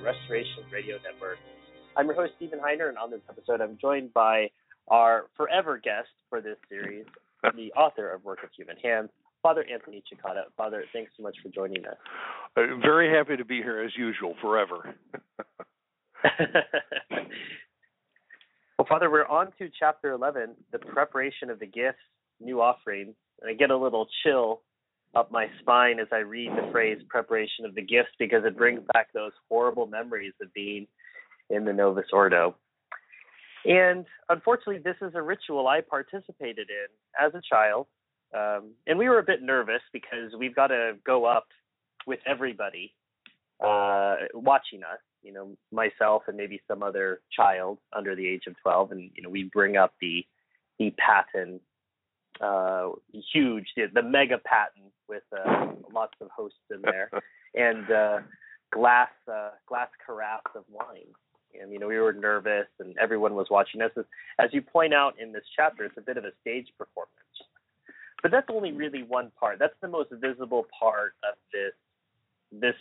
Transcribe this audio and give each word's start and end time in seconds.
the 0.00 0.06
Restoration 0.06 0.64
Radio 0.72 0.96
Network. 1.02 1.38
I'm 1.96 2.06
your 2.06 2.14
host, 2.14 2.32
Stephen 2.36 2.58
Heiner, 2.58 2.88
and 2.88 2.96
on 2.98 3.10
this 3.10 3.20
episode, 3.28 3.60
I'm 3.60 3.76
joined 3.80 4.14
by 4.14 4.50
our 4.88 5.26
forever 5.36 5.78
guest 5.82 6.08
for 6.28 6.40
this 6.40 6.56
series, 6.68 7.04
the 7.42 7.72
author 7.72 8.10
of 8.10 8.24
Work 8.24 8.42
of 8.42 8.50
Human 8.56 8.76
Hands, 8.76 9.08
Father 9.42 9.64
Anthony 9.70 10.02
Cekada. 10.10 10.44
Father, 10.56 10.84
thanks 10.92 11.12
so 11.16 11.22
much 11.22 11.36
for 11.42 11.48
joining 11.50 11.84
us. 11.86 11.96
Uh, 12.56 12.76
very 12.82 13.14
happy 13.14 13.36
to 13.36 13.44
be 13.44 13.56
here 13.56 13.80
as 13.80 13.92
usual, 13.96 14.34
forever. 14.40 14.94
well, 18.78 18.86
Father, 18.88 19.10
we're 19.10 19.26
on 19.26 19.48
to 19.58 19.68
chapter 19.78 20.12
11, 20.12 20.54
the 20.72 20.78
preparation 20.78 21.50
of 21.50 21.58
the 21.58 21.66
gifts, 21.66 21.98
new 22.40 22.60
offerings. 22.60 23.14
And 23.42 23.50
I 23.50 23.54
get 23.54 23.70
a 23.70 23.76
little 23.76 24.08
chill 24.24 24.62
up 25.14 25.32
my 25.32 25.46
spine 25.60 25.98
as 25.98 26.06
I 26.12 26.18
read 26.18 26.50
the 26.50 26.70
phrase 26.70 26.98
preparation 27.08 27.64
of 27.64 27.74
the 27.74 27.82
gifts 27.82 28.10
because 28.18 28.44
it 28.44 28.56
brings 28.56 28.80
back 28.92 29.12
those 29.12 29.32
horrible 29.48 29.86
memories 29.86 30.34
of 30.40 30.52
being 30.54 30.86
in 31.48 31.64
the 31.64 31.72
Novus 31.72 32.06
Ordo. 32.12 32.54
And 33.64 34.06
unfortunately, 34.28 34.78
this 34.78 34.96
is 35.02 35.12
a 35.14 35.22
ritual 35.22 35.66
I 35.66 35.80
participated 35.80 36.68
in 36.70 37.26
as 37.26 37.34
a 37.34 37.42
child. 37.48 37.86
Um, 38.34 38.72
and 38.86 38.98
we 38.98 39.08
were 39.08 39.18
a 39.18 39.24
bit 39.24 39.42
nervous 39.42 39.82
because 39.92 40.32
we've 40.38 40.54
got 40.54 40.68
to 40.68 40.92
go 41.04 41.24
up 41.24 41.48
with 42.06 42.20
everybody 42.26 42.94
uh, 43.62 44.16
watching 44.32 44.82
us, 44.82 45.00
you 45.22 45.32
know, 45.32 45.56
myself 45.72 46.22
and 46.28 46.36
maybe 46.36 46.60
some 46.68 46.82
other 46.82 47.20
child 47.36 47.78
under 47.92 48.14
the 48.14 48.26
age 48.26 48.44
of 48.46 48.54
12. 48.62 48.92
And, 48.92 49.10
you 49.14 49.22
know, 49.22 49.28
we 49.28 49.50
bring 49.52 49.76
up 49.76 49.92
the, 50.00 50.24
the 50.78 50.94
paten 50.96 51.60
uh, 52.40 52.90
huge, 53.32 53.66
the, 53.76 53.86
the 53.92 54.02
mega 54.02 54.38
paten 54.38 54.90
with 55.08 55.22
uh, 55.32 55.66
lots 55.92 56.14
of 56.20 56.28
hosts 56.34 56.58
in 56.70 56.80
there, 56.82 57.10
and 57.54 57.90
uh, 57.90 58.18
glass 58.72 59.10
uh, 59.30 59.50
glass 59.66 59.88
carafes 60.06 60.54
of 60.54 60.64
wine. 60.70 61.12
And 61.60 61.72
you 61.72 61.78
know, 61.78 61.88
we 61.88 61.98
were 61.98 62.12
nervous, 62.12 62.68
and 62.78 62.96
everyone 62.98 63.34
was 63.34 63.48
watching 63.50 63.82
us. 63.82 63.90
As, 63.96 64.04
as 64.38 64.50
you 64.52 64.62
point 64.62 64.94
out 64.94 65.14
in 65.20 65.32
this 65.32 65.44
chapter, 65.56 65.84
it's 65.84 65.98
a 65.98 66.02
bit 66.02 66.16
of 66.16 66.24
a 66.24 66.30
stage 66.40 66.68
performance. 66.78 67.14
But 68.22 68.30
that's 68.30 68.48
only 68.50 68.72
really 68.72 69.02
one 69.02 69.32
part. 69.38 69.58
That's 69.58 69.74
the 69.80 69.88
most 69.88 70.10
visible 70.12 70.66
part 70.78 71.14
of 71.28 71.36
this 71.52 71.72
this 72.52 72.76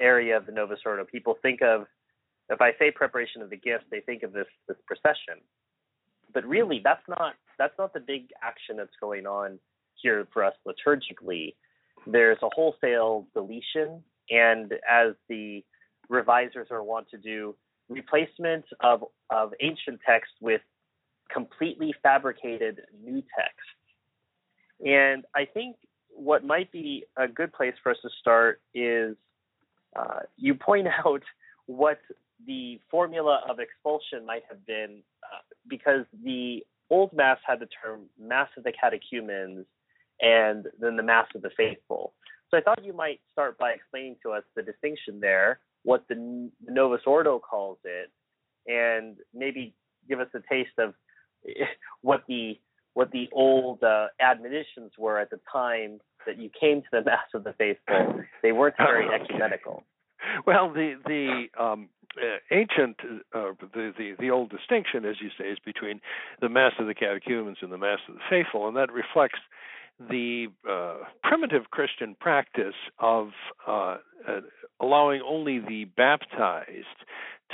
area 0.00 0.36
of 0.36 0.46
the 0.46 0.52
Novus 0.52 0.80
Ordo. 0.84 1.04
People 1.04 1.38
think 1.40 1.62
of 1.62 1.86
if 2.50 2.60
I 2.60 2.72
say 2.78 2.90
preparation 2.90 3.40
of 3.40 3.48
the 3.48 3.56
gifts, 3.56 3.84
they 3.90 4.00
think 4.00 4.22
of 4.22 4.32
this 4.32 4.48
this 4.68 4.76
procession 4.86 5.40
but 6.34 6.44
really 6.44 6.80
that's 6.84 7.08
not 7.08 7.34
that's 7.58 7.74
not 7.78 7.92
the 7.92 8.00
big 8.00 8.30
action 8.42 8.76
that's 8.76 8.96
going 9.00 9.26
on 9.26 9.58
here 9.94 10.26
for 10.32 10.44
us 10.44 10.54
liturgically. 10.66 11.54
There's 12.06 12.38
a 12.42 12.48
wholesale 12.54 13.26
deletion, 13.34 14.02
and 14.30 14.72
as 14.90 15.14
the 15.28 15.64
revisers 16.10 16.70
are 16.70 16.82
wont 16.82 17.08
to 17.10 17.18
do, 17.18 17.54
replacement 17.88 18.64
of 18.80 19.04
of 19.30 19.52
ancient 19.60 20.00
text 20.06 20.32
with 20.40 20.60
completely 21.32 21.94
fabricated 22.02 22.80
new 23.02 23.22
text. 23.36 23.76
And 24.84 25.24
I 25.34 25.46
think 25.46 25.76
what 26.10 26.44
might 26.44 26.70
be 26.70 27.04
a 27.16 27.26
good 27.26 27.52
place 27.52 27.74
for 27.82 27.90
us 27.92 27.98
to 28.02 28.10
start 28.20 28.60
is 28.74 29.16
uh, 29.96 30.20
you 30.36 30.54
point 30.54 30.88
out 31.06 31.22
what 31.66 31.98
the 32.46 32.78
formula 32.90 33.40
of 33.48 33.58
expulsion 33.58 34.26
might 34.26 34.42
have 34.48 34.64
been 34.66 35.02
uh, 35.22 35.40
because 35.68 36.04
the 36.22 36.64
old 36.90 37.12
mass 37.12 37.38
had 37.46 37.60
the 37.60 37.68
term 37.82 38.02
mass 38.20 38.48
of 38.56 38.64
the 38.64 38.72
catechumens 38.72 39.66
and 40.20 40.66
then 40.80 40.96
the 40.96 41.02
mass 41.02 41.26
of 41.34 41.42
the 41.42 41.50
faithful. 41.56 42.14
So 42.50 42.58
I 42.58 42.60
thought 42.60 42.84
you 42.84 42.92
might 42.92 43.20
start 43.32 43.58
by 43.58 43.70
explaining 43.70 44.16
to 44.22 44.32
us 44.32 44.44
the 44.54 44.62
distinction 44.62 45.20
there, 45.20 45.60
what 45.82 46.04
the 46.08 46.50
Novus 46.68 47.00
Ordo 47.06 47.38
calls 47.38 47.78
it, 47.84 48.10
and 48.66 49.16
maybe 49.34 49.74
give 50.08 50.20
us 50.20 50.28
a 50.34 50.40
taste 50.48 50.78
of 50.78 50.94
what 52.02 52.22
the 52.28 52.58
what 52.94 53.10
the 53.10 53.28
old 53.32 53.82
uh, 53.82 54.06
admonitions 54.20 54.92
were 54.96 55.18
at 55.18 55.28
the 55.30 55.40
time 55.52 55.98
that 56.26 56.38
you 56.38 56.48
came 56.58 56.80
to 56.80 56.88
the 56.92 57.02
Mass 57.02 57.26
of 57.34 57.42
the 57.42 57.52
Faithful. 57.54 58.20
They 58.40 58.52
weren't 58.52 58.76
very 58.78 59.08
ecumenical. 59.20 59.82
Well, 60.46 60.72
the 60.72 60.94
the 61.04 61.62
um, 61.62 61.88
uh, 62.16 62.38
ancient, 62.50 62.96
uh, 63.34 63.52
the, 63.60 63.92
the 63.96 64.14
the 64.18 64.30
old 64.30 64.50
distinction, 64.50 65.04
as 65.04 65.16
you 65.20 65.30
say, 65.38 65.48
is 65.48 65.58
between 65.64 66.00
the 66.40 66.48
Mass 66.48 66.72
of 66.78 66.86
the 66.86 66.94
Catechumens 66.94 67.58
and 67.60 67.72
the 67.72 67.78
Mass 67.78 67.98
of 68.08 68.14
the 68.14 68.20
Faithful, 68.30 68.68
and 68.68 68.76
that 68.76 68.92
reflects 68.92 69.38
the 69.98 70.48
uh, 70.68 71.04
primitive 71.22 71.70
Christian 71.70 72.16
practice 72.18 72.74
of 72.98 73.30
uh, 73.66 73.98
uh, 74.28 74.40
allowing 74.80 75.22
only 75.22 75.60
the 75.60 75.84
baptized 75.96 76.68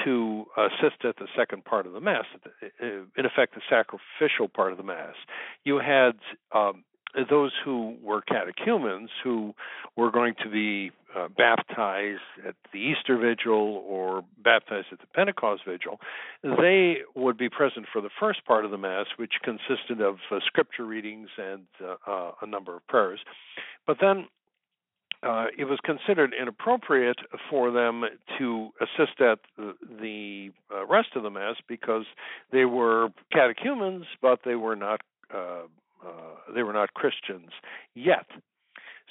to 0.04 0.46
assist 0.56 1.04
at 1.04 1.16
the 1.16 1.26
second 1.36 1.64
part 1.64 1.86
of 1.86 1.92
the 1.92 2.00
Mass, 2.00 2.24
uh, 2.62 2.86
in 3.16 3.26
effect, 3.26 3.54
the 3.54 3.60
sacrificial 3.68 4.48
part 4.48 4.72
of 4.72 4.78
the 4.78 4.84
Mass. 4.84 5.14
You 5.64 5.78
had 5.78 6.12
um, 6.52 6.84
those 7.28 7.52
who 7.64 7.96
were 8.02 8.22
catechumens 8.22 9.10
who 9.22 9.54
were 9.96 10.10
going 10.10 10.34
to 10.42 10.48
be 10.48 10.92
uh, 11.16 11.28
baptized 11.28 12.20
at 12.46 12.54
the 12.72 12.78
Easter 12.78 13.16
Vigil 13.16 13.82
or 13.86 14.22
baptized 14.42 14.88
at 14.92 15.00
the 15.00 15.06
Pentecost 15.14 15.62
Vigil, 15.66 16.00
they 16.42 16.98
would 17.14 17.36
be 17.36 17.48
present 17.48 17.86
for 17.92 18.00
the 18.00 18.10
first 18.20 18.44
part 18.44 18.64
of 18.64 18.70
the 18.70 18.78
Mass, 18.78 19.06
which 19.16 19.32
consisted 19.42 20.00
of 20.00 20.16
uh, 20.30 20.38
scripture 20.46 20.84
readings 20.84 21.28
and 21.36 21.66
uh, 21.82 22.10
uh 22.10 22.32
a 22.42 22.46
number 22.46 22.76
of 22.76 22.86
prayers. 22.86 23.20
But 23.86 23.98
then 24.00 24.28
uh, 25.22 25.46
it 25.58 25.64
was 25.64 25.78
considered 25.84 26.32
inappropriate 26.40 27.18
for 27.50 27.70
them 27.70 28.04
to 28.38 28.70
assist 28.80 29.20
at 29.20 29.38
the, 29.58 30.50
rest 30.88 31.08
of 31.14 31.22
the 31.22 31.30
Mass 31.30 31.56
because 31.68 32.04
they 32.52 32.64
were 32.64 33.08
catechumens, 33.32 34.06
but 34.22 34.40
they 34.44 34.54
were 34.54 34.76
not 34.76 35.00
uh, 35.32 35.62
they 36.54 36.62
were 36.62 36.72
not 36.72 36.94
Christians 36.94 37.50
yet. 37.94 38.26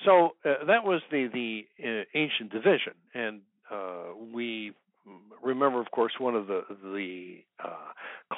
So 0.06 0.36
uh, 0.46 0.66
that 0.66 0.84
was 0.84 1.02
the 1.12 1.28
the 1.32 1.66
uh, 1.84 2.04
ancient 2.14 2.52
division, 2.52 2.94
and 3.14 3.42
uh, 3.72 4.14
we 4.34 4.74
remember, 5.44 5.82
of 5.82 5.92
course, 5.92 6.14
one 6.20 6.36
of 6.36 6.48
the 6.48 6.64
the 6.82 7.38
uh, 7.64 7.92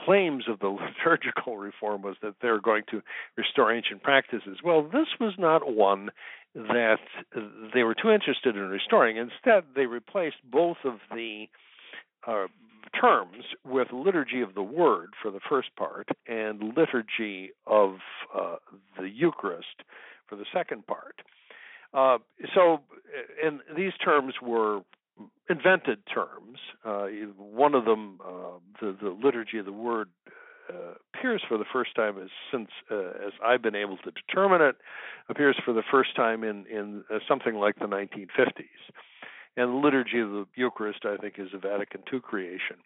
claims 0.05 0.45
of 0.49 0.59
the 0.59 0.67
liturgical 1.05 1.57
reform 1.57 2.01
was 2.01 2.15
that 2.21 2.35
they're 2.41 2.61
going 2.61 2.83
to 2.91 3.01
restore 3.37 3.73
ancient 3.73 4.03
practices. 4.03 4.57
Well, 4.63 4.83
this 4.83 5.07
was 5.19 5.33
not 5.37 5.71
one 5.71 6.09
that 6.55 6.99
they 7.73 7.83
were 7.83 7.95
too 7.95 8.11
interested 8.11 8.55
in 8.55 8.63
restoring. 8.63 9.17
Instead, 9.17 9.63
they 9.75 9.85
replaced 9.85 10.37
both 10.43 10.77
of 10.83 10.95
the 11.09 11.45
uh, 12.27 12.47
terms 12.99 13.45
with 13.65 13.87
liturgy 13.93 14.41
of 14.41 14.53
the 14.53 14.63
word 14.63 15.09
for 15.21 15.31
the 15.31 15.39
first 15.49 15.69
part 15.77 16.09
and 16.27 16.73
liturgy 16.75 17.51
of 17.65 17.95
uh, 18.35 18.55
the 18.99 19.07
Eucharist 19.07 19.83
for 20.27 20.35
the 20.35 20.45
second 20.53 20.85
part. 20.87 21.21
Uh, 21.93 22.17
so, 22.55 22.81
and 23.43 23.59
these 23.75 23.93
terms 24.03 24.35
were 24.41 24.81
invented 25.49 25.99
terms. 26.13 26.59
Uh, 26.85 27.07
one 27.37 27.75
of 27.75 27.85
them, 27.85 28.19
uh, 28.25 28.59
the, 28.79 28.95
the 29.01 29.09
liturgy 29.09 29.57
of 29.57 29.65
the 29.65 29.71
word, 29.71 30.09
uh, 30.69 30.93
appears 31.13 31.41
for 31.47 31.57
the 31.57 31.65
first 31.71 31.95
time 31.95 32.17
as 32.17 32.29
since 32.51 32.69
uh, 32.89 33.27
as 33.27 33.33
I've 33.43 33.61
been 33.61 33.75
able 33.75 33.97
to 33.97 34.11
determine 34.11 34.61
it 34.61 34.77
appears 35.27 35.57
for 35.65 35.73
the 35.73 35.83
first 35.91 36.15
time 36.15 36.43
in 36.43 36.65
in 36.67 37.03
something 37.27 37.55
like 37.55 37.75
the 37.75 37.87
1950s. 37.87 38.63
And 39.57 39.69
the 39.69 39.75
liturgy 39.75 40.19
of 40.19 40.29
the 40.29 40.45
Eucharist, 40.55 40.99
I 41.03 41.17
think, 41.17 41.35
is 41.37 41.49
a 41.53 41.57
Vatican 41.57 42.03
II 42.11 42.21
creation. 42.21 42.77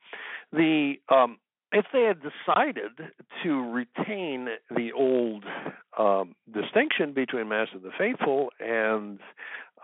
The 0.52 0.96
um, 1.10 1.38
if 1.71 1.85
they 1.91 2.03
had 2.03 2.17
decided 2.21 2.91
to 3.44 3.71
retain 3.71 4.50
the 4.69 4.91
old 4.94 5.44
um, 5.97 6.35
distinction 6.51 7.13
between 7.13 7.50
Mass 7.50 7.67
of 7.73 7.81
the 7.81 7.91
Faithful 7.97 8.50
and 8.59 9.19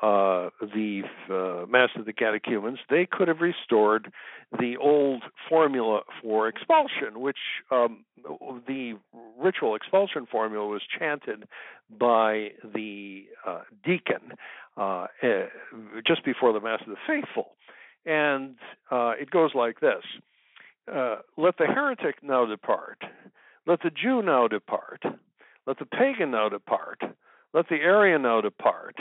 uh, 0.01 0.49
the 0.61 1.03
uh, 1.29 1.65
Mass 1.67 1.89
of 1.95 2.05
the 2.05 2.13
Catechumens, 2.13 2.79
they 2.89 3.07
could 3.09 3.27
have 3.27 3.39
restored 3.39 4.11
the 4.59 4.75
old 4.77 5.23
formula 5.47 6.01
for 6.21 6.47
expulsion, 6.47 7.19
which 7.19 7.37
um, 7.71 8.03
the 8.67 8.97
ritual 9.39 9.75
expulsion 9.75 10.25
formula 10.29 10.67
was 10.67 10.81
chanted 10.97 11.43
by 11.99 12.49
the 12.73 13.25
uh, 13.45 13.61
deacon 13.85 14.33
uh, 14.75 15.05
eh, 15.21 15.45
just 16.05 16.25
before 16.25 16.51
the 16.51 16.59
Mass 16.61 16.81
of 16.81 16.87
the 16.87 16.95
Faithful. 17.07 17.51
And 18.05 18.55
uh, 18.89 19.11
it 19.19 19.29
goes 19.29 19.51
like 19.53 19.79
this 19.81 20.03
uh, 20.91 21.17
Let 21.37 21.57
the 21.57 21.65
heretic 21.65 22.23
now 22.23 22.45
depart, 22.45 23.01
let 23.65 23.81
the 23.81 23.89
Jew 23.91 24.21
now 24.21 24.47
depart, 24.47 25.03
let 25.67 25.79
the 25.79 25.85
pagan 25.85 26.31
now 26.31 26.49
depart, 26.49 27.01
let 27.53 27.67
the 27.69 27.75
Arian 27.75 28.21
now 28.21 28.41
depart 28.41 28.95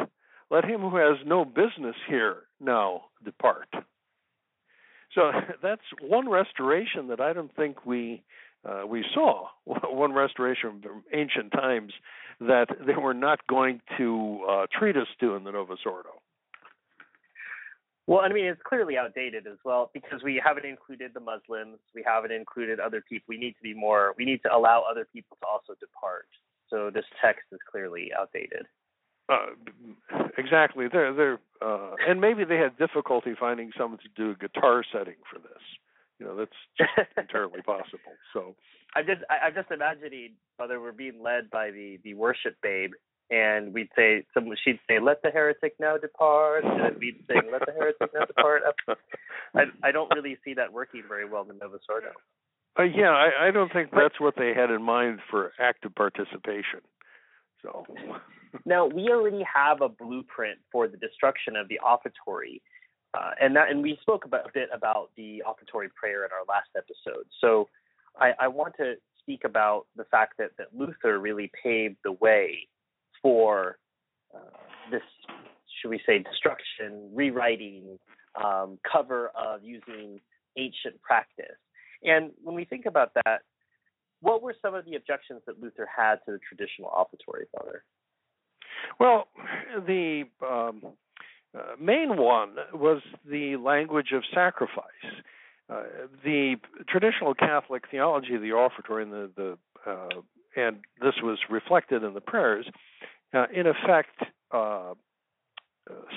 let 0.50 0.65
him 0.65 0.81
who 0.81 0.97
has 0.97 1.19
no 1.25 1.44
business 1.44 1.94
here 2.09 2.43
now 2.61 3.05
depart. 3.25 3.69
So 5.15 5.31
that's 5.62 5.82
one 6.03 6.29
restoration 6.29 7.09
that 7.09 7.21
I 7.21 7.32
don't 7.32 7.55
think 7.55 7.87
we 7.87 8.23
uh, 8.69 8.87
we 8.87 9.06
saw. 9.15 9.47
One 9.65 10.12
restoration 10.12 10.83
from 10.83 11.03
ancient 11.15 11.50
times 11.50 11.94
that 12.41 12.67
they 12.87 12.93
were 12.93 13.15
not 13.15 13.47
going 13.47 13.81
to 13.97 14.44
uh, 14.47 14.67
treat 14.79 14.99
us 14.99 15.06
to 15.21 15.35
in 15.35 15.44
the 15.44 15.50
Novus 15.50 15.79
Ordo. 15.87 16.11
Well, 18.06 18.20
I 18.20 18.29
mean, 18.29 18.47
it's 18.47 18.61
clearly 18.67 18.97
outdated 18.97 19.47
as 19.47 19.58
well 19.64 19.91
because 19.94 20.23
we 20.25 20.41
haven't 20.44 20.67
included 20.67 21.12
the 21.14 21.20
Muslims, 21.20 21.79
we 21.94 22.02
haven't 22.05 22.32
included 22.32 22.81
other 22.81 23.02
people. 23.08 23.26
We 23.29 23.38
need 23.38 23.52
to 23.52 23.62
be 23.62 23.75
more. 23.75 24.14
We 24.19 24.25
need 24.25 24.43
to 24.43 24.55
allow 24.55 24.85
other 24.91 25.06
people 25.12 25.37
to 25.41 25.47
also 25.47 25.75
depart. 25.79 26.26
So 26.70 26.91
this 26.93 27.05
text 27.23 27.44
is 27.52 27.58
clearly 27.70 28.11
outdated. 28.19 28.67
Uh, 29.31 29.47
exactly. 30.38 30.87
They're 30.91 31.14
they're 31.14 31.38
uh, 31.62 31.94
and 32.08 32.20
maybe 32.20 32.44
they 32.44 32.56
had 32.56 32.76
difficulty 32.79 33.35
finding 33.38 33.70
someone 33.79 34.00
to 34.00 34.08
do 34.17 34.31
a 34.31 34.35
guitar 34.35 34.82
setting 34.93 35.17
for 35.32 35.38
this. 35.38 35.62
You 36.19 36.26
know, 36.26 36.37
that's 36.37 36.50
just 36.76 36.91
entirely 37.17 37.62
possible. 37.62 38.14
So 38.32 38.56
I'm 38.97 39.06
just 39.06 39.20
I, 39.31 39.47
I'm 39.47 39.55
just 39.55 39.70
imagining 39.70 40.32
whether 40.56 40.81
we're 40.81 40.93
being 40.93 41.23
led 41.23 41.49
by 41.50 41.70
the 41.70 41.99
the 42.02 42.14
worship 42.14 42.56
babe, 42.62 42.93
and 43.31 43.73
we'd 43.73 43.88
say 43.97 44.25
some 44.35 44.53
she'd 44.65 44.81
say, 44.88 44.99
"Let 44.99 45.23
the 45.23 45.31
heretic 45.31 45.75
now 45.79 45.97
depart," 45.97 46.65
and 46.65 46.97
we'd 46.99 47.25
say, 47.29 47.37
"Let 47.50 47.65
the 47.67 47.73
heretic 47.73 48.12
now 48.12 48.25
depart." 48.25 48.62
I 49.55 49.65
I 49.82 49.93
don't 49.93 50.12
really 50.15 50.37
see 50.44 50.55
that 50.55 50.73
working 50.73 51.03
very 51.06 51.25
well 51.25 51.43
in 51.43 51.49
the 51.49 51.55
Novus 51.55 51.82
Ordo. 51.88 52.12
Uh, 52.79 52.82
yeah, 52.85 53.11
I, 53.11 53.49
I 53.49 53.50
don't 53.50 53.73
think 53.73 53.91
that's 53.91 54.21
what 54.21 54.35
they 54.37 54.53
had 54.55 54.71
in 54.71 54.82
mind 54.82 55.21
for 55.31 55.53
active 55.59 55.94
participation. 55.94 56.81
So 57.62 57.85
now 58.65 58.87
we 58.87 59.09
already 59.11 59.44
have 59.53 59.81
a 59.81 59.88
blueprint 59.88 60.59
for 60.71 60.88
the 60.88 60.97
destruction 60.97 61.56
of 61.56 61.69
the 61.69 61.79
offertory, 61.85 62.62
uh, 63.15 63.33
and 63.41 63.55
that 63.56 63.71
and 63.71 63.83
we 63.83 63.99
spoke 64.03 64.25
about, 64.25 64.47
a 64.47 64.53
bit 64.53 64.69
about 64.73 65.11
the 65.17 65.43
offertory 65.47 65.88
prayer 65.94 66.25
in 66.25 66.31
our 66.33 66.44
last 66.49 66.71
episode. 66.76 67.26
So 67.41 67.69
I, 68.19 68.33
I 68.41 68.49
want 68.49 68.75
to 68.79 68.94
speak 69.21 69.44
about 69.44 69.87
the 69.97 70.05
fact 70.05 70.35
that 70.38 70.50
that 70.59 70.69
Luther 70.75 71.19
really 71.19 71.50
paved 71.62 71.99
the 72.03 72.12
way 72.12 72.69
for 73.23 73.79
uh, 74.35 74.39
this, 74.91 75.03
should 75.81 75.91
we 75.91 76.01
say, 76.07 76.19
destruction, 76.19 77.11
rewriting, 77.15 77.99
um, 78.43 78.79
cover 78.91 79.31
of 79.35 79.63
using 79.63 80.21
ancient 80.57 81.01
practice. 81.03 81.57
And 82.03 82.31
when 82.43 82.55
we 82.55 82.65
think 82.65 82.87
about 82.87 83.13
that, 83.15 83.43
what 84.21 84.43
were 84.43 84.55
some 84.61 84.75
of 84.75 84.85
the 84.85 84.97
objections 84.97 85.43
that 85.47 85.61
Luther 85.61 85.89
had 85.95 86.17
to 86.27 86.33
the 86.33 86.39
traditional 86.39 86.91
offertory, 86.91 87.47
Father? 87.57 87.85
Well, 88.99 89.29
the 89.87 90.25
um, 90.43 90.83
uh, 91.57 91.77
main 91.81 92.17
one 92.17 92.57
was 92.73 93.03
the 93.29 93.57
language 93.57 94.13
of 94.13 94.23
sacrifice. 94.35 94.85
Uh, 95.69 95.83
the 96.25 96.57
traditional 96.89 97.35
Catholic 97.35 97.85
theology 97.91 98.35
of 98.35 98.43
the 98.43 98.53
offertory 98.53 99.05
and 99.05 99.13
the, 99.13 99.31
the 99.37 99.59
uh, 99.91 100.21
and 100.56 100.79
this 101.00 101.14
was 101.23 101.38
reflected 101.49 102.02
in 102.02 102.14
the 102.14 102.20
prayers, 102.20 102.67
uh, 103.32 103.47
in 103.55 103.67
effect 103.67 104.23
uh, 104.52 104.94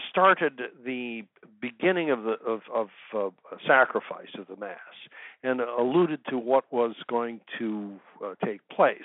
started 0.09 0.61
the 0.85 1.23
beginning 1.61 2.11
of 2.11 2.23
the 2.23 2.35
of, 2.45 2.61
of 2.73 2.89
uh, 3.15 3.29
sacrifice 3.65 4.29
of 4.37 4.47
the 4.47 4.55
mass 4.55 4.77
and 5.43 5.61
alluded 5.61 6.19
to 6.29 6.37
what 6.37 6.65
was 6.71 6.95
going 7.09 7.39
to 7.59 7.99
uh, 8.23 8.33
take 8.45 8.61
place 8.69 9.01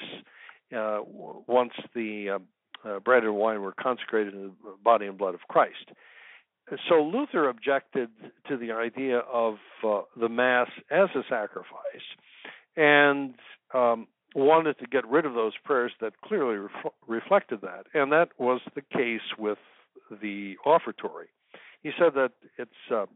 uh, 0.76 1.00
once 1.04 1.72
the 1.94 2.30
uh, 2.30 2.88
uh, 2.88 3.00
bread 3.00 3.24
and 3.24 3.34
wine 3.34 3.60
were 3.62 3.72
consecrated 3.72 4.34
in 4.34 4.52
the 4.64 4.74
body 4.82 5.06
and 5.06 5.18
blood 5.18 5.34
of 5.34 5.40
Christ. 5.48 5.90
So 6.88 6.96
Luther 6.96 7.48
objected 7.48 8.10
to 8.46 8.58
the 8.58 8.72
idea 8.72 9.20
of 9.20 9.56
the 9.82 10.28
mass 10.28 10.68
as 10.90 11.08
a 11.14 11.22
sacrifice, 11.28 12.04
and 12.76 13.34
um, 13.72 14.06
wanted 14.34 14.78
to 14.78 14.86
get 14.86 15.06
rid 15.06 15.24
of 15.24 15.34
those 15.34 15.54
prayers 15.64 15.92
that 16.00 16.20
clearly 16.22 16.56
ref- 16.56 16.92
reflected 17.06 17.60
that, 17.62 17.86
and 17.94 18.12
that 18.12 18.30
was 18.38 18.60
the 18.74 18.82
case 18.82 19.20
with 19.38 19.58
the 20.22 20.56
offertory. 20.64 21.28
He 21.82 21.90
said 21.98 22.14
that 22.14 22.32
it's 22.56 22.70
uh, 22.92 23.06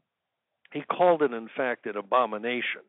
he 0.72 0.82
called 0.82 1.22
it 1.22 1.32
in 1.32 1.48
fact 1.54 1.86
an 1.86 1.96
abomination. 1.96 2.82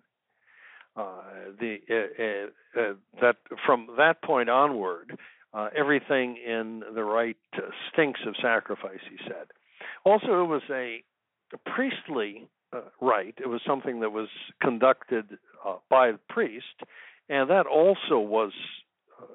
Uh, 0.95 1.21
the 1.59 1.77
uh, 1.89 2.79
uh, 2.79 2.81
uh 2.81 2.93
that 3.19 3.37
from 3.65 3.89
that 3.97 4.21
point 4.21 4.49
onward, 4.49 5.17
uh, 5.53 5.69
everything 5.75 6.37
in 6.37 6.83
the 6.93 7.03
rite 7.03 7.37
stinks 7.91 8.21
of 8.27 8.35
sacrifice. 8.41 8.99
He 9.09 9.17
said. 9.27 9.47
Also, 10.05 10.43
it 10.43 10.47
was 10.47 10.61
a, 10.69 11.03
a 11.53 11.57
priestly 11.69 12.47
rite. 13.01 13.35
It 13.37 13.47
was 13.47 13.61
something 13.65 13.99
that 14.01 14.11
was 14.11 14.27
conducted 14.61 15.37
by 15.89 16.11
the 16.11 16.19
priest, 16.29 16.81
and 17.29 17.49
that 17.49 17.65
also 17.65 18.19
was 18.19 18.51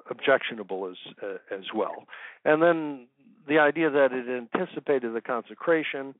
objectionable 0.09 0.89
as 0.89 1.13
uh, 1.23 1.55
as 1.55 1.65
well. 1.73 2.05
And 2.45 2.61
then 2.61 3.07
the 3.47 3.59
idea 3.59 3.89
that 3.89 4.11
it 4.11 4.27
anticipated 4.29 5.13
the 5.13 5.21
consecration, 5.21 6.15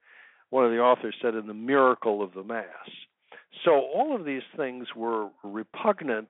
one 0.50 0.66
of 0.66 0.72
the 0.72 0.80
authors 0.80 1.16
said, 1.22 1.36
in 1.36 1.48
the 1.48 1.54
miracle 1.54 2.24
of 2.24 2.34
the 2.34 2.44
Mass. 2.44 2.66
So 3.66 3.72
all 3.72 4.16
of 4.16 4.26
these 4.26 4.44
things 4.56 4.88
were 4.96 5.30
repugnant 5.44 6.30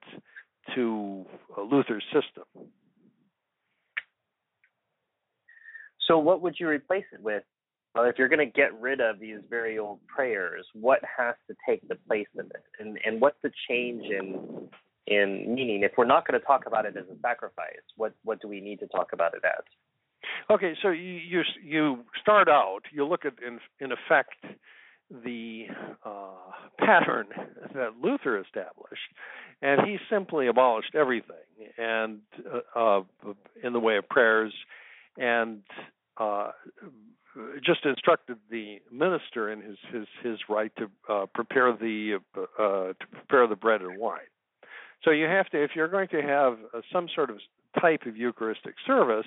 to 0.74 1.24
uh, 1.56 1.62
Luther's 1.62 2.04
system. 2.12 2.44
So, 6.06 6.18
what 6.18 6.42
would 6.42 6.56
you 6.58 6.68
replace 6.68 7.04
it 7.12 7.22
with? 7.22 7.44
If 7.96 8.18
you're 8.18 8.28
going 8.28 8.38
to 8.38 8.46
get 8.46 8.78
rid 8.80 9.00
of 9.00 9.18
these 9.18 9.38
very 9.48 9.78
old 9.78 9.98
prayers, 10.06 10.64
what 10.74 11.00
has 11.18 11.34
to 11.48 11.56
take 11.68 11.86
the 11.88 11.96
place 12.08 12.28
of 12.38 12.46
it? 12.46 12.64
And, 12.78 12.98
and 13.04 13.20
what's 13.20 13.38
the 13.42 13.50
change 13.68 14.04
in 14.04 14.68
in 15.10 15.54
meaning? 15.54 15.82
If 15.82 15.92
we're 15.98 16.06
not 16.06 16.26
going 16.26 16.40
to 16.40 16.46
talk 16.46 16.66
about 16.66 16.86
it 16.86 16.96
as 16.96 17.04
a 17.04 17.20
sacrifice, 17.20 17.82
what, 17.96 18.14
what 18.24 18.40
do 18.40 18.48
we 18.48 18.60
need 18.60 18.78
to 18.80 18.86
talk 18.86 19.08
about 19.12 19.34
it 19.34 19.42
as? 19.44 19.64
Okay, 20.50 20.74
so 20.82 20.90
you 20.90 21.14
you, 21.14 21.42
you 21.64 21.98
start 22.20 22.48
out. 22.48 22.80
You 22.92 23.06
look 23.06 23.24
at 23.24 23.34
in 23.46 23.58
in 23.78 23.92
effect 23.92 24.44
the 25.10 25.66
uh, 26.04 26.52
pattern 26.78 27.26
that 27.74 27.92
Luther 28.02 28.38
established, 28.38 29.00
and 29.62 29.86
he 29.86 29.98
simply 30.10 30.46
abolished 30.46 30.94
everything, 30.94 31.36
and 31.78 32.20
uh, 32.76 32.78
uh, 32.78 33.02
in 33.62 33.72
the 33.72 33.80
way 33.80 33.96
of 33.96 34.08
prayers, 34.08 34.52
and 35.16 35.62
uh, 36.18 36.50
just 37.64 37.84
instructed 37.84 38.36
the 38.50 38.78
minister 38.92 39.50
in 39.50 39.62
his 39.62 39.78
his 39.92 40.06
his 40.22 40.38
rite 40.48 40.72
to 40.76 40.90
uh, 41.08 41.26
prepare 41.34 41.72
the 41.72 42.18
uh, 42.36 42.42
to 42.58 43.06
prepare 43.12 43.46
the 43.46 43.56
bread 43.56 43.80
and 43.80 43.98
wine. 43.98 44.20
So 45.04 45.10
you 45.10 45.24
have 45.26 45.48
to, 45.50 45.62
if 45.62 45.70
you're 45.74 45.88
going 45.88 46.08
to 46.08 46.22
have 46.22 46.58
some 46.92 47.08
sort 47.14 47.30
of 47.30 47.38
type 47.80 48.02
of 48.06 48.16
Eucharistic 48.16 48.74
service, 48.86 49.26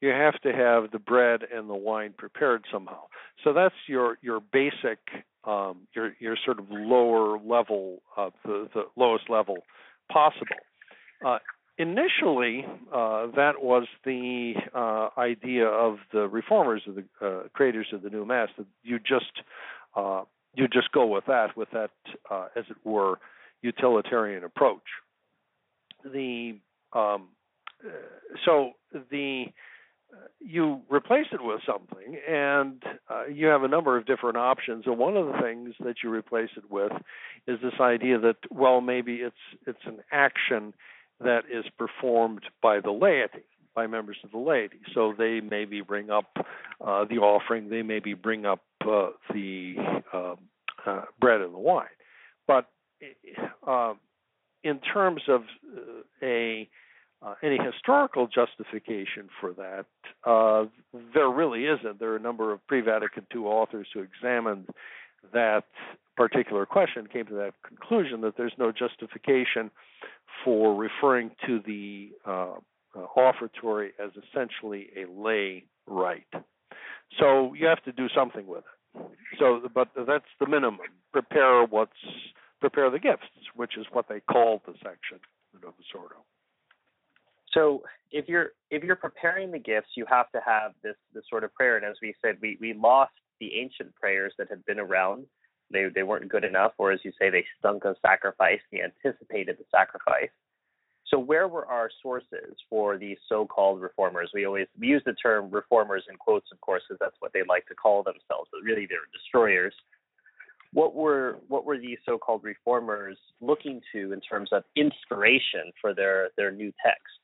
you 0.00 0.08
have 0.08 0.40
to 0.42 0.52
have 0.52 0.90
the 0.92 0.98
bread 0.98 1.42
and 1.54 1.68
the 1.68 1.74
wine 1.74 2.14
prepared 2.16 2.64
somehow. 2.72 3.02
So 3.44 3.52
that's 3.52 3.74
your 3.86 4.18
your 4.22 4.40
basic 4.40 4.98
um, 5.44 5.86
your 5.94 6.14
your 6.18 6.36
sort 6.44 6.58
of 6.58 6.66
lower 6.70 7.38
level 7.38 7.98
of 8.16 8.32
the, 8.44 8.68
the 8.74 8.84
lowest 8.96 9.28
level 9.28 9.58
possible. 10.10 10.56
Uh, 11.24 11.38
initially, 11.76 12.64
uh, 12.92 13.26
that 13.36 13.62
was 13.62 13.86
the 14.04 14.54
uh, 14.74 15.08
idea 15.18 15.66
of 15.66 15.98
the 16.12 16.28
reformers 16.28 16.82
of 16.86 16.94
the 16.94 17.04
uh, 17.20 17.48
creators 17.52 17.88
of 17.92 18.02
the 18.02 18.10
new 18.10 18.24
mass 18.24 18.48
that 18.56 18.66
you 18.82 18.98
just 18.98 19.42
uh, 19.96 20.22
you 20.54 20.66
just 20.66 20.92
go 20.92 21.06
with 21.06 21.24
that 21.26 21.56
with 21.56 21.68
that 21.72 21.90
uh, 22.30 22.48
as 22.56 22.64
it 22.70 22.76
were 22.84 23.18
utilitarian 23.62 24.44
approach. 24.44 24.82
The 26.04 26.58
um, 26.92 27.28
so 28.44 28.72
the 29.10 29.46
you 30.40 30.80
replace 30.90 31.26
it 31.32 31.42
with 31.42 31.60
something, 31.66 32.18
and 32.28 32.82
uh, 33.08 33.26
you 33.26 33.46
have 33.46 33.62
a 33.62 33.68
number 33.68 33.96
of 33.96 34.06
different 34.06 34.36
options. 34.36 34.84
And 34.86 34.98
one 34.98 35.16
of 35.16 35.26
the 35.26 35.38
things 35.40 35.74
that 35.80 35.96
you 36.02 36.10
replace 36.10 36.50
it 36.56 36.70
with 36.70 36.92
is 37.46 37.58
this 37.62 37.74
idea 37.80 38.18
that 38.18 38.36
well, 38.50 38.80
maybe 38.80 39.16
it's 39.16 39.36
it's 39.66 39.84
an 39.86 39.98
action 40.10 40.74
that 41.20 41.42
is 41.52 41.64
performed 41.78 42.42
by 42.62 42.80
the 42.80 42.90
laity, 42.90 43.44
by 43.74 43.86
members 43.86 44.16
of 44.24 44.30
the 44.30 44.38
laity. 44.38 44.80
So 44.94 45.14
they 45.16 45.40
maybe 45.40 45.82
bring 45.82 46.10
up 46.10 46.26
uh, 46.84 47.04
the 47.04 47.18
offering, 47.18 47.68
they 47.68 47.82
maybe 47.82 48.14
bring 48.14 48.46
up 48.46 48.62
uh, 48.82 49.08
the 49.32 49.76
um, 50.12 50.36
uh, 50.86 51.02
bread 51.20 51.40
and 51.42 51.54
the 51.54 51.58
wine. 51.58 51.86
But 52.46 52.66
uh, 53.66 53.94
in 54.64 54.78
terms 54.80 55.22
of 55.28 55.42
uh, 55.76 56.02
a 56.22 56.68
uh, 57.22 57.34
any 57.42 57.58
historical 57.58 58.26
justification 58.26 59.28
for 59.40 59.52
that, 59.52 59.84
uh, 60.24 60.64
there 61.12 61.28
really 61.28 61.64
isn't. 61.66 61.98
There 61.98 62.12
are 62.12 62.16
a 62.16 62.20
number 62.20 62.52
of 62.52 62.66
pre 62.66 62.80
Vatican 62.80 63.26
II 63.34 63.42
authors 63.42 63.88
who 63.92 64.00
examined 64.00 64.68
that 65.34 65.64
particular 66.16 66.64
question, 66.64 67.06
came 67.06 67.26
to 67.26 67.34
that 67.34 67.52
conclusion 67.66 68.22
that 68.22 68.36
there's 68.36 68.54
no 68.58 68.72
justification 68.72 69.70
for 70.44 70.74
referring 70.74 71.30
to 71.46 71.60
the 71.66 72.10
uh, 72.26 72.54
uh 72.96 73.06
offertory 73.16 73.90
as 74.02 74.10
essentially 74.16 74.88
a 74.96 75.10
lay 75.10 75.64
rite. 75.86 76.24
So 77.18 77.54
you 77.54 77.66
have 77.66 77.82
to 77.84 77.92
do 77.92 78.08
something 78.14 78.46
with 78.46 78.64
it. 78.96 79.02
So, 79.38 79.60
but 79.74 79.88
that's 80.06 80.24
the 80.40 80.46
minimum. 80.46 80.80
Prepare 81.12 81.64
what's 81.64 81.92
prepare 82.60 82.90
the 82.90 82.98
gifts, 82.98 83.26
which 83.54 83.76
is 83.76 83.86
what 83.92 84.08
they 84.08 84.20
called 84.20 84.60
the 84.66 84.74
section 84.82 85.18
the 85.52 85.72
Ordo. 85.98 86.16
So 87.52 87.82
if 88.12 88.28
you're 88.28 88.50
if 88.70 88.84
you're 88.84 88.96
preparing 88.96 89.50
the 89.50 89.58
gifts, 89.58 89.88
you 89.96 90.06
have 90.08 90.30
to 90.32 90.40
have 90.44 90.72
this 90.82 90.96
this 91.12 91.24
sort 91.28 91.44
of 91.44 91.52
prayer. 91.54 91.76
And 91.76 91.84
as 91.84 91.96
we 92.00 92.14
said, 92.22 92.36
we 92.40 92.56
we 92.60 92.74
lost 92.74 93.12
the 93.40 93.54
ancient 93.54 93.94
prayers 93.94 94.32
that 94.38 94.48
had 94.48 94.64
been 94.66 94.78
around. 94.78 95.26
They 95.70 95.88
they 95.92 96.02
weren't 96.04 96.28
good 96.28 96.44
enough, 96.44 96.72
or 96.78 96.92
as 96.92 97.00
you 97.02 97.12
say, 97.18 97.30
they 97.30 97.44
stunk 97.58 97.84
of 97.84 97.96
sacrifice. 98.02 98.60
They 98.70 98.82
anticipated 98.82 99.56
the 99.58 99.64
sacrifice. 99.70 100.30
So 101.08 101.18
where 101.18 101.48
were 101.48 101.66
our 101.66 101.90
sources 102.02 102.54
for 102.68 102.96
these 102.96 103.18
so-called 103.28 103.80
reformers? 103.80 104.30
We 104.32 104.46
always 104.46 104.68
we 104.78 104.86
use 104.86 105.02
the 105.04 105.14
term 105.14 105.50
reformers 105.50 106.04
in 106.08 106.16
quotes, 106.16 106.46
of 106.52 106.60
course, 106.60 106.82
because 106.88 107.00
that's 107.00 107.16
what 107.18 107.32
they 107.32 107.42
like 107.48 107.66
to 107.66 107.74
call 107.74 108.04
themselves, 108.04 108.48
but 108.52 108.62
really 108.62 108.86
they're 108.86 108.98
destroyers. 109.12 109.74
What 110.72 110.94
were 110.94 111.38
what 111.48 111.64
were 111.64 111.78
these 111.78 111.98
so-called 112.06 112.44
reformers 112.44 113.18
looking 113.40 113.80
to 113.92 114.12
in 114.12 114.20
terms 114.20 114.50
of 114.52 114.62
inspiration 114.76 115.72
for 115.80 115.94
their 115.94 116.30
their 116.36 116.50
new 116.50 116.72
text? 116.84 117.18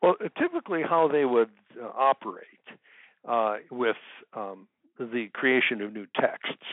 Well, 0.00 0.14
typically, 0.38 0.82
how 0.82 1.08
they 1.08 1.24
would 1.24 1.50
uh, 1.80 1.86
operate 1.86 2.46
uh, 3.28 3.56
with 3.70 3.96
um, 4.34 4.66
the 4.98 5.28
creation 5.32 5.80
of 5.80 5.92
new 5.92 6.06
texts 6.20 6.66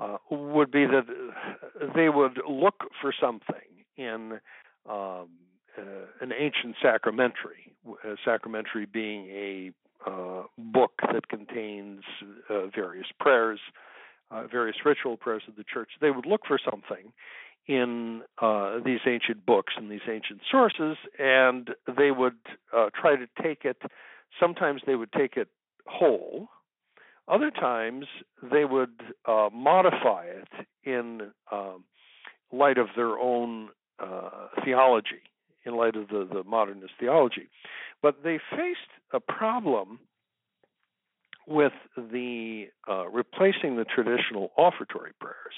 uh, 0.00 0.16
would 0.30 0.70
be 0.70 0.86
that 0.86 1.06
they 1.94 2.08
would 2.08 2.40
look 2.48 2.84
for 3.00 3.12
something 3.18 3.84
in 3.96 4.40
um, 4.88 5.28
uh, 5.78 6.06
an 6.20 6.32
ancient 6.38 6.76
sacramentary, 6.82 7.72
uh, 7.88 8.14
sacramentary 8.24 8.86
being 8.86 9.26
a 9.28 9.70
uh, 10.06 10.42
book 10.58 10.92
that 11.12 11.28
contains 11.28 12.02
various 12.74 13.06
prayers, 13.20 13.60
various 14.50 14.76
ritual 14.84 15.16
prayers 15.16 15.42
of 15.48 15.56
the 15.56 15.64
church. 15.64 15.90
They 16.00 16.10
would 16.10 16.26
look 16.26 16.42
for 16.46 16.58
something 16.58 17.12
in 17.66 18.22
uh, 18.40 18.78
these 18.84 19.00
ancient 19.06 19.46
books 19.46 19.74
and 19.76 19.90
these 19.90 20.00
ancient 20.08 20.40
sources, 20.50 20.96
and 21.18 21.70
they 21.96 22.10
would 22.10 22.38
uh, 22.76 22.90
try 23.00 23.16
to 23.16 23.26
take 23.42 23.64
it. 23.64 23.80
Sometimes 24.40 24.82
they 24.86 24.94
would 24.94 25.12
take 25.12 25.36
it 25.36 25.48
whole. 25.86 26.48
Other 27.28 27.50
times 27.50 28.06
they 28.42 28.64
would 28.64 29.00
uh, 29.26 29.48
modify 29.52 30.24
it 30.24 30.66
in 30.84 31.30
um, 31.52 31.84
light 32.52 32.78
of 32.78 32.88
their 32.96 33.18
own 33.18 33.68
uh, 34.00 34.48
theology, 34.64 35.22
in 35.64 35.76
light 35.76 35.94
of 35.94 36.08
the, 36.08 36.28
the 36.30 36.42
modernist 36.44 36.94
theology. 36.98 37.48
But 38.02 38.24
they 38.24 38.40
faced 38.50 38.90
a 39.12 39.20
problem 39.20 40.00
with 41.46 41.72
the 41.96 42.66
uh, 42.88 43.08
replacing 43.08 43.76
the 43.76 43.84
traditional 43.84 44.52
offertory 44.56 45.12
prayers 45.20 45.54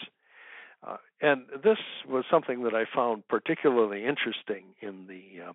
uh, 0.86 0.96
and 1.20 1.42
this 1.62 1.78
was 2.08 2.24
something 2.30 2.62
that 2.64 2.74
I 2.74 2.84
found 2.94 3.26
particularly 3.28 4.04
interesting 4.04 4.64
in 4.80 5.06
the 5.06 5.44
uh, 5.48 5.52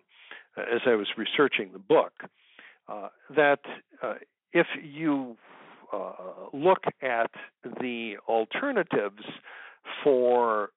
as 0.60 0.80
I 0.86 0.94
was 0.94 1.06
researching 1.16 1.70
the 1.72 1.78
book. 1.78 2.12
Uh, 2.88 3.08
that 3.36 3.60
uh, 4.02 4.14
if 4.52 4.66
you 4.82 5.36
uh, 5.92 6.12
look 6.52 6.84
at 7.02 7.30
the 7.80 8.14
alternatives 8.28 9.22
for 10.02 10.70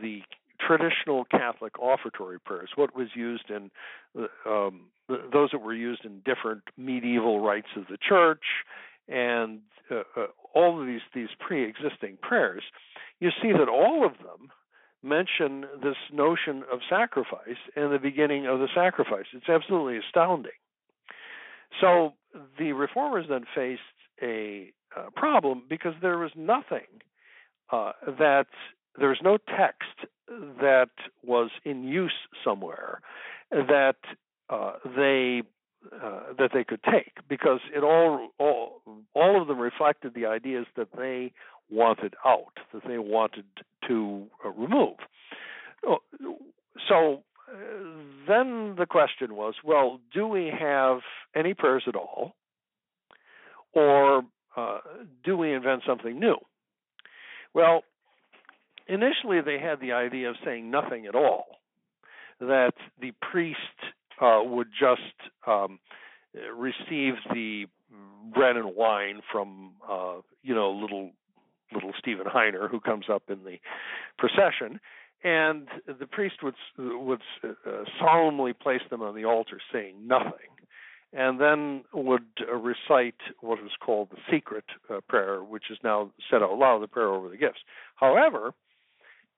the 0.00 0.20
traditional 0.66 1.24
Catholic 1.24 1.78
offertory 1.78 2.38
prayers, 2.40 2.70
what 2.74 2.96
was 2.96 3.08
used 3.14 3.50
in 3.50 3.70
um, 4.46 4.86
those 5.08 5.50
that 5.52 5.60
were 5.60 5.74
used 5.74 6.04
in 6.04 6.20
different 6.24 6.62
medieval 6.76 7.40
rites 7.40 7.68
of 7.76 7.84
the 7.88 7.98
church, 8.08 8.42
and 9.08 9.60
uh, 9.90 10.02
uh, 10.16 10.26
all 10.54 10.80
of 10.80 10.86
these 10.86 11.00
these 11.14 11.28
pre-existing 11.38 12.18
prayers, 12.20 12.62
you 13.20 13.30
see 13.42 13.52
that 13.52 13.68
all 13.68 14.06
of 14.06 14.12
them 14.18 14.50
mention 15.02 15.64
this 15.82 15.96
notion 16.12 16.62
of 16.72 16.80
sacrifice 16.88 17.58
and 17.74 17.92
the 17.92 17.98
beginning 17.98 18.46
of 18.46 18.60
the 18.60 18.68
sacrifice. 18.74 19.26
It's 19.32 19.48
absolutely 19.48 19.98
astounding. 19.98 20.52
So 21.80 22.14
the 22.58 22.72
reformers 22.72 23.26
then 23.28 23.44
faced 23.54 23.80
a 24.22 24.72
uh, 24.96 25.10
problem 25.16 25.62
because 25.68 25.94
there 26.00 26.18
was 26.18 26.30
nothing 26.36 26.86
uh, 27.72 27.92
that 28.06 28.46
there's 28.98 29.20
no 29.22 29.38
text 29.38 30.10
that 30.60 30.90
was 31.24 31.50
in 31.64 31.84
use 31.84 32.12
somewhere 32.44 33.00
that 33.50 33.96
uh, 34.50 34.74
they 34.96 35.42
uh, 35.92 36.32
that 36.38 36.50
they 36.54 36.62
could 36.64 36.82
take 36.84 37.16
because 37.28 37.60
it 37.74 37.82
all 37.82 38.28
all 38.38 38.51
all 39.22 39.34
of 39.40 39.46
them 39.48 39.60
reflected 39.70 40.10
the 40.14 40.26
ideas 40.38 40.66
that 40.78 40.90
they 40.96 41.18
wanted 41.70 42.14
out, 42.32 42.56
that 42.72 42.82
they 42.86 42.98
wanted 42.98 43.48
to 43.88 44.26
uh, 44.44 44.50
remove. 44.50 44.98
Oh, 45.86 45.98
so 46.88 47.22
uh, 47.48 47.54
then 48.30 48.48
the 48.76 48.86
question 48.98 49.28
was, 49.42 49.54
well, 49.64 49.88
do 50.16 50.26
we 50.26 50.44
have 50.70 50.98
any 51.34 51.54
prayers 51.54 51.84
at 51.86 51.96
all, 51.96 52.34
or 53.72 54.22
uh, 54.56 54.78
do 55.26 55.32
we 55.36 55.48
invent 55.52 55.82
something 55.86 56.18
new? 56.18 56.36
Well, 57.54 57.78
initially 58.86 59.40
they 59.40 59.58
had 59.58 59.78
the 59.80 59.92
idea 59.92 60.30
of 60.30 60.36
saying 60.44 60.70
nothing 60.70 61.06
at 61.06 61.14
all, 61.14 61.44
that 62.40 62.74
the 63.00 63.12
priest 63.30 63.78
uh, 64.20 64.40
would 64.44 64.68
just 64.86 65.16
um, 65.46 65.78
receive 66.56 67.14
the 67.32 67.66
bread 68.32 68.56
and 68.56 68.74
wine 68.74 69.20
from 69.30 69.72
uh, 69.88 70.16
you 70.42 70.54
know 70.54 70.70
little 70.70 71.10
little 71.72 71.92
Stephen 71.98 72.26
Heiner 72.26 72.70
who 72.70 72.80
comes 72.80 73.06
up 73.10 73.24
in 73.28 73.44
the 73.44 73.58
procession, 74.18 74.80
and 75.24 75.68
the 75.86 76.06
priest 76.06 76.36
would 76.42 76.54
would 76.78 77.22
uh, 77.44 77.84
solemnly 77.98 78.52
place 78.52 78.82
them 78.90 79.02
on 79.02 79.14
the 79.14 79.24
altar, 79.24 79.60
saying 79.72 79.96
nothing, 80.06 80.50
and 81.12 81.40
then 81.40 81.84
would 81.92 82.26
uh, 82.48 82.54
recite 82.54 83.20
what 83.40 83.62
was 83.62 83.72
called 83.84 84.08
the 84.10 84.18
secret 84.30 84.64
uh, 84.90 85.00
prayer, 85.08 85.42
which 85.42 85.64
is 85.70 85.78
now 85.84 86.10
said 86.30 86.42
out 86.42 86.58
loud, 86.58 86.82
the 86.82 86.88
prayer 86.88 87.08
over 87.08 87.28
the 87.28 87.36
gifts. 87.36 87.60
However, 87.96 88.52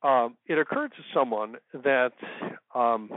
um, 0.02 0.36
it 0.46 0.58
occurred 0.58 0.92
to 0.92 1.02
someone 1.12 1.56
that 1.72 2.12
um, 2.74 3.10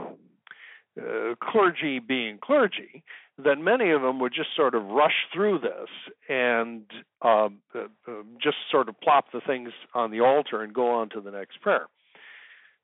uh, 0.98 1.34
clergy 1.40 1.98
being 1.98 2.38
clergy, 2.42 3.04
that 3.44 3.58
many 3.58 3.90
of 3.90 4.02
them 4.02 4.18
would 4.18 4.34
just 4.34 4.48
sort 4.56 4.74
of 4.74 4.84
rush 4.86 5.26
through 5.32 5.60
this 5.60 5.88
and 6.28 6.82
um, 7.22 7.58
uh, 7.74 7.86
uh, 8.08 8.22
just 8.42 8.56
sort 8.70 8.88
of 8.88 9.00
plop 9.00 9.26
the 9.32 9.40
things 9.46 9.70
on 9.94 10.10
the 10.10 10.20
altar 10.20 10.62
and 10.62 10.74
go 10.74 10.90
on 10.90 11.08
to 11.10 11.20
the 11.20 11.30
next 11.30 11.60
prayer. 11.60 11.86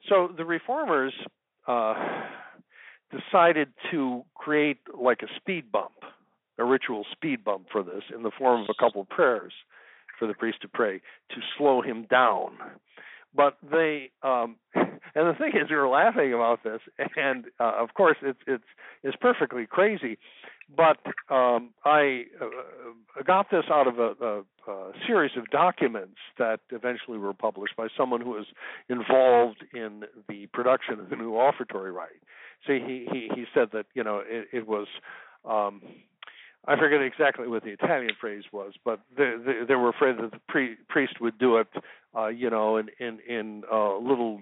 So 0.08 0.28
the 0.36 0.44
reformers 0.44 1.12
uh, 1.66 1.94
decided 3.10 3.72
to 3.90 4.24
create 4.34 4.78
like 4.96 5.22
a 5.22 5.28
speed 5.36 5.72
bump, 5.72 5.94
a 6.58 6.64
ritual 6.64 7.04
speed 7.10 7.42
bump 7.42 7.66
for 7.72 7.82
this 7.82 8.02
in 8.14 8.22
the 8.22 8.30
form 8.38 8.62
of 8.62 8.68
a 8.70 8.74
couple 8.82 9.00
of 9.00 9.08
prayers 9.08 9.52
for 10.18 10.28
the 10.28 10.34
priest 10.34 10.58
to 10.62 10.68
pray 10.68 11.00
to 11.30 11.36
slow 11.58 11.82
him 11.82 12.06
down. 12.08 12.52
But 13.34 13.56
they 13.68 14.10
um, 14.22 14.56
and 15.14 15.28
the 15.28 15.34
thing 15.38 15.52
is, 15.54 15.70
we 15.70 15.76
were 15.76 15.88
laughing 15.88 16.32
about 16.32 16.64
this, 16.64 16.80
and 17.16 17.46
uh, 17.60 17.72
of 17.78 17.94
course, 17.94 18.16
it's 18.22 18.38
it's 18.46 18.64
it's 19.02 19.16
perfectly 19.16 19.66
crazy. 19.66 20.18
But 20.74 20.98
um, 21.28 21.70
I 21.84 22.24
uh, 22.40 23.22
got 23.24 23.50
this 23.50 23.64
out 23.70 23.86
of 23.86 23.98
a, 23.98 24.14
a, 24.24 24.70
a 24.72 24.92
series 25.06 25.32
of 25.36 25.50
documents 25.50 26.16
that 26.38 26.60
eventually 26.70 27.18
were 27.18 27.34
published 27.34 27.76
by 27.76 27.88
someone 27.96 28.22
who 28.22 28.30
was 28.30 28.46
involved 28.88 29.62
in 29.74 30.04
the 30.28 30.46
production 30.46 31.00
of 31.00 31.10
the 31.10 31.16
new 31.16 31.32
offertory 31.32 31.92
rite. 31.92 32.22
so 32.66 32.72
he 32.72 33.06
he 33.12 33.28
he 33.34 33.44
said 33.54 33.68
that 33.72 33.86
you 33.94 34.02
know 34.02 34.22
it, 34.26 34.48
it 34.52 34.66
was. 34.66 34.86
Um, 35.44 35.82
I 36.66 36.78
forget 36.78 37.02
exactly 37.02 37.46
what 37.46 37.62
the 37.62 37.72
Italian 37.72 38.12
phrase 38.18 38.44
was, 38.50 38.72
but 38.86 39.00
they, 39.14 39.34
they, 39.44 39.66
they 39.68 39.74
were 39.74 39.90
afraid 39.90 40.16
that 40.16 40.30
the 40.30 40.40
pre, 40.48 40.76
priest 40.88 41.20
would 41.20 41.38
do 41.38 41.58
it, 41.58 41.66
uh, 42.16 42.28
you 42.28 42.48
know, 42.48 42.78
in 42.78 42.88
in 42.98 43.18
in 43.28 43.64
a 43.70 43.98
little 44.00 44.40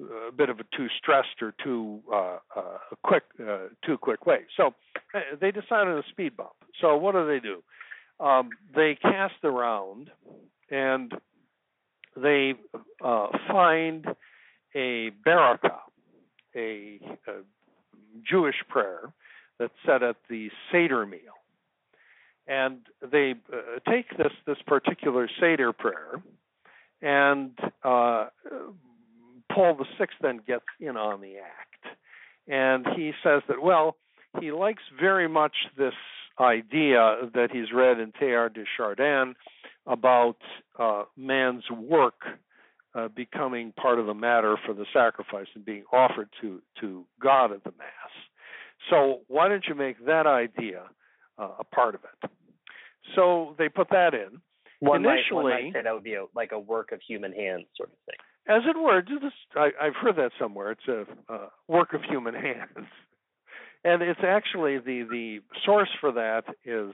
a 0.00 0.32
bit 0.32 0.48
of 0.48 0.58
a 0.60 0.64
too 0.76 0.88
stressed 0.98 1.42
or 1.42 1.54
too 1.62 2.00
uh, 2.12 2.38
uh, 2.56 2.78
quick, 3.02 3.24
uh, 3.40 3.68
too 3.84 3.98
quick 3.98 4.26
way. 4.26 4.40
So 4.56 4.74
uh, 5.14 5.20
they 5.40 5.50
decided 5.50 5.94
a 5.94 6.02
speed 6.10 6.36
bump. 6.36 6.52
So 6.80 6.96
what 6.96 7.12
do 7.12 7.26
they 7.26 7.40
do? 7.40 7.62
Um, 8.24 8.50
they 8.74 8.96
cast 9.00 9.44
around 9.44 10.10
and 10.70 11.12
they 12.16 12.54
uh, 13.04 13.26
find 13.48 14.06
a 14.74 15.10
berakah, 15.26 15.80
a, 16.54 17.00
a 17.26 17.32
Jewish 18.28 18.56
prayer 18.68 19.12
that's 19.58 19.72
said 19.86 20.02
at 20.02 20.16
the 20.28 20.50
Seder 20.70 21.06
meal. 21.06 21.20
And 22.46 22.78
they 23.00 23.34
uh, 23.52 23.90
take 23.90 24.16
this 24.18 24.32
this 24.46 24.56
particular 24.66 25.28
Seder 25.40 25.72
prayer, 25.72 26.20
and 27.00 27.52
uh, 27.84 28.26
Paul 29.54 29.76
the 29.76 29.86
Sixth 29.98 30.16
then 30.20 30.40
gets 30.46 30.64
in 30.80 30.96
on 30.96 31.20
the 31.20 31.36
act, 31.38 31.98
and 32.48 32.86
he 32.96 33.12
says 33.22 33.42
that 33.48 33.62
well, 33.62 33.96
he 34.40 34.52
likes 34.52 34.82
very 34.98 35.28
much 35.28 35.54
this 35.76 35.94
idea 36.40 37.28
that 37.34 37.48
he's 37.52 37.72
read 37.72 38.00
in 38.00 38.12
Teilhard 38.12 38.54
de 38.54 38.64
Chardin 38.76 39.34
about 39.86 40.36
uh, 40.78 41.04
man's 41.16 41.64
work 41.70 42.22
uh, 42.94 43.08
becoming 43.08 43.72
part 43.72 43.98
of 43.98 44.06
the 44.06 44.14
matter 44.14 44.56
for 44.66 44.74
the 44.74 44.86
sacrifice 44.92 45.46
and 45.54 45.64
being 45.64 45.84
offered 45.92 46.28
to 46.40 46.60
to 46.80 47.04
God 47.20 47.52
at 47.52 47.64
the 47.64 47.72
Mass. 47.78 48.12
So 48.90 49.20
why 49.28 49.48
don't 49.48 49.64
you 49.68 49.74
make 49.74 50.04
that 50.06 50.26
idea 50.26 50.82
uh, 51.38 51.48
a 51.60 51.64
part 51.64 51.94
of 51.94 52.02
it? 52.04 52.30
So 53.14 53.54
they 53.58 53.68
put 53.68 53.90
that 53.90 54.14
in. 54.14 54.40
One 54.80 55.04
Initially, 55.04 55.22
might, 55.30 55.42
one 55.42 55.44
might 55.44 55.72
say 55.72 55.82
that 55.84 55.94
would 55.94 56.02
be 56.02 56.14
a, 56.14 56.24
like 56.34 56.52
a 56.52 56.58
work 56.58 56.92
of 56.92 57.00
human 57.06 57.32
hands 57.32 57.66
sort 57.76 57.90
of 57.90 57.96
thing. 58.06 58.16
As 58.48 58.62
it 58.66 58.76
were, 58.78 59.02
this, 59.02 59.32
I, 59.54 59.70
have 59.80 59.94
heard 59.94 60.16
that 60.16 60.32
somewhere. 60.38 60.72
It's 60.72 60.88
a 60.88 61.04
uh, 61.32 61.46
work 61.68 61.92
of 61.92 62.02
human 62.02 62.34
hands, 62.48 62.88
and 63.84 64.02
it's 64.02 64.20
actually 64.24 64.78
the 64.78 65.06
the 65.10 65.38
source 65.64 65.90
for 66.00 66.12
that 66.12 66.44
is 66.64 66.92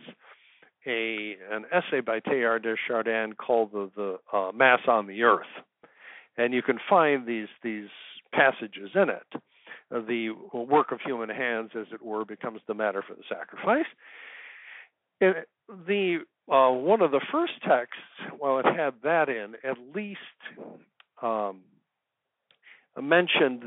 a 0.86 1.36
an 1.50 1.64
essay 1.72 2.00
by 2.00 2.20
Teilhard 2.20 2.62
de 2.62 2.74
Chardin 2.86 3.32
called 3.34 3.72
the 3.72 3.90
the 3.96 4.36
uh, 4.36 4.52
Mass 4.52 4.80
on 4.86 5.06
the 5.06 5.22
Earth, 5.22 5.46
and 6.36 6.52
you 6.52 6.62
can 6.62 6.78
find 6.88 7.26
these 7.26 7.48
these 7.62 7.88
passages 8.32 8.90
in 8.94 9.08
it 9.08 9.42
the 9.90 10.30
work 10.52 10.92
of 10.92 11.00
human 11.04 11.30
hands, 11.30 11.70
as 11.78 11.86
it 11.92 12.04
were, 12.04 12.24
becomes 12.24 12.60
the 12.66 12.74
matter 12.74 13.02
for 13.06 13.14
the 13.14 13.22
sacrifice. 13.28 13.86
The 15.20 16.18
uh, 16.50 16.70
one 16.70 17.02
of 17.02 17.10
the 17.10 17.20
first 17.30 17.52
texts, 17.66 18.38
well, 18.40 18.58
it 18.58 18.66
had 18.66 18.94
that 19.02 19.28
in, 19.28 19.54
at 19.64 19.76
least 19.94 20.18
um, 21.22 21.60
mentioned 23.00 23.62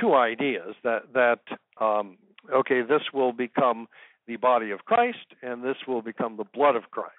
two 0.00 0.14
ideas 0.14 0.74
that 0.84 1.12
that 1.14 1.40
um, 1.80 2.18
okay, 2.52 2.82
this 2.82 3.02
will 3.12 3.32
become 3.32 3.86
the 4.26 4.36
body 4.36 4.70
of 4.70 4.84
Christ, 4.84 5.34
and 5.42 5.62
this 5.62 5.76
will 5.86 6.02
become 6.02 6.36
the 6.36 6.44
blood 6.44 6.76
of 6.76 6.90
Christ. 6.90 7.12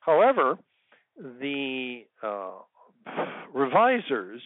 However, 0.00 0.58
the 1.16 2.04
uh, 2.22 2.50
revisers 3.54 4.40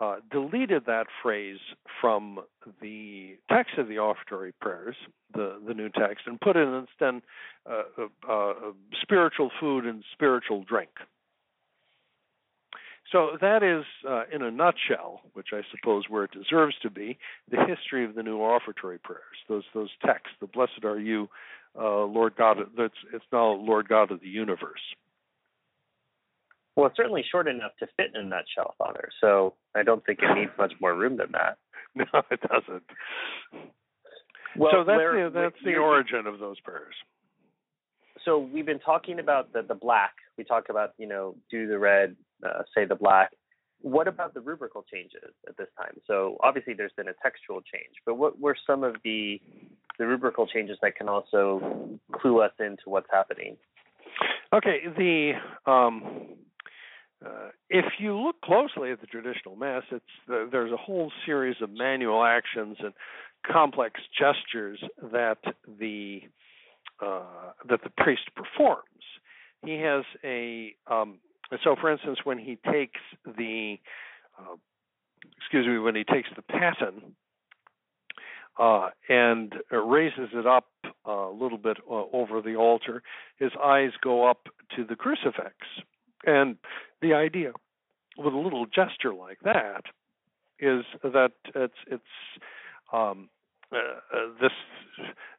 uh, 0.00 0.16
deleted 0.30 0.84
that 0.86 1.06
phrase 1.22 1.58
from 2.00 2.40
the 2.80 3.36
text 3.50 3.78
of 3.78 3.88
the 3.88 3.98
offertory 3.98 4.52
prayers, 4.60 4.96
the, 5.34 5.60
the 5.66 5.74
new 5.74 5.88
text, 5.88 6.26
and 6.26 6.40
put 6.40 6.56
in 6.56 6.68
instead 6.74 7.20
uh, 7.68 7.82
uh, 7.98 8.32
uh, 8.32 8.54
spiritual 9.02 9.50
food 9.58 9.84
and 9.84 10.04
spiritual 10.12 10.62
drink. 10.62 10.90
So 13.12 13.38
that 13.40 13.62
is, 13.62 13.84
uh, 14.08 14.24
in 14.32 14.42
a 14.42 14.50
nutshell, 14.50 15.22
which 15.32 15.48
I 15.52 15.62
suppose 15.70 16.04
where 16.08 16.24
it 16.24 16.30
deserves 16.32 16.74
to 16.82 16.90
be, 16.90 17.18
the 17.50 17.64
history 17.66 18.04
of 18.04 18.14
the 18.14 18.22
new 18.22 18.38
offertory 18.38 18.98
prayers. 18.98 19.22
Those 19.48 19.64
those 19.72 19.90
texts, 20.04 20.36
the 20.40 20.46
Blessed 20.46 20.84
are 20.84 20.98
you, 20.98 21.28
uh, 21.78 22.04
Lord 22.04 22.36
God. 22.36 22.58
That's 22.76 22.94
it's 23.12 23.24
now 23.32 23.52
Lord 23.52 23.88
God 23.88 24.10
of 24.10 24.20
the 24.20 24.28
universe. 24.28 24.80
Well, 26.76 26.86
it's 26.86 26.96
certainly 26.96 27.24
short 27.28 27.48
enough 27.48 27.72
to 27.80 27.88
fit 27.96 28.12
in 28.14 28.20
a 28.20 28.24
nutshell, 28.24 28.74
Father. 28.78 29.08
So 29.20 29.54
I 29.74 29.82
don't 29.82 30.04
think 30.04 30.20
it 30.22 30.32
needs 30.34 30.52
much 30.58 30.74
more 30.80 30.94
room 30.94 31.16
than 31.16 31.32
that. 31.32 31.58
No, 31.94 32.22
it 32.30 32.40
doesn't. 32.42 32.84
Well, 34.56 34.70
so 34.72 34.84
that's 34.84 35.00
the, 35.00 35.30
that's 35.34 35.56
the 35.64 35.76
origin 35.76 36.28
of 36.28 36.38
those 36.38 36.60
prayers. 36.60 36.94
So 38.28 38.38
we've 38.38 38.66
been 38.66 38.78
talking 38.78 39.20
about 39.20 39.54
the 39.54 39.62
the 39.62 39.74
black. 39.74 40.12
We 40.36 40.44
talked 40.44 40.68
about 40.68 40.92
you 40.98 41.08
know 41.08 41.34
do 41.50 41.66
the 41.66 41.78
red, 41.78 42.14
uh, 42.44 42.62
say 42.74 42.84
the 42.84 42.94
black. 42.94 43.30
What 43.80 44.06
about 44.06 44.34
the 44.34 44.40
rubrical 44.40 44.84
changes 44.92 45.32
at 45.48 45.56
this 45.56 45.68
time? 45.78 45.94
So 46.06 46.36
obviously 46.42 46.74
there's 46.74 46.92
been 46.94 47.08
a 47.08 47.14
textual 47.22 47.62
change, 47.62 47.94
but 48.04 48.16
what 48.16 48.38
were 48.38 48.54
some 48.66 48.84
of 48.84 48.96
the 49.02 49.40
the 49.98 50.06
rubrical 50.06 50.46
changes 50.46 50.76
that 50.82 50.94
can 50.94 51.08
also 51.08 51.98
clue 52.12 52.42
us 52.42 52.52
into 52.60 52.82
what's 52.86 53.06
happening? 53.10 53.56
Okay, 54.52 54.80
the 54.98 55.32
um, 55.64 56.26
uh, 57.24 57.48
if 57.70 57.86
you 57.98 58.14
look 58.14 58.42
closely 58.42 58.90
at 58.90 59.00
the 59.00 59.06
traditional 59.06 59.56
mass, 59.56 59.84
it's 59.90 60.04
the, 60.26 60.46
there's 60.52 60.72
a 60.72 60.76
whole 60.76 61.10
series 61.24 61.56
of 61.62 61.70
manual 61.70 62.22
actions 62.22 62.76
and 62.80 62.92
complex 63.50 64.00
gestures 64.18 64.84
that 65.12 65.38
the 65.80 66.20
uh, 67.00 67.52
that 67.68 67.82
the 67.82 67.90
priest 67.90 68.30
performs. 68.34 68.82
He 69.64 69.80
has 69.80 70.04
a 70.24 70.74
um, 70.86 71.18
so, 71.64 71.76
for 71.80 71.90
instance, 71.90 72.18
when 72.24 72.38
he 72.38 72.58
takes 72.70 73.00
the 73.24 73.78
uh, 74.38 74.56
excuse 75.36 75.66
me, 75.66 75.78
when 75.78 75.94
he 75.94 76.04
takes 76.04 76.28
the 76.36 76.42
paten 76.42 77.14
uh, 78.58 78.90
and 79.08 79.54
raises 79.70 80.30
it 80.32 80.46
up 80.46 80.68
a 81.04 81.30
little 81.32 81.58
bit 81.58 81.78
uh, 81.90 82.04
over 82.12 82.42
the 82.42 82.56
altar, 82.56 83.02
his 83.38 83.52
eyes 83.62 83.90
go 84.02 84.28
up 84.28 84.48
to 84.76 84.84
the 84.84 84.96
crucifix 84.96 85.54
and 86.26 86.56
the 87.00 87.14
idea 87.14 87.52
with 88.16 88.34
a 88.34 88.38
little 88.38 88.66
gesture 88.66 89.14
like 89.14 89.38
that 89.44 89.82
is 90.58 90.84
that 91.02 91.32
it's 91.54 91.74
it's 91.86 92.02
um, 92.92 93.28
this 94.40 94.52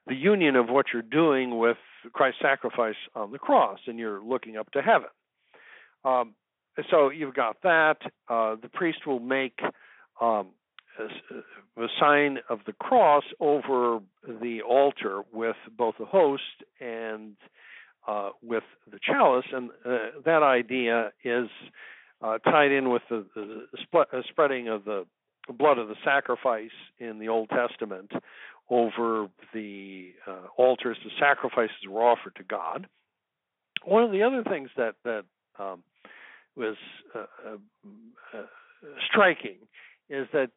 the 0.08 0.16
union 0.16 0.56
of 0.56 0.70
what 0.70 0.88
you're 0.94 1.02
doing 1.02 1.58
with 1.58 1.78
Christ's 2.14 2.42
sacrifice 2.42 2.96
on 3.16 3.32
the 3.32 3.40
cross, 3.40 3.80
and 3.88 4.00
you're 4.00 4.22
looking 4.24 4.58
up 4.58 4.72
to 4.72 4.82
heaven. 4.82 5.10
Um, 6.04 6.34
so 6.90 7.10
you've 7.10 7.34
got 7.34 7.62
that. 7.64 7.98
Uh, 8.28 8.56
the 8.62 8.70
priest 8.70 9.06
will 9.06 9.20
make 9.20 9.60
um, 10.22 10.48
a, 11.78 11.88
sign 12.00 12.40
of 12.50 12.60
the 12.66 12.74
cross 12.74 13.24
over 13.40 14.00
the 14.28 14.62
altar 14.62 15.22
with 15.32 15.56
both 15.78 15.96
the 16.00 16.06
host 16.06 16.44
and 16.80 17.36
uh, 18.08 18.30
with 18.42 18.64
the 18.92 19.00
chalice, 19.02 19.46
and 19.54 19.70
uh, 19.86 19.98
that 20.26 20.44
idea 20.44 21.12
is 21.24 21.48
uh, 22.22 22.38
tied 22.40 22.72
in 22.72 22.90
with 22.90 23.04
the, 23.10 23.26
the 23.36 23.66
sp- 23.84 24.10
uh, 24.12 24.22
spreading 24.30 24.68
of 24.68 24.84
the 24.86 25.06
blood 25.54 25.78
of 25.78 25.88
the 25.88 25.96
sacrifice 26.04 26.72
in 27.00 27.20
the 27.20 27.28
Old 27.28 27.50
Testament 27.50 28.12
over 28.70 29.28
the 29.54 30.12
uh, 30.28 30.48
altars. 30.58 30.98
The 31.04 31.12
sacrifices 31.20 31.76
were 31.88 32.04
offered 32.04 32.36
to 32.36 32.44
God. 32.44 32.88
One 33.84 34.04
of 34.04 34.12
the 34.12 34.24
other 34.24 34.44
things 34.44 34.70
that 34.78 34.96
that 35.04 35.24
um, 35.58 35.84
was 36.56 36.76
striking 39.10 39.58
is 40.10 40.28
that 40.34 40.52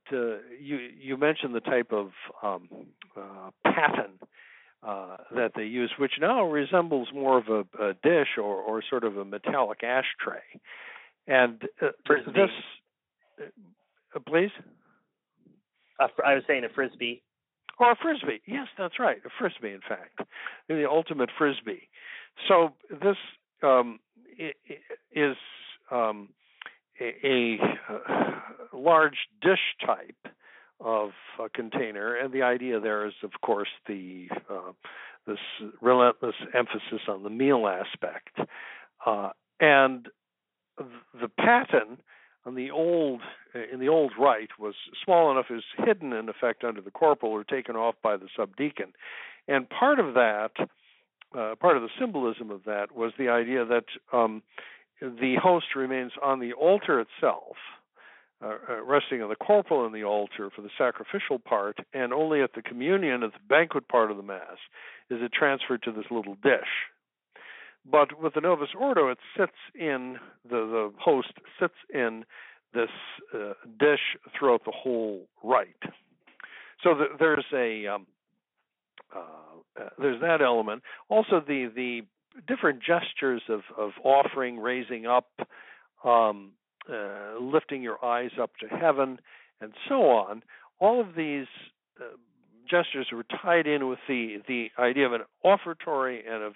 you 0.61 0.77
you 0.99 1.17
mentioned 1.17 1.55
the 1.55 1.61
type 1.61 1.93
of 1.93 2.11
um, 2.43 2.69
uh, 4.83 5.17
that 5.35 5.53
they 5.55 5.65
use, 5.65 5.93
which 5.99 6.15
now 6.21 6.45
resembles 6.45 7.09
more 7.15 7.39
of 7.39 7.49
a, 7.49 7.85
a 7.85 7.95
dish 8.03 8.37
or, 8.37 8.57
or 8.57 8.83
sort 8.89 9.05
of 9.05 9.17
a 9.17 9.25
metallic 9.25 9.85
ashtray. 9.85 10.43
And 11.27 11.63
uh, 11.81 11.91
this, 12.09 12.51
uh, 13.41 14.19
please. 16.09 16.25
I 16.27 16.35
was 16.35 16.45
saying 16.47 16.65
a 16.65 16.69
frisbee. 16.69 17.23
Or 17.79 17.93
a 17.93 17.97
frisbee. 17.97 18.41
Yes, 18.47 18.69
that's 18.79 18.99
right. 18.99 19.19
A 19.25 19.31
frisbee, 19.39 19.73
in 19.73 19.81
fact, 19.81 20.21
the 20.69 20.89
ultimate 20.89 21.31
frisbee. 21.37 21.89
So 22.49 22.75
this 22.91 23.17
um, 23.63 23.99
is 25.13 25.37
um, 25.91 26.29
a, 27.01 27.15
a, 27.25 27.59
large 28.73 29.17
dish 29.41 29.77
type 29.85 30.35
of 30.81 31.11
a 31.39 31.49
container, 31.49 32.15
and 32.17 32.33
the 32.33 32.43
idea 32.43 32.81
there 32.81 33.07
is, 33.07 33.13
of 33.23 33.33
course, 33.45 33.69
the 33.87 34.29
uh, 34.51 34.73
this 35.27 35.39
relentless 35.81 36.35
emphasis 36.53 37.07
on 37.09 37.23
the 37.23 37.31
meal 37.31 37.69
aspect, 37.69 38.37
uh, 39.07 39.31
and 39.61 40.09
the 40.79 41.29
paten 41.29 41.99
on 42.45 42.55
the 42.55 42.71
old 42.71 43.21
in 43.73 43.81
the 43.81 43.89
old 43.89 44.13
rite 44.19 44.59
was 44.59 44.75
small 45.05 45.31
enough 45.31 45.47
is 45.51 45.63
hidden 45.79 46.13
in 46.13 46.29
effect 46.29 46.65
under 46.65 46.81
the 46.81 46.91
corporal 46.91 47.33
or 47.33 47.45
taken 47.45 47.77
off 47.77 47.95
by 48.03 48.17
the 48.17 48.29
subdeacon, 48.37 48.93
and 49.49 49.69
part 49.69 49.99
of 49.99 50.15
that, 50.15 50.51
uh, 51.37 51.55
part 51.57 51.77
of 51.77 51.83
the 51.83 51.91
symbolism 51.99 52.51
of 52.51 52.65
that 52.65 52.93
was 52.95 53.13
the 53.19 53.29
idea 53.29 53.65
that 53.65 53.85
um, 54.13 54.43
the 55.01 55.37
host 55.43 55.67
remains 55.77 56.13
on 56.23 56.41
the 56.41 56.53
altar 56.53 57.01
itself. 57.01 57.57
Uh, 58.45 58.57
uh, 58.69 58.83
resting 58.83 59.23
on 59.23 59.29
the 59.29 59.37
corporal 59.37 59.87
in 59.87 59.93
the 59.93 60.03
altar 60.03 60.51
for 60.51 60.63
the 60.63 60.71
sacrificial 60.77 61.39
part, 61.39 61.79
and 61.95 62.13
only 62.13 62.43
at 62.43 62.55
the 62.55 62.63
communion, 62.63 63.23
at 63.23 63.33
the 63.33 63.39
banquet 63.49 63.87
part 63.87 64.11
of 64.11 64.17
the 64.17 64.23
Mass, 64.23 64.59
is 65.11 65.21
it 65.23 65.33
transferred 65.33 65.81
to 65.81 65.93
this 65.93 66.07
little 66.11 66.35
dish. 66.43 66.91
But 67.89 68.21
with 68.21 68.35
the 68.35 68.41
Novus 68.41 68.71
Ordo, 68.79 69.09
it 69.11 69.19
sits 69.37 69.53
in 69.75 70.19
the 70.49 70.57
the 70.67 70.93
host 70.99 71.33
sits 71.61 71.75
in 71.93 72.25
this 72.75 72.91
uh, 73.35 73.53
dish 73.79 74.01
throughout 74.39 74.65
the 74.65 74.73
whole 74.73 75.27
rite. 75.43 75.83
So 76.83 76.95
the, 76.95 77.05
there's 77.19 77.45
a 77.53 77.87
um, 77.95 78.07
uh, 79.15 79.21
uh, 79.81 79.89
there's 79.99 80.21
that 80.21 80.43
element. 80.43 80.83
Also, 81.09 81.43
the 81.47 81.71
the 81.75 82.03
different 82.47 82.81
gestures 82.83 83.43
of 83.49 83.61
of 83.77 83.93
offering, 84.03 84.59
raising 84.59 85.07
up, 85.07 85.31
um, 86.05 86.53
uh, 86.91 87.39
lifting 87.41 87.83
your 87.83 88.05
eyes 88.05 88.31
up 88.41 88.51
to 88.61 88.67
heaven, 88.69 89.19
and 89.61 89.73
so 89.89 90.11
on. 90.11 90.43
All 90.81 91.01
of 91.01 91.15
these 91.15 91.47
uh, 92.01 92.17
gestures 92.69 93.09
were 93.13 93.25
tied 93.43 93.67
in 93.67 93.89
with 93.89 94.01
the 94.09 94.39
the 94.49 94.71
idea 94.79 95.07
of 95.07 95.13
an 95.13 95.23
offertory 95.45 96.23
and 96.27 96.43
of 96.43 96.55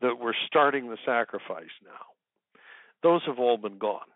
that 0.00 0.18
we're 0.20 0.34
starting 0.46 0.88
the 0.88 0.98
sacrifice 1.04 1.72
now. 1.84 2.60
Those 3.02 3.22
have 3.26 3.38
all 3.38 3.56
been 3.56 3.78
gone. 3.78 4.06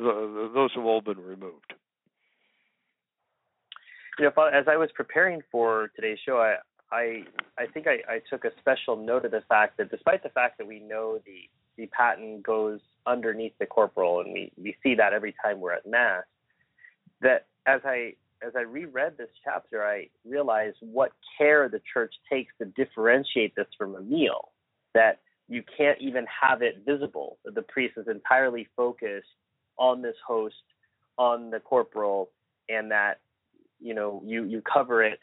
Those 0.00 0.70
have 0.74 0.84
all 0.84 1.00
been 1.00 1.20
removed. 1.20 1.74
You 4.18 4.24
know, 4.24 4.44
as 4.46 4.66
I 4.68 4.76
was 4.76 4.90
preparing 4.94 5.42
for 5.50 5.90
today's 5.96 6.18
show, 6.24 6.38
I 6.38 6.56
I, 6.92 7.22
I 7.56 7.66
think 7.66 7.86
I, 7.86 7.98
I 8.12 8.20
took 8.28 8.44
a 8.44 8.50
special 8.58 8.96
note 8.96 9.24
of 9.24 9.30
the 9.30 9.42
fact 9.48 9.76
that 9.78 9.90
despite 9.90 10.22
the 10.22 10.28
fact 10.30 10.58
that 10.58 10.66
we 10.66 10.80
know 10.80 11.20
the 11.24 11.48
the 11.76 11.88
paten 11.96 12.42
goes 12.42 12.80
underneath 13.06 13.52
the 13.58 13.64
corporal, 13.64 14.20
and 14.20 14.32
we, 14.32 14.52
we 14.60 14.76
see 14.82 14.94
that 14.96 15.12
every 15.14 15.34
time 15.42 15.60
we're 15.60 15.72
at 15.72 15.86
mass, 15.86 16.24
that 17.22 17.46
as 17.66 17.80
I 17.84 18.14
as 18.42 18.52
I 18.56 18.62
reread 18.62 19.16
this 19.18 19.28
chapter, 19.44 19.84
I 19.84 20.08
realized 20.26 20.78
what 20.80 21.12
care 21.38 21.68
the 21.68 21.80
church 21.92 22.14
takes 22.30 22.52
to 22.58 22.64
differentiate 22.64 23.54
this 23.54 23.66
from 23.78 23.94
a 23.94 24.00
meal 24.00 24.50
that 24.94 25.20
you 25.48 25.62
can't 25.76 26.00
even 26.00 26.26
have 26.42 26.62
it 26.62 26.82
visible. 26.86 27.38
The 27.44 27.62
priest 27.62 27.94
is 27.96 28.08
entirely 28.08 28.68
focused 28.76 29.28
on 29.80 30.02
this 30.02 30.16
host, 30.24 30.54
on 31.18 31.50
the 31.50 31.58
corporal, 31.58 32.30
and 32.68 32.92
that 32.92 33.18
you 33.80 33.94
know 33.94 34.22
you 34.24 34.44
you 34.44 34.62
cover 34.62 35.02
it 35.02 35.18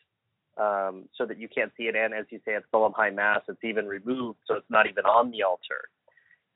um, 0.58 1.06
so 1.16 1.26
that 1.26 1.40
you 1.40 1.48
can't 1.48 1.72
see 1.78 1.84
it. 1.84 1.96
And 1.96 2.14
as 2.14 2.26
you 2.30 2.42
say 2.44 2.56
at 2.56 2.64
Solemn 2.72 2.94
High 2.94 3.12
Mass, 3.12 3.42
it's 3.48 3.64
even 3.64 3.86
removed, 3.86 4.40
so 4.46 4.56
it's 4.56 4.70
not 4.70 4.90
even 4.90 5.06
on 5.06 5.32
the 5.32 5.44
altar. 5.44 5.88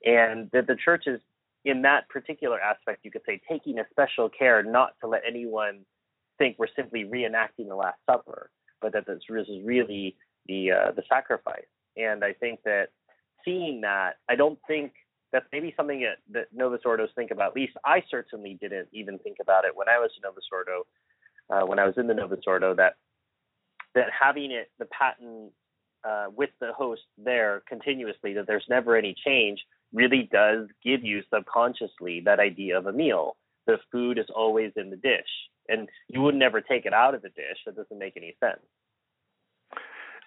And 0.04 0.50
that 0.52 0.68
the 0.68 0.76
church 0.76 1.04
is 1.06 1.22
in 1.64 1.84
that 1.84 2.10
particular 2.10 2.60
aspect, 2.60 3.06
you 3.06 3.12
could 3.12 3.22
say, 3.26 3.40
taking 3.48 3.80
a 3.80 3.84
special 3.92 4.30
care 4.30 4.64
not 4.64 4.96
to 5.02 5.08
let 5.08 5.22
anyone 5.28 5.86
think 6.38 6.58
we're 6.58 6.68
simply 6.76 7.06
reenacting 7.06 7.68
the 7.68 7.76
Last 7.76 8.00
Supper, 8.10 8.50
but 8.82 8.94
that 8.94 9.06
this 9.06 9.20
is 9.30 9.62
really 9.64 10.16
the 10.48 10.72
uh, 10.72 10.92
the 10.92 11.04
sacrifice. 11.08 11.70
And 11.98 12.24
I 12.24 12.34
think 12.34 12.62
that 12.66 12.88
seeing 13.46 13.82
that, 13.82 14.18
I 14.28 14.36
don't 14.36 14.58
think 14.68 14.94
that's 15.32 15.46
maybe 15.52 15.74
something 15.78 16.02
that, 16.02 16.18
that 16.34 16.48
Novus 16.54 16.82
Ordos 16.86 17.14
think 17.16 17.32
about. 17.32 17.50
At 17.50 17.56
least 17.56 17.74
I 17.86 18.04
certainly 18.10 18.58
didn't 18.60 18.90
even 18.92 19.18
think 19.20 19.38
about 19.42 19.66
it 19.66 19.76
when 19.76 19.88
I 19.90 19.98
was 19.98 20.12
a 20.18 20.26
Novus 20.26 20.44
Ordo, 20.52 20.86
uh, 21.50 21.66
when 21.66 21.80
I 21.80 21.86
was 21.86 21.96
in 21.98 22.08
the 22.08 22.14
Novus 22.14 22.42
Ordo, 22.46 22.76
that 22.76 22.96
that 23.96 24.08
having 24.18 24.52
it 24.52 24.72
the 24.80 24.86
paten 24.86 25.52
uh, 26.04 26.28
with 26.36 26.50
the 26.60 26.74
host 26.74 27.02
there 27.18 27.62
continuously, 27.68 28.34
that 28.34 28.48
there's 28.48 28.66
never 28.70 28.96
any 28.96 29.16
change, 29.26 29.60
really 29.94 30.30
does 30.32 30.68
give 30.84 31.04
you 31.04 31.22
subconsciously 31.34 32.22
that 32.26 32.40
idea 32.40 32.78
of 32.78 32.86
a 32.86 32.94
meal. 32.94 33.36
The 33.68 33.78
food 33.92 34.18
is 34.18 34.26
always 34.34 34.72
in 34.76 34.90
the 34.90 34.96
dish, 34.96 35.20
and 35.70 35.88
you 36.08 36.22
would 36.22 36.36
never 36.36 36.62
take 36.62 36.86
it 36.86 36.94
out 36.94 37.16
of 37.16 37.22
the 37.22 37.30
dish. 37.30 37.58
That 37.66 37.76
doesn't 37.76 38.00
make 38.00 38.18
any 38.18 38.36
sense. 38.40 38.62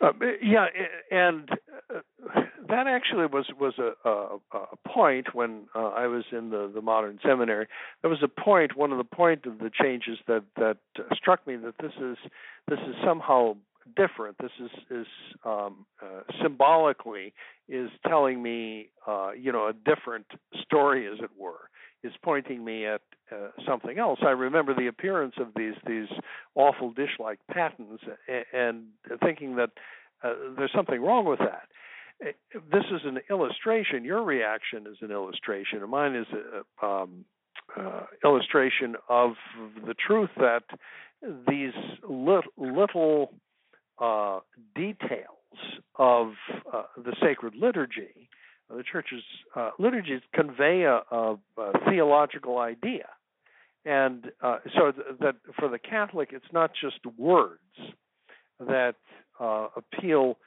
Uh, 0.01 0.13
yeah, 0.43 0.67
and 1.11 1.49
uh, 1.95 2.41
that 2.75 2.87
actually 2.89 3.27
was 3.27 3.47
was 3.59 3.75
a, 3.79 3.93
a, 4.09 4.39
a 4.53 4.89
point 4.89 5.35
when 5.35 5.67
uh, 5.75 5.89
I 5.89 6.07
was 6.09 6.25
in 6.33 6.51
the, 6.51 6.71
the 6.75 6.83
modern 6.83 7.21
seminary. 7.25 7.67
There 8.03 8.11
was 8.11 8.23
a 8.23 8.29
point, 8.29 8.77
one 8.77 8.91
of 8.91 8.99
the 8.99 9.05
point 9.05 9.47
of 9.47 9.59
the 9.59 9.71
changes 9.71 10.19
that 10.27 10.43
that 10.57 10.79
struck 11.15 11.47
me 11.47 11.57
that 11.57 11.75
this 11.81 11.93
is 12.01 12.17
this 12.69 12.81
is 12.81 12.95
somehow 13.05 13.57
different. 13.95 14.37
This 14.39 14.51
is 14.61 14.71
is 14.91 15.07
um, 15.45 15.87
uh, 16.03 16.23
symbolically 16.43 17.33
is 17.69 17.91
telling 18.07 18.43
me, 18.43 18.89
uh, 19.07 19.31
you 19.39 19.53
know, 19.53 19.69
a 19.69 19.73
different 19.73 20.27
story, 20.63 21.07
as 21.07 21.19
it 21.21 21.31
were 21.39 21.71
is 22.03 22.13
pointing 22.23 22.63
me 22.63 22.87
at 22.87 23.01
uh, 23.33 23.49
something 23.67 23.99
else. 23.99 24.19
I 24.23 24.31
remember 24.31 24.75
the 24.75 24.89
appearance 24.89 25.35
of 25.39 25.49
these 25.57 25.75
these 25.87 26.09
awful 26.57 26.91
dish-like 26.91 27.39
patens, 27.53 28.01
and, 28.29 28.45
and 28.53 29.21
thinking 29.21 29.57
that 29.57 29.71
uh, 30.25 30.35
there's 30.57 30.73
something 30.75 31.01
wrong 31.01 31.25
with 31.25 31.39
that. 31.39 31.69
Uh, 32.23 32.31
this 32.73 32.85
is 32.93 33.01
an 33.05 33.19
illustration. 33.31 34.05
Your 34.05 34.23
reaction 34.23 34.87
is 34.91 34.97
an 35.01 35.11
illustration, 35.11 35.81
and 35.83 35.91
mine 35.91 36.15
is 36.15 36.27
a 36.33 36.87
um, 36.87 37.25
uh, 37.79 38.03
illustration 38.25 38.97
of 39.09 39.33
the 39.87 39.95
truth 39.95 40.31
that 40.37 40.65
these 41.49 41.73
little, 42.09 42.53
little 42.57 43.33
uh, 43.99 44.41
details 44.75 45.29
of 45.97 46.33
uh, 46.73 46.83
the 46.97 47.15
sacred 47.23 47.55
liturgy 47.55 48.29
the 48.71 48.83
church's 48.83 49.23
uh, 49.55 49.71
liturgies 49.79 50.21
convey 50.35 50.83
a, 50.83 51.03
a, 51.15 51.37
a, 51.59 51.73
theological 51.89 52.59
idea, 52.59 53.09
and 53.85 54.31
uh, 54.43 54.59
so 54.75 54.93
th- 54.93 55.19
that 55.21 55.37
for 55.59 55.69
the 55.69 55.79
Catholic, 55.79 56.31
it's 56.33 56.53
not 56.53 56.71
just 56.81 56.99
words 57.19 57.61
that 58.59 58.95
uh, 59.39 59.69
appeal 59.77 60.39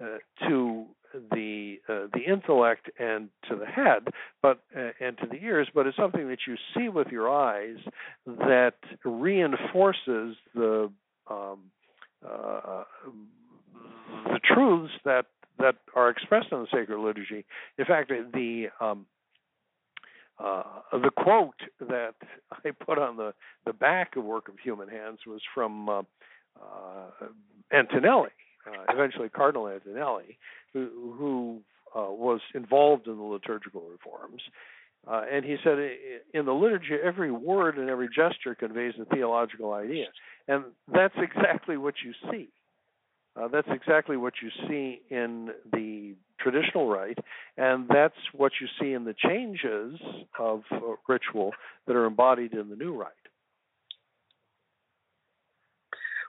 uh, 0.00 0.18
to 0.48 0.86
the 1.12 1.76
uh, 1.88 2.06
the 2.12 2.22
intellect 2.26 2.90
and 2.98 3.28
to 3.48 3.56
the 3.56 3.66
head, 3.66 4.08
but 4.42 4.60
uh, 4.76 4.90
and 5.00 5.16
to 5.18 5.26
the 5.26 5.36
ears, 5.36 5.68
but 5.74 5.86
it's 5.86 5.96
something 5.96 6.28
that 6.28 6.40
you 6.46 6.56
see 6.76 6.88
with 6.88 7.08
your 7.08 7.30
eyes 7.30 7.76
that 8.26 8.74
reinforces 9.04 10.36
the 10.54 10.90
um, 11.30 11.60
the 12.22 12.84
truths 14.44 14.92
that 15.04 15.26
that 15.58 15.76
are 15.94 16.10
expressed 16.10 16.48
in 16.52 16.60
the 16.60 16.66
sacred 16.72 16.98
liturgy. 16.98 17.44
In 17.78 17.84
fact, 17.84 18.10
the 18.10 18.66
um, 18.80 19.06
uh, 20.38 20.62
the 20.92 21.10
quote 21.10 21.60
that 21.80 22.14
I 22.52 22.70
put 22.70 22.98
on 22.98 23.16
the, 23.16 23.32
the 23.64 23.72
back 23.72 24.16
of 24.16 24.24
Work 24.24 24.48
of 24.48 24.54
Human 24.62 24.88
Hands 24.88 25.18
was 25.26 25.40
from 25.54 25.88
uh, 25.88 26.02
uh, 26.60 27.26
Antonelli, 27.72 28.30
uh, 28.66 28.92
eventually 28.92 29.28
Cardinal 29.28 29.68
Antonelli, 29.68 30.38
who, 30.72 31.14
who 31.18 31.60
uh, 31.94 32.10
was 32.10 32.40
involved 32.54 33.06
in 33.06 33.16
the 33.16 33.22
liturgical 33.22 33.82
reforms. 33.90 34.42
Uh, 35.06 35.22
and 35.32 35.44
he 35.44 35.56
said, 35.62 35.78
in 36.34 36.46
the 36.46 36.52
liturgy, 36.52 36.94
every 37.02 37.30
word 37.30 37.78
and 37.78 37.88
every 37.88 38.08
gesture 38.08 38.56
conveys 38.56 38.94
a 39.00 39.04
theological 39.04 39.72
idea. 39.72 40.06
And 40.48 40.64
that's 40.92 41.14
exactly 41.16 41.76
what 41.76 41.94
you 42.04 42.12
see. 42.30 42.48
Uh, 43.36 43.48
that's 43.48 43.68
exactly 43.70 44.16
what 44.16 44.34
you 44.42 44.50
see 44.66 45.00
in 45.10 45.50
the 45.72 46.14
traditional 46.40 46.88
rite, 46.88 47.18
and 47.56 47.86
that's 47.88 48.14
what 48.32 48.52
you 48.60 48.66
see 48.80 48.94
in 48.94 49.04
the 49.04 49.14
changes 49.14 50.00
of 50.38 50.62
uh, 50.72 50.78
ritual 51.06 51.52
that 51.86 51.94
are 51.94 52.06
embodied 52.06 52.54
in 52.54 52.70
the 52.70 52.76
new 52.76 52.94
rite. 52.94 53.12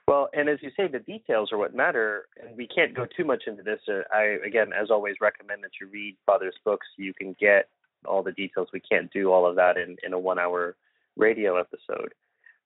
Well, 0.08 0.30
and 0.32 0.48
as 0.48 0.58
you 0.62 0.70
say, 0.74 0.88
the 0.88 1.00
details 1.00 1.52
are 1.52 1.58
what 1.58 1.74
matter, 1.74 2.28
and 2.42 2.56
we 2.56 2.66
can't 2.66 2.94
go 2.94 3.04
too 3.04 3.26
much 3.26 3.42
into 3.46 3.62
this. 3.62 3.80
Uh, 3.86 4.04
I, 4.10 4.38
again, 4.42 4.70
as 4.72 4.90
always, 4.90 5.16
recommend 5.20 5.62
that 5.64 5.72
you 5.78 5.86
read 5.86 6.16
Father's 6.24 6.56
books. 6.64 6.86
You 6.96 7.12
can 7.12 7.36
get 7.38 7.68
all 8.06 8.22
the 8.22 8.32
details. 8.32 8.68
We 8.72 8.80
can't 8.80 9.12
do 9.12 9.30
all 9.30 9.46
of 9.46 9.56
that 9.56 9.76
in, 9.76 9.98
in 10.02 10.14
a 10.14 10.18
one 10.18 10.38
hour 10.38 10.76
radio 11.18 11.60
episode. 11.60 12.14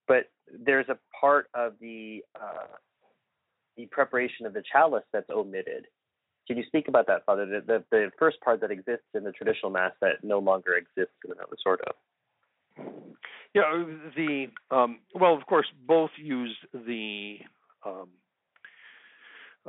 But 0.06 0.30
there's 0.56 0.88
a 0.88 0.96
part 1.20 1.48
of 1.52 1.72
the 1.80 2.22
uh, 2.40 2.76
the 3.76 3.86
preparation 3.86 4.46
of 4.46 4.54
the 4.54 4.62
chalice 4.70 5.04
that's 5.12 5.28
omitted. 5.28 5.88
Can 6.46 6.56
you 6.56 6.64
speak 6.68 6.86
about 6.86 7.08
that, 7.08 7.24
Father? 7.26 7.44
The, 7.44 7.60
the, 7.66 7.84
the 7.90 8.10
first 8.20 8.40
part 8.42 8.60
that 8.60 8.70
exists 8.70 9.06
in 9.14 9.24
the 9.24 9.32
traditional 9.32 9.72
Mass 9.72 9.92
that 10.00 10.22
no 10.22 10.38
longer 10.38 10.74
exists 10.74 11.16
in 11.24 11.30
the 11.30 11.34
Novus 11.34 11.58
Ordo. 11.66 11.92
Yeah, 13.54 13.84
the 14.16 14.46
um, 14.70 15.00
well, 15.14 15.34
of 15.34 15.46
course, 15.46 15.66
both 15.86 16.10
use 16.16 16.56
the 16.72 17.38
um, 17.84 18.08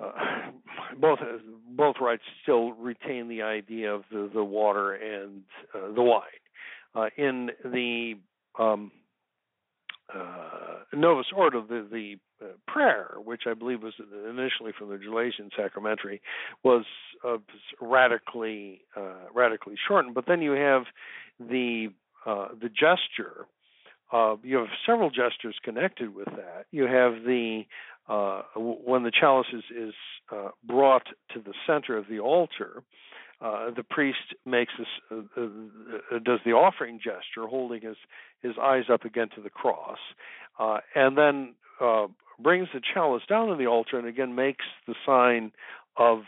uh, 0.02 0.12
both 1.00 1.20
both 1.76 1.96
rites 2.00 2.24
still 2.44 2.72
retain 2.74 3.28
the 3.28 3.42
idea 3.42 3.94
of 3.94 4.04
the, 4.12 4.30
the 4.34 4.44
water 4.44 4.94
and 4.94 5.44
uh, 5.76 5.94
the 5.94 6.02
wine. 6.02 6.22
Uh, 6.96 7.08
in 7.18 7.50
the 7.66 8.14
um, 8.60 8.92
uh, 10.14 10.80
Novus 10.94 11.28
Ordo, 11.36 11.62
the, 11.62 11.88
the 11.92 12.16
uh, 12.46 12.50
prayer, 12.68 13.16
which 13.24 13.44
I 13.48 13.54
believe 13.54 13.82
was 13.82 13.94
initially 14.30 14.72
from 14.78 14.90
the 14.90 14.98
Gelasian 14.98 15.50
Sacramentary, 15.58 16.22
was 16.64 16.86
uh, 17.28 17.38
radically 17.82 18.82
uh, 18.96 19.28
radically 19.34 19.76
shortened. 19.88 20.14
But 20.14 20.26
then 20.28 20.42
you 20.42 20.52
have 20.52 20.84
the 21.40 21.88
uh, 22.26 22.50
the 22.62 22.70
gesture. 22.70 23.48
Uh, 24.14 24.36
you 24.44 24.58
have 24.58 24.68
several 24.86 25.10
gestures 25.10 25.56
connected 25.64 26.14
with 26.14 26.28
that. 26.28 26.66
You 26.72 26.84
have 26.84 27.24
the 27.26 27.64
when 28.56 29.04
the 29.04 29.12
chalice 29.12 29.48
is, 29.54 29.64
is 29.76 29.94
brought 30.66 31.08
to 31.34 31.40
the 31.40 31.54
center 31.66 31.98
of 31.98 32.08
the 32.10 32.20
altar, 32.20 32.84
uh, 33.44 33.72
the 33.76 33.84
priest 33.84 34.36
makes 34.46 34.72
this 34.78 34.88
uh, 35.12 35.42
uh, 35.42 36.20
does 36.20 36.40
the 36.46 36.52
offering 36.52 36.98
gesture, 36.98 37.46
holding 37.46 37.82
his 37.82 37.98
his 38.42 38.54
eyes 38.62 38.86
up 38.92 39.04
again 39.04 39.28
to 39.36 39.42
the 39.42 39.50
cross, 39.50 39.98
uh, 40.60 40.78
and 40.96 41.18
then 41.18 41.54
uh, 41.82 42.08
brings 42.40 42.70
the 42.74 42.80
chalice 42.94 43.24
down 43.28 43.50
to 43.50 43.56
the 43.56 43.68
altar, 43.68 44.00
and 44.00 44.08
again 44.08 44.34
makes 44.34 44.64
the 44.88 44.96
sign 45.06 45.52
of 45.98 46.22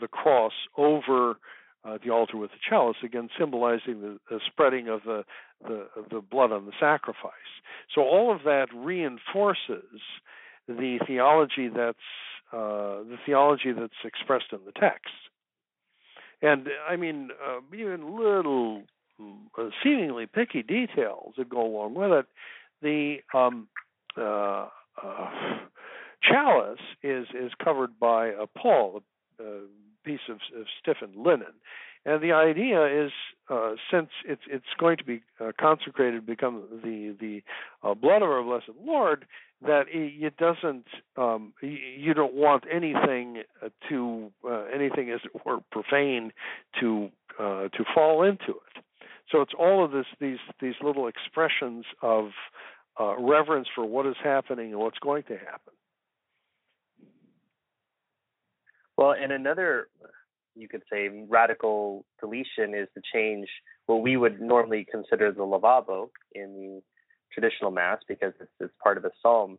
the 0.00 0.08
cross 0.08 0.52
over 0.76 1.36
the 1.84 2.10
altar 2.10 2.36
with 2.36 2.50
the 2.50 2.58
chalice, 2.68 2.96
again 3.02 3.28
symbolizing 3.38 4.00
the, 4.00 4.18
the 4.30 4.40
spreading 4.46 4.88
of 4.88 5.02
the, 5.04 5.24
the 5.66 5.86
the 6.10 6.20
blood 6.20 6.52
on 6.52 6.66
the 6.66 6.72
sacrifice. 6.78 7.32
So 7.94 8.02
all 8.02 8.34
of 8.34 8.44
that 8.44 8.66
reinforces 8.74 10.00
the 10.68 10.98
theology 11.06 11.68
that's 11.68 11.98
the 12.52 13.18
theology 13.26 13.72
that's 13.72 13.92
expressed 14.04 14.52
in 14.52 14.60
the 14.66 14.72
text. 14.72 15.14
And 16.42 16.68
I 16.88 16.96
mean, 16.96 17.30
uh, 17.44 17.60
even 17.74 18.16
little 18.16 18.82
uh, 19.20 19.68
seemingly 19.82 20.26
picky 20.26 20.62
details 20.62 21.34
that 21.38 21.48
go 21.48 21.64
along 21.64 21.94
with 21.94 22.10
it. 22.10 22.26
The 22.82 23.18
um, 23.32 23.68
uh, 24.18 24.66
uh, 25.02 25.30
chalice 26.22 26.80
is 27.02 27.26
is 27.28 27.52
covered 27.62 27.98
by 28.00 28.28
a 28.28 28.46
pall, 28.46 29.02
piece 30.04 30.26
of, 30.28 30.36
of 30.58 30.66
stiffened 30.80 31.16
linen, 31.16 31.54
and 32.04 32.22
the 32.22 32.32
idea 32.32 33.04
is, 33.04 33.12
uh, 33.48 33.74
since 33.90 34.08
it's 34.24 34.42
it's 34.50 34.64
going 34.78 34.96
to 34.96 35.04
be 35.04 35.22
uh, 35.40 35.52
consecrated, 35.60 36.26
become 36.26 36.64
the 36.82 37.14
the 37.20 37.42
uh, 37.86 37.94
blood 37.94 38.22
of 38.22 38.30
our 38.30 38.42
blessed 38.42 38.70
Lord, 38.84 39.24
that 39.60 39.84
it, 39.88 40.36
doesn't 40.36 40.86
um, 41.16 41.52
you 41.60 42.12
don't 42.14 42.34
want 42.34 42.64
anything 42.72 43.42
uh, 43.62 43.68
to 43.88 44.32
uh, 44.44 44.64
anything 44.74 45.10
as 45.10 45.20
it 45.24 45.46
were 45.46 45.58
profane 45.70 46.32
to 46.80 47.10
uh, 47.38 47.68
to 47.68 47.84
fall 47.94 48.24
into 48.24 48.50
it. 48.50 48.82
So 49.30 49.40
it's 49.40 49.54
all 49.56 49.84
of 49.84 49.92
this 49.92 50.06
these 50.20 50.38
these 50.60 50.74
little 50.82 51.06
expressions 51.06 51.84
of 52.02 52.30
reverence 53.18 53.68
for 53.72 53.84
what 53.84 54.06
is 54.06 54.16
happening 54.22 54.72
and 54.72 54.80
what's 54.80 54.98
going 54.98 55.22
to 55.24 55.36
happen. 55.36 55.72
Well, 59.02 59.16
and 59.20 59.32
another 59.32 59.88
you 60.54 60.68
could 60.68 60.82
say 60.88 61.08
radical 61.28 62.04
deletion 62.20 62.72
is 62.72 62.86
to 62.94 63.02
change 63.12 63.48
what 63.86 64.00
we 64.00 64.16
would 64.16 64.40
normally 64.40 64.86
consider 64.88 65.32
the 65.32 65.42
lavabo 65.42 66.10
in 66.36 66.54
the 66.54 66.82
traditional 67.32 67.72
mass 67.72 67.98
because 68.06 68.32
it's, 68.38 68.52
it's 68.60 68.72
part 68.80 68.96
of 68.96 69.02
the 69.02 69.10
psalm. 69.20 69.58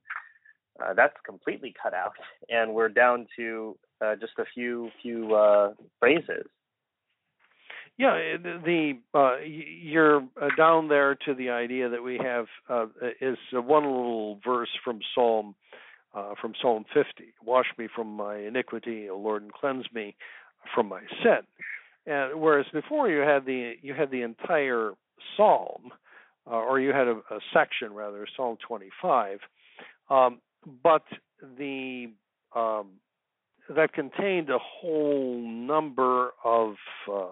Uh, 0.81 0.93
that's 0.93 1.15
completely 1.25 1.73
cut 1.83 1.93
out, 1.93 2.13
and 2.47 2.73
we're 2.73 2.87
down 2.87 3.27
to 3.35 3.77
uh, 3.99 4.15
just 4.15 4.31
a 4.39 4.45
few 4.53 4.89
few 5.01 5.35
uh, 5.35 5.73
phrases. 5.99 6.45
Yeah, 7.97 8.37
the 8.41 8.93
uh, 9.13 9.39
you're 9.45 10.23
uh, 10.41 10.47
down 10.55 10.87
there 10.87 11.15
to 11.25 11.33
the 11.33 11.49
idea 11.49 11.89
that 11.89 12.01
we 12.01 12.17
have 12.17 12.45
uh, 12.69 12.85
is 13.19 13.37
one 13.51 13.83
little 13.83 14.39
verse 14.45 14.71
from 14.85 15.01
Psalm 15.13 15.53
from 16.39 16.53
Psalm 16.61 16.85
50. 16.93 17.33
Wash 17.43 17.67
me 17.77 17.87
from 17.93 18.15
my 18.15 18.37
iniquity, 18.37 19.09
O 19.09 19.17
Lord, 19.17 19.43
and 19.43 19.53
cleanse 19.53 19.85
me 19.93 20.15
from 20.73 20.87
my 20.87 21.01
sin. 21.23 21.41
And 22.05 22.39
whereas 22.41 22.65
before 22.73 23.09
you 23.09 23.19
had 23.19 23.45
the 23.45 23.73
you 23.81 23.93
had 23.93 24.11
the 24.11 24.21
entire 24.21 24.91
psalm, 25.37 25.91
uh, 26.45 26.55
or 26.55 26.79
you 26.79 26.91
had 26.91 27.07
a, 27.07 27.21
a, 27.31 27.39
section 27.53 27.93
rather, 27.93 28.27
Psalm 28.35 28.57
25, 28.67 29.39
um, 30.09 30.39
but 30.83 31.03
the 31.57 32.07
um, 32.55 32.91
that 33.69 33.93
contained 33.93 34.49
a 34.49 34.59
whole 34.59 35.41
number 35.41 36.31
of 36.43 36.75
uh, 37.09 37.25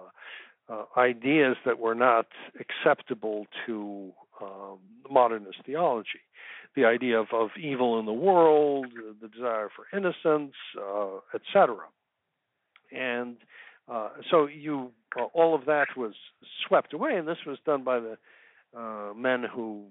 uh, 0.68 0.84
ideas 0.96 1.56
that 1.66 1.78
were 1.78 1.94
not 1.94 2.26
acceptable 2.58 3.46
to 3.66 4.12
um, 4.40 4.78
modernist 5.10 5.58
theology. 5.66 6.20
The 6.74 6.84
idea 6.86 7.20
of, 7.20 7.28
of 7.32 7.50
evil 7.60 7.98
in 7.98 8.06
the 8.06 8.12
world, 8.12 8.86
the 9.20 9.28
desire 9.28 9.68
for 9.74 9.86
innocence, 9.96 10.54
uh, 10.78 11.18
etc 11.34 11.76
and 12.92 13.36
uh, 13.90 14.10
so 14.30 14.46
you 14.46 14.90
uh, 15.18 15.24
all 15.34 15.54
of 15.54 15.64
that 15.66 15.88
was 15.96 16.12
swept 16.66 16.92
away, 16.92 17.16
and 17.16 17.26
this 17.26 17.38
was 17.46 17.58
done 17.66 17.82
by 17.84 18.00
the 18.00 18.16
uh, 18.76 19.12
men 19.14 19.44
who 19.52 19.84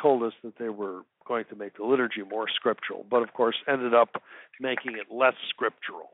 told 0.00 0.22
us 0.22 0.32
that 0.44 0.58
they 0.58 0.68
were 0.68 1.02
going 1.26 1.44
to 1.50 1.56
make 1.56 1.76
the 1.76 1.84
liturgy 1.84 2.22
more 2.28 2.46
scriptural, 2.54 3.04
but 3.10 3.22
of 3.22 3.32
course 3.32 3.56
ended 3.68 3.94
up 3.94 4.22
making 4.60 4.92
it 4.92 5.12
less 5.12 5.34
scriptural. 5.48 6.10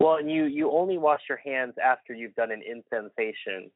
Well, 0.00 0.16
and 0.16 0.30
you 0.30 0.44
you 0.44 0.70
only 0.70 0.98
wash 0.98 1.22
your 1.28 1.38
hands 1.38 1.74
after 1.82 2.12
you've 2.12 2.34
done 2.34 2.50
an 2.50 2.62
incensation 2.62 3.70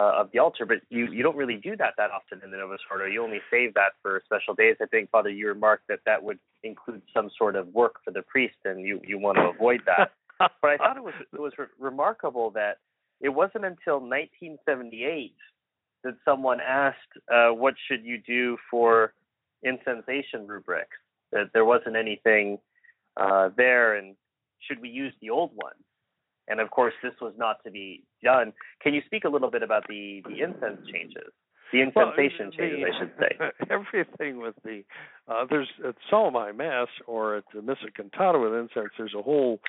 uh, 0.00 0.12
of 0.16 0.30
the 0.32 0.38
altar, 0.38 0.64
but 0.64 0.78
you, 0.88 1.06
you 1.12 1.22
don't 1.22 1.36
really 1.36 1.56
do 1.56 1.76
that 1.76 1.92
that 1.98 2.10
often 2.10 2.40
in 2.42 2.50
the 2.50 2.56
Novus 2.56 2.80
Ordo. 2.90 3.04
You 3.04 3.22
only 3.22 3.40
save 3.50 3.74
that 3.74 3.92
for 4.00 4.22
special 4.24 4.54
days. 4.54 4.76
I 4.80 4.86
think, 4.86 5.10
Father, 5.10 5.28
you 5.28 5.46
remarked 5.48 5.88
that 5.88 5.98
that 6.06 6.22
would 6.22 6.38
include 6.62 7.02
some 7.12 7.28
sort 7.36 7.54
of 7.54 7.68
work 7.68 7.96
for 8.02 8.10
the 8.10 8.22
priest, 8.22 8.56
and 8.64 8.80
you, 8.80 9.00
you 9.06 9.18
want 9.18 9.36
to 9.36 9.50
avoid 9.50 9.82
that. 9.84 10.12
but 10.62 10.70
I 10.70 10.78
thought 10.78 10.96
it 10.96 11.04
was 11.04 11.12
it 11.32 11.38
was 11.38 11.52
re- 11.58 11.66
remarkable 11.78 12.50
that 12.52 12.78
it 13.20 13.28
wasn't 13.28 13.66
until 13.66 14.00
1978 14.00 15.34
that 16.02 16.14
someone 16.24 16.60
asked, 16.66 16.96
uh, 17.30 17.50
"What 17.50 17.74
should 17.86 18.02
you 18.02 18.16
do 18.26 18.56
for 18.70 19.12
incensation 19.62 20.46
rubrics?" 20.46 20.96
That 21.32 21.50
there 21.52 21.66
wasn't 21.66 21.96
anything 21.96 22.58
uh, 23.18 23.50
there, 23.54 23.96
and 23.96 24.16
should 24.60 24.80
we 24.80 24.88
use 24.88 25.12
the 25.20 25.28
old 25.28 25.50
one? 25.54 25.74
And 26.48 26.58
of 26.58 26.70
course, 26.70 26.94
this 27.02 27.12
was 27.20 27.34
not 27.36 27.62
to 27.64 27.70
be 27.70 28.04
done. 28.22 28.52
Can 28.82 28.94
you 28.94 29.02
speak 29.06 29.24
a 29.24 29.28
little 29.28 29.50
bit 29.50 29.62
about 29.62 29.84
the, 29.88 30.22
the 30.26 30.42
incense 30.42 30.80
changes? 30.92 31.32
The 31.72 31.82
incensation 31.82 32.50
well, 32.50 32.50
the, 32.50 32.56
changes, 32.56 32.84
I 32.84 32.98
should 32.98 33.12
say. 33.18 33.66
Everything 33.70 34.40
with 34.40 34.56
the 34.64 34.82
uh, 35.28 35.44
there's 35.48 35.68
at 35.86 35.94
Solemn 36.08 36.56
Mass 36.56 36.88
or 37.06 37.36
at 37.36 37.44
the 37.54 37.62
Missa 37.62 37.86
Cantata 37.96 38.40
with 38.40 38.52
incense. 38.52 38.92
There's 38.98 39.14
a 39.16 39.22
whole 39.22 39.60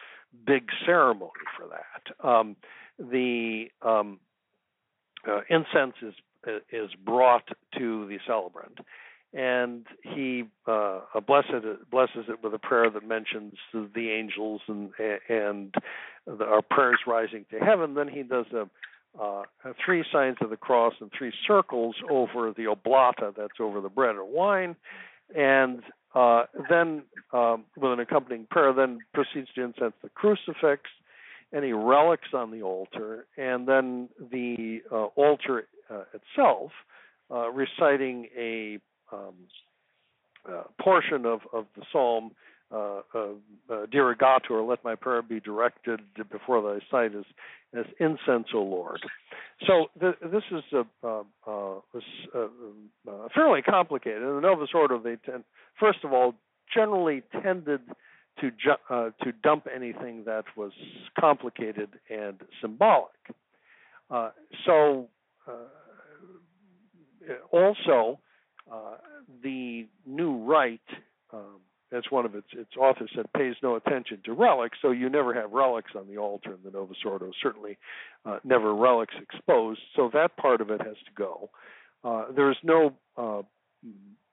big 0.46 0.68
ceremony 0.86 1.32
for 1.58 1.68
that. 1.68 2.28
Um, 2.28 2.56
the 2.98 3.66
um, 3.84 4.20
uh, 5.28 5.42
incense 5.50 5.96
is 6.02 6.14
is 6.72 6.90
brought 7.06 7.48
to 7.78 8.08
the 8.08 8.18
celebrant, 8.26 8.80
and 9.34 9.86
he 10.02 10.44
uh, 10.68 11.00
blesses 11.26 11.64
it, 11.64 11.90
blesses 11.90 12.26
it 12.28 12.44
with 12.44 12.54
a 12.54 12.60
prayer 12.60 12.90
that 12.90 13.08
mentions 13.08 13.54
the 13.74 14.10
angels 14.10 14.62
and 14.68 14.92
and 15.30 15.74
the, 16.26 16.44
our 16.46 16.62
prayers 16.62 17.00
rising 17.08 17.46
to 17.52 17.60
heaven. 17.60 17.94
Then 17.94 18.08
he 18.08 18.24
does 18.24 18.46
a, 18.54 18.70
uh, 19.22 19.44
three 19.84 20.04
signs 20.12 20.38
of 20.42 20.50
the 20.50 20.58
cross 20.58 20.94
and 21.00 21.12
three 21.18 21.34
circles 21.48 21.96
over 22.10 22.52
the 22.52 22.66
oblata 22.66 23.34
that's 23.36 23.60
over 23.60 23.82
the 23.82 23.90
bread 23.90 24.16
or 24.16 24.26
wine, 24.26 24.76
and 25.36 25.82
uh, 26.14 26.44
then 26.70 27.04
um, 27.32 27.64
with 27.78 27.94
an 27.94 28.00
accompanying 28.00 28.48
prayer, 28.50 28.74
then 28.74 29.00
proceeds 29.14 29.48
to 29.56 29.64
incense 29.64 29.94
the 30.04 30.10
crucifix, 30.10 30.90
any 31.56 31.72
relics 31.72 32.30
on 32.34 32.52
the 32.52 32.62
altar, 32.62 33.26
and 33.38 33.68
then 33.68 34.10
the 34.32 34.82
uh, 34.92 35.06
altar 35.16 35.68
uh, 35.90 36.04
itself, 36.14 36.72
uh, 37.30 37.50
reciting 37.50 38.28
a 38.38 38.80
um, 39.12 39.36
uh, 40.50 40.64
portion 40.82 41.26
of, 41.26 41.42
of 41.54 41.66
the 41.76 41.84
psalm, 41.92 42.32
uh, 42.72 43.02
uh, 43.14 43.28
uh, 43.70 43.86
Dirigatur, 43.88 44.68
let 44.68 44.84
my 44.84 44.96
prayer 44.96 45.22
be 45.22 45.40
directed 45.40 46.00
before 46.32 46.62
thy 46.62 46.80
sight 46.90 47.16
as, 47.16 47.26
as 47.78 47.86
incense, 48.00 48.48
O 48.54 48.60
Lord. 48.60 49.02
So 49.68 49.88
th- 50.00 50.16
this 50.32 50.44
is 50.52 50.64
a, 50.74 50.86
uh, 51.06 51.24
uh, 51.46 51.78
uh, 52.34 53.28
fairly 53.36 53.62
complicated. 53.62 54.22
In 54.22 54.36
the 54.36 54.42
Novus 54.42 54.70
Ordo, 54.74 55.00
they 55.00 55.18
tend, 55.18 55.44
first 55.80 56.00
of 56.04 56.14
all, 56.14 56.34
generally 56.74 57.24
tended 57.44 57.82
to 58.40 58.52
ju- 58.52 59.12
to 59.22 59.32
dump 59.44 59.68
anything 59.74 60.24
that 60.26 60.46
was 60.56 60.72
complicated 61.20 61.90
and 62.10 62.40
symbolic. 62.62 63.12
So 64.66 65.10
also 67.52 68.20
the 69.44 69.88
new 70.06 70.38
rite, 70.38 70.80
um, 71.34 71.60
as 71.92 72.04
one 72.10 72.26
of 72.26 72.36
its 72.36 72.48
its 72.54 72.76
authors 72.78 73.10
said, 73.16 73.26
pays 73.34 73.56
no 73.62 73.76
attention 73.76 74.20
to 74.24 74.34
relics. 74.34 74.78
So 74.82 74.92
you 74.92 75.10
never 75.10 75.34
have 75.34 75.52
relics 75.52 75.92
on 75.96 76.08
the 76.08 76.18
altar 76.18 76.52
in 76.54 76.60
the 76.64 76.72
Novus 76.72 76.98
Ordo. 77.06 77.32
Certainly, 77.42 77.78
uh, 78.26 78.40
never 78.44 78.74
relics 78.74 79.16
exposed. 79.22 79.82
So 79.96 80.10
that 80.14 80.38
part 80.38 80.62
of 80.62 80.70
it 80.70 80.82
has 80.82 80.96
to 81.06 81.14
go. 81.16 81.50
uh, 82.04 82.26
there 82.36 82.50
is 82.52 82.58
no 82.64 82.94
uh, 83.18 83.42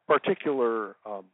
particular 0.07 0.97
um, 1.07 1.25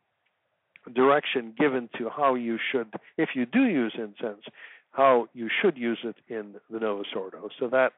direction 0.94 1.54
given 1.58 1.88
to 1.98 2.10
how 2.10 2.34
you 2.34 2.58
should, 2.72 2.92
if 3.16 3.30
you 3.34 3.46
do 3.46 3.64
use 3.64 3.94
incense, 3.96 4.44
how 4.90 5.28
you 5.32 5.48
should 5.62 5.76
use 5.76 5.98
it 6.04 6.16
in 6.28 6.54
the 6.70 6.78
Novus 6.78 7.08
Ordo. 7.16 7.48
So 7.58 7.68
that 7.68 7.92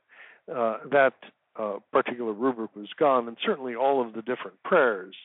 uh, 0.55 0.79
that 0.93 1.15
uh, 1.59 1.79
particular 1.93 2.33
rubric 2.33 2.75
was 2.77 2.89
gone, 2.99 3.27
and 3.27 3.37
certainly 3.45 3.75
all 3.75 4.07
of 4.07 4.13
the 4.13 4.23
different 4.23 4.63
prayers, 4.63 5.17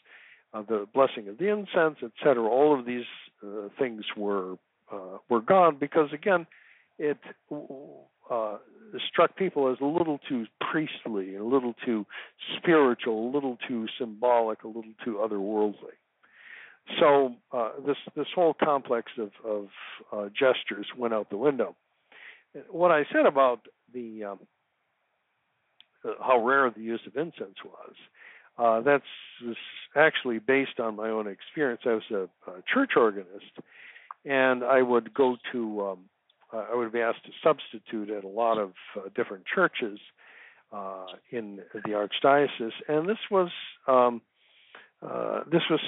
uh, 0.54 0.62
the 0.68 0.88
blessing 0.94 1.28
of 1.28 1.38
the 1.38 1.48
incense, 1.48 1.98
etc. 2.04 2.44
All 2.44 2.78
of 2.78 2.86
these 2.86 3.06
uh, 3.44 3.70
things 3.80 4.04
were 4.16 4.54
uh, 4.92 5.18
were 5.30 5.42
gone 5.42 5.78
because 5.80 6.10
again, 6.14 6.46
it 7.00 7.18
uh, 8.30 8.58
struck 9.08 9.36
people 9.36 9.72
as 9.72 9.78
a 9.82 9.86
little 9.86 10.20
too 10.28 10.46
priestly, 10.72 11.36
a 11.36 11.44
little 11.44 11.74
too 11.86 12.06
spiritual, 12.58 13.30
a 13.30 13.32
little 13.34 13.58
too 13.68 13.88
symbolic, 13.98 14.64
a 14.64 14.68
little 14.68 14.94
too 15.04 15.20
otherworldly. 15.24 15.96
So 17.00 17.36
uh, 17.54 17.72
this 17.86 17.98
this 18.16 18.28
whole 18.36 18.54
complex 18.54 19.12
of, 19.18 19.32
of 19.46 19.68
uh, 20.12 20.30
gestures 20.30 20.88
went 20.98 21.14
out 21.14 21.30
the 21.30 21.38
window. 21.38 21.76
What 22.70 22.92
I 22.92 23.06
said 23.14 23.26
about 23.26 23.62
the 23.94 24.26
um, 24.26 24.40
how 26.20 26.44
rare 26.44 26.70
the 26.70 26.82
use 26.82 27.02
of 27.08 27.16
incense 27.16 27.58
was, 27.64 27.94
uh, 28.62 28.82
that's 28.82 29.04
actually 29.96 30.40
based 30.40 30.80
on 30.80 30.96
my 30.96 31.10
own 31.10 31.28
experience. 31.28 31.82
I 31.86 31.94
was 31.94 32.04
a, 32.12 32.52
a 32.52 32.64
church 32.72 32.92
organist, 32.96 33.54
and 34.26 34.64
I 34.64 34.82
would 34.82 35.14
go 35.14 35.38
to 35.52 35.82
um, 35.82 36.00
I 36.54 36.76
would 36.76 36.92
be 36.92 37.00
asked 37.00 37.26
to 37.26 37.32
substitute 37.44 38.10
at 38.10 38.24
a 38.24 38.28
lot 38.28 38.58
of 38.58 38.74
uh, 38.96 39.10
different 39.16 39.46
churches 39.46 40.00
uh, 40.74 41.06
in 41.32 41.60
the 41.74 41.92
archdiocese, 41.92 42.74
and 42.88 43.08
this 43.08 43.18
was 43.30 43.50
um, 43.88 44.22
uh, 45.02 45.42
this 45.52 45.64
was 45.70 45.80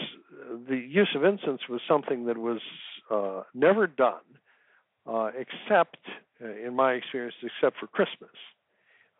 the 0.68 0.78
use 0.78 1.10
of 1.16 1.24
incense 1.24 1.62
was 1.70 1.82
something 1.88 2.26
that 2.26 2.38
was 2.38 2.62
uh, 3.12 3.44
never 3.54 3.88
done, 3.88 4.26
uh, 5.06 5.30
except 5.38 5.98
uh, 6.44 6.48
in 6.66 6.76
my 6.76 6.94
experience, 6.94 7.36
except 7.44 7.78
for 7.80 7.88
Christmas, 7.88 8.32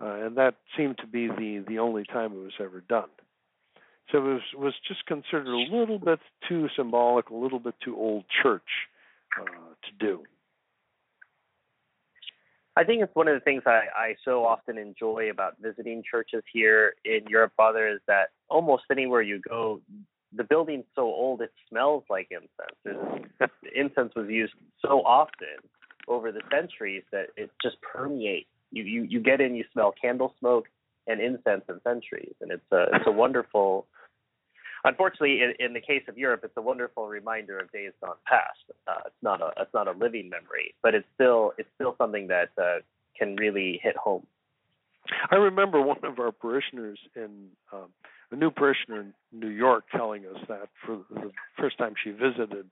uh, 0.02 0.26
and 0.26 0.38
that 0.38 0.56
seemed 0.76 0.98
to 0.98 1.08
be 1.08 1.28
the 1.28 1.64
the 1.68 1.80
only 1.80 2.04
time 2.06 2.32
it 2.34 2.44
was 2.44 2.54
ever 2.60 2.82
done. 2.82 3.10
So 4.12 4.18
it 4.18 4.22
was 4.22 4.42
was 4.56 4.74
just 4.88 5.06
considered 5.06 5.48
a 5.48 5.76
little 5.76 6.00
bit 6.00 6.20
too 6.48 6.68
symbolic, 6.76 7.30
a 7.30 7.36
little 7.36 7.60
bit 7.60 7.76
too 7.84 7.96
old 7.96 8.26
church 8.44 8.62
uh, 9.40 9.44
to 9.46 9.92
do. 10.00 10.24
I 12.76 12.84
think 12.84 13.04
it's 13.04 13.16
one 13.16 13.28
of 13.28 13.36
the 13.36 13.40
things 13.40 13.64
I, 13.66 13.82
I 13.96 14.16
so 14.26 14.46
often 14.46 14.78
enjoy 14.78 15.30
about 15.30 15.58
visiting 15.62 16.04
churches 16.10 16.44
here 16.52 16.96
in 17.06 17.22
Europe, 17.28 17.54
Father, 17.56 17.88
is 17.88 18.00
that 18.08 18.30
almost 18.50 18.84
anywhere 18.92 19.22
you 19.22 19.40
go, 19.48 19.80
the 20.36 20.44
building's 20.44 20.86
so 20.96 21.04
old 21.04 21.42
it 21.42 21.52
smells 21.70 22.04
like 22.10 22.32
incense. 22.32 23.00
incense 23.76 24.14
was 24.16 24.28
used 24.28 24.54
so 24.82 25.02
often 25.06 25.70
over 26.08 26.32
the 26.32 26.42
centuries 26.52 27.04
that 27.12 27.28
it 27.38 27.52
just 27.62 27.78
permeates. 27.82 28.50
You 28.72 28.84
you 28.84 29.04
you 29.04 29.20
get 29.20 29.40
in, 29.40 29.56
you 29.56 29.66
smell 29.72 29.94
candle 30.00 30.34
smoke 30.40 30.66
and 31.08 31.22
incense 31.22 31.64
and 31.68 31.82
centuries, 31.84 32.34
and 32.42 32.52
it's 32.52 32.72
a 32.72 32.88
it's 32.94 33.08
a 33.08 33.12
wonderful 33.12 33.86
unfortunately, 34.84 35.42
in, 35.42 35.54
in, 35.66 35.74
the 35.74 35.80
case 35.80 36.04
of 36.08 36.18
Europe, 36.18 36.42
it's 36.44 36.58
a 36.58 36.62
wonderful 36.62 37.08
reminder 37.08 37.58
of 37.58 37.72
days 37.72 37.92
gone 38.04 38.16
past. 38.26 38.60
Uh, 38.88 39.02
it's 39.06 39.16
not 39.22 39.42
a 39.42 39.52
it's 39.58 39.74
not 39.74 39.88
a 39.88 39.92
living 39.92 40.30
memory, 40.30 40.76
but 40.82 40.94
it's 40.96 41.08
still 41.16 41.54
it's 41.58 41.70
still 41.76 41.96
something 41.98 42.28
that 42.28 42.50
uh, 42.62 42.80
can 43.18 43.36
really 43.36 43.80
hit 43.82 43.96
home. 43.96 44.26
I 45.32 45.36
remember 45.36 45.82
one 45.82 46.04
of 46.04 46.20
our 46.20 46.32
parishioners 46.32 47.00
in 47.16 47.50
um, 47.72 47.90
a 48.32 48.36
new 48.36 48.52
parishioner 48.52 49.02
in 49.02 49.14
New 49.32 49.50
York 49.50 49.86
telling 49.92 50.26
us 50.26 50.42
that 50.48 50.70
for 50.86 51.00
the 51.10 51.32
first 51.58 51.78
time 51.78 51.94
she 52.02 52.12
visited 52.12 52.70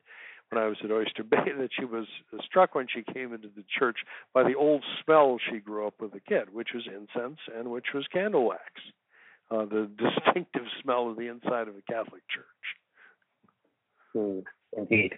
when 0.52 0.62
I 0.62 0.68
was 0.68 0.78
at 0.84 0.92
Oyster 0.92 1.24
Bay 1.24 1.38
that 1.58 1.70
she 1.78 1.86
was 1.86 2.06
struck 2.46 2.76
when 2.76 2.88
she 2.94 3.04
came 3.14 3.34
into 3.34 3.50
the 3.56 3.64
church 3.80 3.98
by 4.34 4.44
the 4.44 4.56
old 4.56 4.84
smell 5.04 5.38
she 5.50 5.60
grew 5.60 5.88
up 5.88 5.96
with 6.00 6.14
a 6.14 6.20
kid, 6.20 6.54
which 6.54 6.70
was 6.74 6.88
incense 6.88 7.40
and 7.58 7.72
which 7.72 7.88
was 7.94 8.06
candle 8.12 8.48
wax 8.48 8.64
uh, 9.52 9.66
the 9.66 9.90
distinctive 9.98 10.66
smell 10.82 11.10
of 11.10 11.18
the 11.18 11.28
inside 11.28 11.68
of 11.68 11.76
a 11.76 11.82
Catholic 11.92 12.24
church. 12.30 12.46
Mm, 14.16 14.44
indeed. 14.76 15.14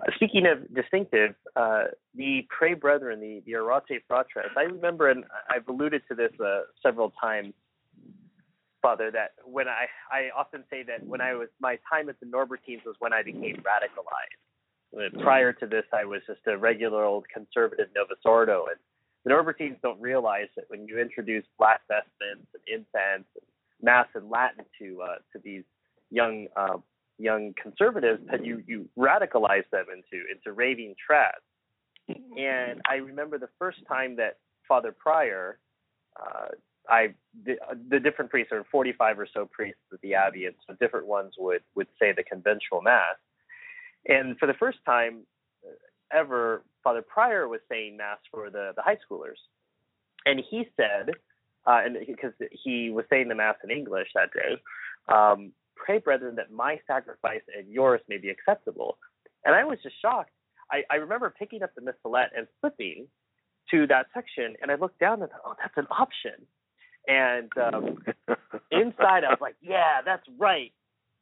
Uh, 0.00 0.10
speaking 0.14 0.46
of 0.46 0.72
distinctive, 0.74 1.34
uh, 1.56 1.84
the 2.14 2.46
Pray 2.48 2.74
Brethren, 2.74 3.20
the, 3.20 3.42
the 3.44 3.52
Orate 3.52 4.00
Fratres, 4.10 4.56
I 4.56 4.62
remember, 4.62 5.10
and 5.10 5.24
I've 5.50 5.68
alluded 5.68 6.02
to 6.08 6.14
this 6.14 6.32
uh, 6.40 6.62
several 6.82 7.12
times, 7.20 7.54
Father, 8.82 9.10
that 9.10 9.32
when 9.44 9.68
I, 9.68 9.86
I 10.10 10.30
often 10.36 10.64
say 10.70 10.82
that 10.84 11.06
when 11.06 11.20
I 11.20 11.34
was, 11.34 11.48
my 11.60 11.78
time 11.90 12.08
at 12.08 12.18
the 12.20 12.26
Norbertines 12.26 12.84
was 12.84 12.96
when 12.98 13.12
I 13.12 13.22
became 13.22 13.56
radicalized. 13.56 15.22
Prior 15.22 15.52
to 15.52 15.66
this, 15.66 15.84
I 15.92 16.04
was 16.04 16.20
just 16.26 16.40
a 16.48 16.58
regular 16.58 17.04
old 17.04 17.24
conservative 17.32 17.86
Novus 17.94 18.18
Ordo, 18.24 18.66
and 18.66 18.76
the 19.24 19.30
Norbertines 19.30 19.80
don't 19.82 20.00
realize 20.00 20.48
that 20.56 20.64
when 20.68 20.86
you 20.88 20.98
introduce 20.98 21.44
black 21.58 21.82
vestments 21.86 22.48
and 22.54 22.62
incense 22.66 23.28
and 23.36 23.46
mass 23.80 24.08
in 24.16 24.28
Latin 24.28 24.64
to 24.80 25.02
uh, 25.02 25.16
to 25.32 25.38
these 25.44 25.62
young 26.10 26.48
uh, 26.56 26.78
young 27.18 27.54
conservatives, 27.62 28.20
that 28.30 28.44
you 28.44 28.64
you 28.66 28.88
radicalize 28.98 29.68
them 29.70 29.86
into 29.92 30.24
into 30.28 30.52
raving 30.52 30.96
trads. 31.08 31.44
And 32.36 32.80
I 32.88 32.96
remember 32.96 33.38
the 33.38 33.50
first 33.60 33.78
time 33.86 34.16
that 34.16 34.38
Father 34.66 34.90
Prior, 34.90 35.58
uh, 36.20 36.48
I 36.88 37.14
the, 37.44 37.56
the 37.88 38.00
different 38.00 38.30
priests 38.30 38.52
are 38.52 38.64
45 38.70 39.18
or 39.18 39.28
so 39.32 39.46
priests 39.46 39.80
at 39.92 40.00
the 40.00 40.14
abbey, 40.14 40.46
and 40.46 40.54
so 40.66 40.74
different 40.80 41.06
ones 41.06 41.34
would 41.38 41.62
would 41.74 41.88
say 41.98 42.12
the 42.12 42.22
conventual 42.22 42.82
mass. 42.82 43.16
And 44.06 44.38
for 44.38 44.46
the 44.46 44.54
first 44.54 44.78
time 44.86 45.26
ever, 46.12 46.62
Father 46.82 47.02
Prior 47.02 47.46
was 47.48 47.60
saying 47.68 47.96
mass 47.96 48.18
for 48.30 48.50
the 48.50 48.72
the 48.74 48.82
high 48.82 48.98
schoolers, 49.10 49.38
and 50.26 50.40
he 50.50 50.68
said, 50.76 51.10
uh, 51.66 51.80
and 51.84 51.96
because 52.06 52.32
he 52.50 52.90
was 52.90 53.04
saying 53.10 53.28
the 53.28 53.34
mass 53.34 53.56
in 53.62 53.70
English 53.70 54.08
that 54.14 54.30
day, 54.32 54.60
um, 55.14 55.52
pray, 55.76 55.98
brethren, 55.98 56.36
that 56.36 56.50
my 56.50 56.78
sacrifice 56.86 57.42
and 57.56 57.68
yours 57.68 58.00
may 58.08 58.18
be 58.18 58.30
acceptable. 58.30 58.98
And 59.44 59.54
I 59.54 59.64
was 59.64 59.78
just 59.82 59.96
shocked. 60.00 60.30
I, 60.70 60.82
I 60.90 60.96
remember 60.96 61.34
picking 61.36 61.62
up 61.62 61.74
the 61.74 61.80
missalette 61.80 62.30
and 62.36 62.46
flipping 62.60 63.06
to 63.70 63.86
that 63.86 64.06
section, 64.14 64.54
and 64.60 64.70
I 64.70 64.74
looked 64.74 65.00
down 65.00 65.22
and 65.22 65.30
thought, 65.30 65.40
oh, 65.44 65.54
that's 65.60 65.76
an 65.76 65.86
option. 65.90 66.46
And 67.10 67.50
um, 67.58 67.98
inside, 68.70 69.24
I 69.24 69.30
was 69.30 69.38
like, 69.40 69.56
yeah, 69.60 69.98
that's 70.04 70.22
right. 70.38 70.72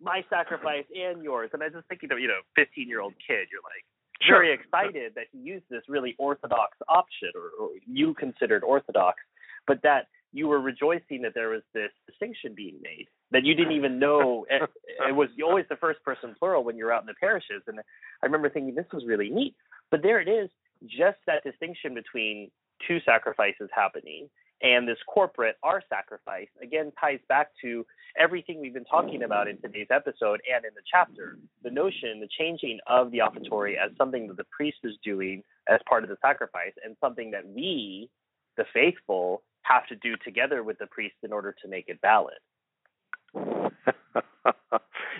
My 0.01 0.23
sacrifice 0.29 0.85
and 0.95 1.23
yours. 1.25 1.51
And 1.55 1.63
I 1.63 1.67
was 1.67 1.77
just 1.77 1.89
thinking 1.89 2.13
of, 2.13 2.21
you 2.21 2.29
know, 2.29 2.41
15 2.57 2.89
year 2.89 3.01
old 3.01 3.15
kid. 3.27 3.49
You're 3.51 3.65
like, 3.65 3.85
very 4.29 4.53
excited 4.53 5.13
that 5.15 5.27
he 5.33 5.39
used 5.39 5.65
this 5.71 5.83
really 5.89 6.15
orthodox 6.19 6.77
option, 6.89 7.31
or, 7.35 7.65
or 7.65 7.71
you 7.87 8.15
considered 8.15 8.65
orthodox, 8.65 9.17
but 9.67 9.81
that 9.83 10.09
you 10.33 10.47
were 10.47 10.61
rejoicing 10.61 11.23
that 11.23 11.33
there 11.35 11.49
was 11.49 11.63
this 11.73 11.91
distinction 12.07 12.53
being 12.55 12.77
made 12.83 13.07
that 13.31 13.45
you 13.45 13.55
didn't 13.55 13.73
even 13.73 13.99
know 13.99 14.45
it, 14.51 14.69
it 15.09 15.15
was 15.15 15.29
always 15.43 15.65
the 15.71 15.77
first 15.77 16.03
person 16.05 16.35
plural 16.39 16.65
when 16.65 16.77
you're 16.77 16.93
out 16.93 17.03
in 17.03 17.07
the 17.07 17.15
parishes 17.19 17.63
and 17.67 17.79
i 17.79 18.27
remember 18.27 18.51
thinking 18.51 18.75
this 18.75 18.85
was 18.93 19.05
really 19.07 19.31
neat 19.31 19.55
but 19.91 20.03
there 20.03 20.21
it 20.21 20.29
is 20.29 20.51
just 20.85 21.17
that 21.27 21.43
distinction 21.45 21.95
between 21.95 22.51
two 22.87 22.99
sacrifices 23.07 23.71
happening 23.75 24.29
and 24.63 24.89
this 24.89 24.99
corporate, 25.07 25.57
our 25.63 25.83
sacrifice, 25.89 26.49
again 26.63 26.93
ties 27.01 27.21
back 27.29 27.51
to 27.63 27.87
everything 28.19 28.61
we've 28.61 28.75
been 28.75 28.85
talking 28.85 29.23
about 29.23 29.49
in 29.49 29.61
today's 29.61 29.87
episode 29.91 30.41
and 30.53 30.65
in 30.65 30.73
the 30.75 30.83
chapter. 30.91 31.39
The 31.63 31.71
notion, 31.71 32.21
the 32.21 32.29
changing 32.39 32.79
of 32.87 33.11
the 33.11 33.19
offertory 33.21 33.77
as 33.79 33.91
something 33.97 34.27
that 34.29 34.37
the 34.37 34.47
priest 34.51 34.79
is 34.85 34.95
doing 35.05 35.43
as 35.69 35.81
part 35.89 36.03
of 36.03 36.11
the 36.11 36.17
sacrifice 36.23 36.73
and 36.85 36.97
something 37.01 37.31
that 37.31 37.47
we, 37.47 38.11
the 38.57 38.65
faithful, 38.73 39.43
have 39.63 39.87
to 39.87 39.97
do 39.97 40.15
together 40.25 40.63
with 40.63 40.79
the 40.79 40.87
priest 40.87 41.17
in 41.23 41.33
order 41.33 41.55
to 41.63 41.69
make 41.69 41.89
it 41.89 41.99
valid. 42.01 42.35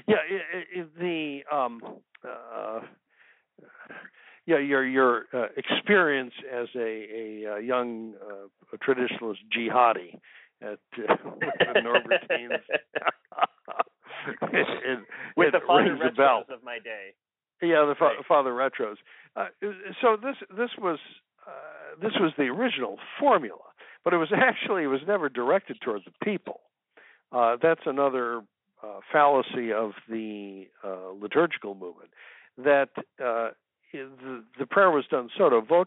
yeah, 0.07 0.17
the 0.99 1.41
um, 1.53 1.81
uh, 2.27 2.81
yeah, 4.49 4.59
your 4.59 4.87
your 4.87 5.25
uh, 5.35 5.49
experience 5.59 6.33
as 6.51 6.69
a 6.75 6.81
a, 6.81 7.59
a 7.59 7.61
young 7.61 8.15
uh, 8.27 8.47
a 8.73 8.79
traditionalist 8.79 9.45
jihadi 9.55 10.19
at 10.63 10.79
uh, 11.07 11.17
the 11.75 11.81
Norbertines. 11.81 12.59
it, 14.43 14.99
With 15.37 15.49
it 15.49 15.53
the 15.53 15.61
father 15.67 15.97
retros 15.97 16.49
of 16.53 16.65
my 16.65 16.79
day. 16.79 17.13
Yeah, 17.61 17.85
the 17.87 17.95
fa- 17.99 18.05
right. 18.05 18.27
father 18.27 18.51
retros. 18.53 18.97
Uh, 19.37 19.49
so 20.01 20.17
this 20.17 20.37
this 20.57 20.71
was 20.79 20.99
uh, 21.47 22.01
this 22.01 22.13
was 22.19 22.33
the 22.39 22.45
original 22.45 22.97
formula, 23.21 23.59
but 24.03 24.15
it 24.15 24.17
was 24.17 24.33
actually 24.35 24.85
it 24.85 24.89
was 24.89 25.03
never 25.07 25.29
directed 25.29 25.77
towards 25.83 26.07
the 26.07 26.13
people. 26.25 26.61
Uh, 27.33 27.57
that's 27.61 27.83
another 27.85 28.41
uh, 28.83 29.01
fallacy 29.13 29.75
of 29.75 29.93
the 30.09 30.69
uh, 30.83 31.11
liturgical 31.21 31.75
movement 31.75 32.11
that 32.57 32.89
uh, 33.23 33.51
the, 33.93 34.67
prayer 34.67 34.91
was 34.91 35.05
done 35.11 35.29
sotto 35.37 35.61
voce, 35.61 35.87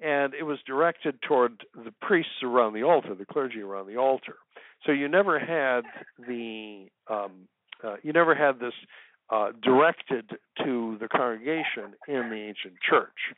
and 0.00 0.34
it 0.34 0.42
was 0.42 0.58
directed 0.66 1.20
toward 1.22 1.64
the 1.74 1.92
priests 2.02 2.42
around 2.42 2.74
the 2.74 2.82
altar, 2.82 3.14
the 3.14 3.24
clergy 3.24 3.60
around 3.60 3.86
the 3.86 3.96
altar. 3.96 4.36
So 4.84 4.92
you 4.92 5.08
never 5.08 5.38
had 5.38 5.82
the 6.18 6.86
um, 7.08 7.48
uh, 7.82 7.96
you 8.02 8.12
never 8.12 8.34
had 8.34 8.58
this 8.58 8.74
uh, 9.30 9.52
directed 9.62 10.30
to 10.64 10.96
the 11.00 11.08
congregation 11.08 11.94
in 12.08 12.30
the 12.30 12.36
ancient 12.36 12.74
church. 12.88 13.34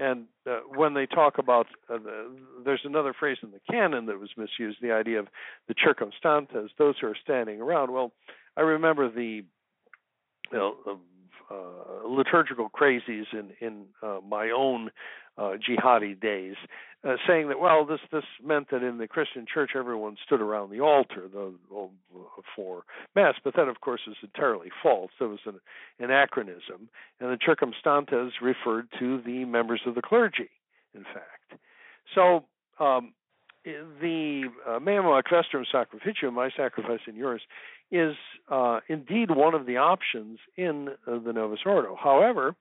And 0.00 0.26
uh, 0.48 0.60
when 0.76 0.94
they 0.94 1.06
talk 1.06 1.38
about, 1.38 1.66
uh, 1.92 1.98
the, 1.98 2.36
there's 2.64 2.82
another 2.84 3.12
phrase 3.18 3.38
in 3.42 3.50
the 3.50 3.60
canon 3.68 4.06
that 4.06 4.20
was 4.20 4.30
misused, 4.36 4.78
the 4.80 4.92
idea 4.92 5.18
of 5.18 5.26
the 5.66 5.74
circumstantes, 5.84 6.70
those 6.78 6.94
who 7.00 7.08
are 7.08 7.16
standing 7.20 7.60
around. 7.60 7.92
Well, 7.92 8.12
I 8.56 8.60
remember 8.60 9.10
the 9.10 9.42
you 10.52 10.58
know, 10.58 10.76
uh, 11.50 12.08
liturgical 12.08 12.68
crazies 12.70 13.26
in 13.32 13.50
in 13.60 13.84
uh, 14.02 14.18
my 14.26 14.50
own 14.50 14.90
uh, 15.38 15.52
jihadi 15.56 16.20
days, 16.20 16.56
uh, 17.04 17.16
saying 17.26 17.48
that 17.48 17.60
well, 17.60 17.84
this 17.84 18.00
this 18.10 18.24
meant 18.44 18.70
that 18.70 18.82
in 18.82 18.98
the 18.98 19.06
Christian 19.06 19.46
church 19.52 19.70
everyone 19.76 20.16
stood 20.24 20.40
around 20.40 20.70
the 20.70 20.80
altar 20.80 21.28
the, 21.32 21.54
for 22.54 22.82
mass, 23.14 23.34
but 23.42 23.54
that 23.56 23.68
of 23.68 23.80
course 23.80 24.00
is 24.06 24.16
entirely 24.22 24.68
false. 24.82 25.10
There 25.18 25.28
was 25.28 25.40
an 25.46 25.60
anachronism, 25.98 26.88
and 27.20 27.30
the 27.30 27.38
circumstantes 27.44 28.34
referred 28.42 28.88
to 28.98 29.22
the 29.22 29.44
members 29.44 29.80
of 29.86 29.94
the 29.94 30.02
clergy, 30.02 30.50
in 30.94 31.04
fact. 31.04 31.60
So. 32.14 32.44
Um, 32.78 33.12
the 34.00 34.44
uh, 34.66 34.78
Meum 34.78 35.04
ac 35.18 35.28
vestrum 35.30 35.64
sacrificium, 35.70 36.32
my 36.32 36.48
sacrifice 36.56 37.00
and 37.06 37.16
yours, 37.16 37.42
is 37.90 38.14
uh, 38.50 38.80
indeed 38.88 39.30
one 39.30 39.54
of 39.54 39.66
the 39.66 39.76
options 39.76 40.38
in 40.56 40.88
uh, 41.06 41.18
the 41.18 41.32
Novus 41.32 41.60
Ordo. 41.64 41.96
However, 41.96 42.54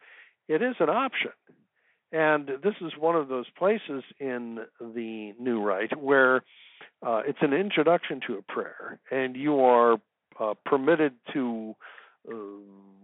it 0.47 0.61
is 0.61 0.75
an 0.79 0.89
option. 0.89 1.31
And 2.11 2.47
this 2.63 2.75
is 2.79 2.93
one 2.97 3.15
of 3.15 3.27
those 3.27 3.47
places 3.57 4.03
in 4.19 4.59
the 4.79 5.33
New 5.39 5.61
Rite 5.61 5.99
where 5.99 6.37
uh, 7.05 7.21
it's 7.27 7.39
an 7.41 7.53
introduction 7.53 8.21
to 8.27 8.35
a 8.35 8.41
prayer, 8.41 8.99
and 9.11 9.35
you 9.35 9.59
are 9.59 9.97
uh, 10.39 10.53
permitted 10.65 11.13
to 11.33 11.75
uh, 12.29 12.33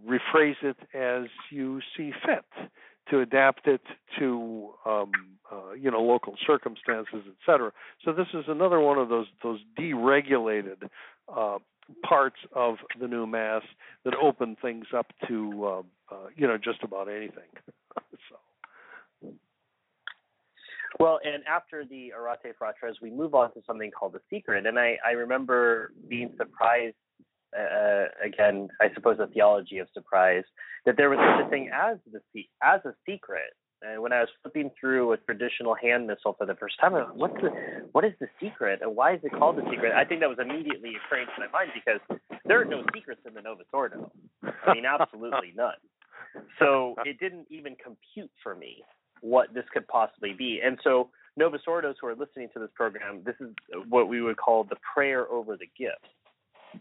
rephrase 0.08 0.62
it 0.62 0.76
as 0.94 1.28
you 1.50 1.80
see 1.96 2.12
fit, 2.24 2.70
to 3.10 3.20
adapt 3.20 3.66
it 3.66 3.82
to 4.18 4.70
um, 4.86 5.12
uh, 5.52 5.72
you 5.78 5.90
know 5.90 6.02
local 6.02 6.34
circumstances, 6.46 7.22
etc. 7.40 7.72
So 8.04 8.12
this 8.12 8.28
is 8.32 8.44
another 8.48 8.80
one 8.80 8.98
of 8.98 9.08
those 9.10 9.26
those 9.42 9.60
deregulated 9.78 10.88
uh, 11.28 11.58
parts 12.02 12.38
of 12.54 12.76
the 13.00 13.08
new 13.08 13.26
mass 13.26 13.62
that 14.04 14.14
open 14.14 14.56
things 14.60 14.86
up 14.96 15.06
to 15.28 15.64
uh, 15.64 16.14
uh, 16.14 16.26
you 16.36 16.46
know 16.46 16.58
just 16.58 16.82
about 16.82 17.08
anything. 17.08 17.50
so. 18.30 19.30
Well, 21.00 21.18
and 21.24 21.42
after 21.48 21.84
the 21.84 22.12
Orate 22.16 22.54
Fratres, 22.60 23.00
we 23.02 23.10
move 23.10 23.34
on 23.34 23.52
to 23.54 23.60
something 23.66 23.90
called 23.90 24.12
the 24.12 24.20
secret, 24.30 24.64
and 24.64 24.78
I, 24.78 24.96
I 25.04 25.12
remember 25.12 25.92
being 26.08 26.32
surprised. 26.36 26.96
Uh, 27.56 28.06
again, 28.24 28.68
I 28.80 28.92
suppose 28.94 29.20
a 29.20 29.28
theology 29.28 29.78
of 29.78 29.86
surprise 29.94 30.42
that 30.86 30.96
there 30.96 31.08
was 31.08 31.20
such 31.20 31.46
a 31.46 31.50
thing 31.50 31.70
as 31.72 31.98
the 32.32 32.44
as 32.62 32.80
a 32.84 32.94
secret 33.08 33.52
and 33.84 34.02
when 34.02 34.12
I 34.12 34.20
was 34.20 34.28
flipping 34.42 34.70
through 34.78 35.12
a 35.12 35.16
traditional 35.18 35.74
hand 35.74 36.06
missal 36.06 36.34
for 36.38 36.46
the 36.46 36.54
first 36.54 36.76
time, 36.80 36.94
I 36.94 37.02
was 37.02 37.12
what's 37.14 37.34
the 37.40 37.50
what 37.92 38.04
is 38.04 38.12
the 38.20 38.28
secret 38.40 38.80
and 38.82 38.96
why 38.96 39.14
is 39.14 39.20
it 39.22 39.32
called 39.32 39.56
the 39.56 39.64
secret? 39.70 39.92
I 39.92 40.04
think 40.04 40.20
that 40.20 40.28
was 40.28 40.38
immediately 40.40 40.92
occurring 40.96 41.26
to 41.34 41.40
my 41.40 41.50
mind 41.52 41.70
because 41.74 42.00
there 42.44 42.60
are 42.60 42.64
no 42.64 42.82
secrets 42.94 43.20
in 43.26 43.34
the 43.34 43.42
Novus 43.42 43.66
Ordo. 43.72 44.10
I 44.42 44.74
mean, 44.74 44.84
absolutely 44.86 45.52
none. 45.56 45.74
So 46.58 46.94
it 47.04 47.18
didn't 47.20 47.46
even 47.50 47.76
compute 47.82 48.30
for 48.42 48.54
me 48.54 48.82
what 49.20 49.54
this 49.54 49.64
could 49.72 49.86
possibly 49.88 50.32
be. 50.32 50.60
And 50.64 50.78
so 50.82 51.10
Novus 51.36 51.62
Ordos 51.68 51.94
who 52.00 52.06
are 52.06 52.14
listening 52.14 52.48
to 52.54 52.60
this 52.60 52.70
program, 52.74 53.22
this 53.24 53.36
is 53.40 53.54
what 53.88 54.08
we 54.08 54.22
would 54.22 54.36
call 54.36 54.64
the 54.64 54.76
prayer 54.94 55.28
over 55.30 55.56
the 55.56 55.68
gifts. 55.78 56.10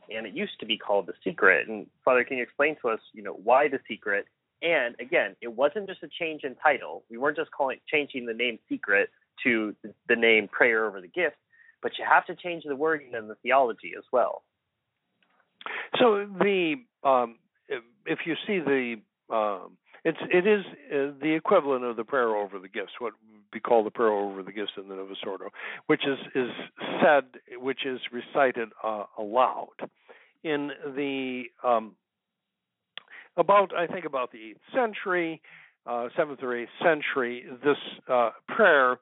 And 0.10 0.26
it 0.26 0.34
used 0.34 0.60
to 0.60 0.66
be 0.66 0.78
called 0.78 1.06
the 1.06 1.14
secret. 1.24 1.68
And 1.68 1.86
Father, 2.04 2.24
can 2.24 2.38
you 2.38 2.44
explain 2.44 2.76
to 2.82 2.90
us, 2.90 3.00
you 3.14 3.22
know, 3.24 3.34
why 3.44 3.68
the 3.68 3.80
secret 3.88 4.26
and 4.64 4.96
again, 5.00 5.36
it 5.42 5.50
wasn't 5.50 5.88
just 5.88 6.02
a 6.04 6.08
change 6.08 6.44
in 6.44 6.56
title. 6.56 7.04
We 7.10 7.18
weren't 7.18 7.38
just 7.38 7.52
calling 7.52 7.80
changing 7.92 8.26
the 8.26 8.34
name 8.34 8.60
secret 8.70 9.10
to 9.44 9.76
the 10.08 10.16
name 10.16 10.48
prayer 10.48 10.86
over 10.86 11.02
the 11.02 11.08
gift, 11.08 11.36
but 11.82 11.92
you 12.00 12.06
have 12.10 12.26
to 12.28 12.36
change 12.36 12.64
the 12.66 12.76
wording 12.76 13.14
and 13.14 13.30
the 13.30 13.36
theology 13.36 13.92
as 13.98 14.06
well. 14.12 14.44
So 16.00 16.26
the 16.40 16.76
um, 17.04 17.38
if 18.06 18.20
you 18.26 18.36
see 18.48 18.60
the 18.60 18.96
um, 19.34 19.78
it's 20.06 20.18
it 20.32 20.48
is 20.48 20.66
uh, 20.92 21.14
the 21.22 21.34
equivalent 21.36 21.84
of 21.84 21.96
the 21.96 22.04
prayer 22.04 22.36
over 22.36 22.60
the 22.60 22.70
gifts, 22.70 22.94
what 23.00 23.14
would 23.14 23.52
be 23.52 23.60
called 23.60 23.86
the 23.86 23.92
prayer 23.92 24.12
over 24.12 24.44
the 24.44 24.52
gifts 24.52 24.74
in 24.78 24.88
the 24.88 24.96
Novus 24.96 25.18
Ordo, 25.26 25.50
which 25.88 26.06
is 26.06 26.20
is 26.36 26.50
said, 27.02 27.26
which 27.58 27.86
is 27.86 28.00
recited 28.12 28.70
uh, 28.84 29.06
aloud. 29.18 29.68
In 30.44 30.72
the 30.96 31.44
um, 31.64 31.96
about 33.38 33.76
I 33.76 33.88
think 33.88 34.06
about 34.06 34.32
the 34.32 34.52
eighth 34.52 34.62
century, 34.74 35.42
uh, 35.86 36.10
seventh 36.16 36.42
or 36.44 36.56
eighth 36.56 36.72
century, 36.82 37.46
this 37.64 37.78
uh, 38.08 38.32
prayer 38.48 38.98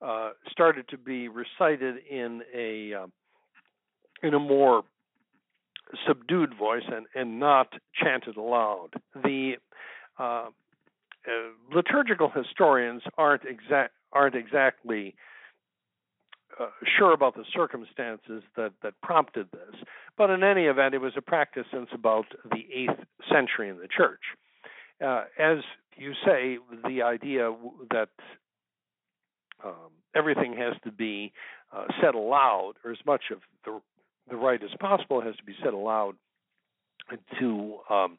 uh, 0.00 0.30
started 0.50 0.88
to 0.88 0.98
be 0.98 1.28
recited 1.28 1.96
in 2.10 2.42
a 2.54 2.94
in 4.22 4.34
a 4.34 4.38
more 4.38 4.82
subdued 6.06 6.54
voice 6.56 6.84
and, 6.86 7.06
and 7.14 7.38
not 7.38 7.74
chanted 7.94 8.36
aloud. 8.36 8.90
The 9.14 9.54
uh, 10.18 10.22
uh, 10.22 10.48
liturgical 11.74 12.30
historians 12.30 13.02
aren't 13.16 13.44
exact 13.44 13.92
aren't 14.12 14.34
exactly 14.34 15.14
uh, 16.62 16.66
sure 16.98 17.12
about 17.12 17.34
the 17.34 17.44
circumstances 17.54 18.42
that, 18.56 18.72
that 18.82 18.94
prompted 19.02 19.48
this. 19.52 19.80
But 20.16 20.30
in 20.30 20.42
any 20.42 20.64
event, 20.64 20.94
it 20.94 21.00
was 21.00 21.14
a 21.16 21.22
practice 21.22 21.66
since 21.72 21.88
about 21.92 22.26
the 22.50 22.66
8th 22.76 23.04
century 23.30 23.68
in 23.68 23.78
the 23.78 23.88
church. 23.88 24.20
Uh, 25.04 25.24
as 25.38 25.58
you 25.96 26.12
say, 26.24 26.58
the 26.86 27.02
idea 27.02 27.54
that 27.90 28.08
um, 29.64 29.90
everything 30.14 30.54
has 30.56 30.74
to 30.84 30.92
be 30.92 31.32
uh, 31.74 31.84
said 32.00 32.14
aloud, 32.14 32.74
or 32.84 32.92
as 32.92 32.98
much 33.06 33.24
of 33.30 33.38
the, 33.64 33.80
the 34.30 34.36
rite 34.36 34.62
as 34.62 34.70
possible 34.78 35.20
has 35.20 35.36
to 35.36 35.44
be 35.44 35.54
said 35.62 35.72
aloud 35.72 36.14
to 37.38 37.76
um, 37.90 38.18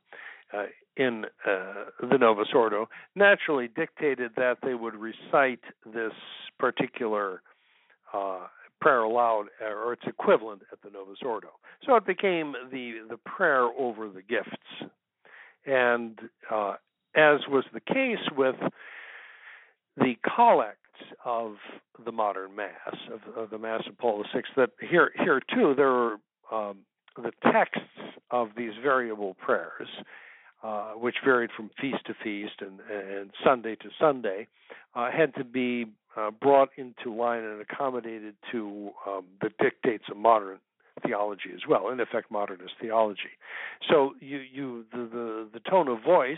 uh, 0.53 0.63
in 0.95 1.25
uh, 1.47 1.85
the 1.99 2.17
Novus 2.19 2.49
Ordo, 2.53 2.87
naturally 3.15 3.67
dictated 3.67 4.31
that 4.35 4.57
they 4.63 4.75
would 4.75 4.95
recite 4.95 5.61
this 5.85 6.13
particular 6.59 7.41
uh, 8.13 8.47
prayer 8.83 9.03
aloud 9.03 9.45
or 9.61 9.93
its 9.93 10.03
equivalent 10.05 10.61
at 10.71 10.81
the 10.81 10.89
Novus 10.89 11.19
Ordo. 11.25 11.49
So 11.85 11.95
it 11.95 12.05
became 12.05 12.53
the 12.71 12.95
the 13.09 13.17
prayer 13.17 13.63
over 13.63 14.09
the 14.09 14.21
gifts, 14.21 14.91
and 15.65 16.19
uh, 16.51 16.75
as 17.15 17.39
was 17.49 17.63
the 17.73 17.79
case 17.79 18.25
with 18.35 18.55
the 19.97 20.15
collects 20.35 20.79
of 21.23 21.55
the 22.03 22.11
modern 22.11 22.55
Mass 22.55 22.95
of, 23.11 23.37
of 23.37 23.49
the 23.49 23.57
Mass 23.57 23.83
of 23.87 23.97
Paul 23.97 24.23
VI, 24.33 24.41
that 24.57 24.69
here 24.79 25.11
here 25.15 25.41
too 25.53 25.73
there 25.75 25.89
are 25.89 26.17
um, 26.51 26.79
the 27.15 27.31
texts 27.51 27.87
of 28.31 28.49
these 28.57 28.73
variable 28.81 29.35
prayers. 29.35 29.87
Uh, 30.63 30.93
which 30.93 31.15
varied 31.25 31.49
from 31.57 31.69
feast 31.81 31.97
to 32.05 32.13
feast 32.23 32.53
and, 32.61 32.79
and 32.89 33.31
Sunday 33.43 33.75
to 33.75 33.89
Sunday, 33.99 34.47
uh, 34.95 35.11
had 35.11 35.35
to 35.35 35.43
be 35.43 35.85
uh, 36.17 36.31
brought 36.31 36.69
into 36.77 37.13
line 37.13 37.43
and 37.43 37.61
accommodated 37.61 38.35
to 38.51 38.91
um, 39.07 39.25
the 39.41 39.49
dictates 39.59 40.05
of 40.09 40.17
modern 40.17 40.59
theology 41.05 41.49
as 41.53 41.61
well, 41.67 41.89
in 41.89 41.99
effect, 41.99 42.29
modernist 42.29 42.73
theology. 42.79 43.37
So 43.89 44.13
you, 44.19 44.39
you 44.51 44.85
the, 44.91 44.97
the, 44.97 45.49
the 45.53 45.59
tone 45.69 45.87
of 45.87 46.03
voice 46.03 46.37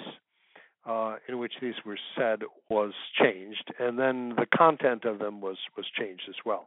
uh, 0.86 1.16
in 1.28 1.40
which 1.40 1.54
these 1.62 1.74
were 1.86 1.98
said 2.18 2.40
was 2.70 2.94
changed, 3.22 3.74
and 3.80 3.98
then 3.98 4.34
the 4.38 4.46
content 4.56 5.04
of 5.06 5.20
them 5.20 5.42
was 5.42 5.58
was 5.76 5.86
changed 5.98 6.24
as 6.30 6.36
well. 6.46 6.66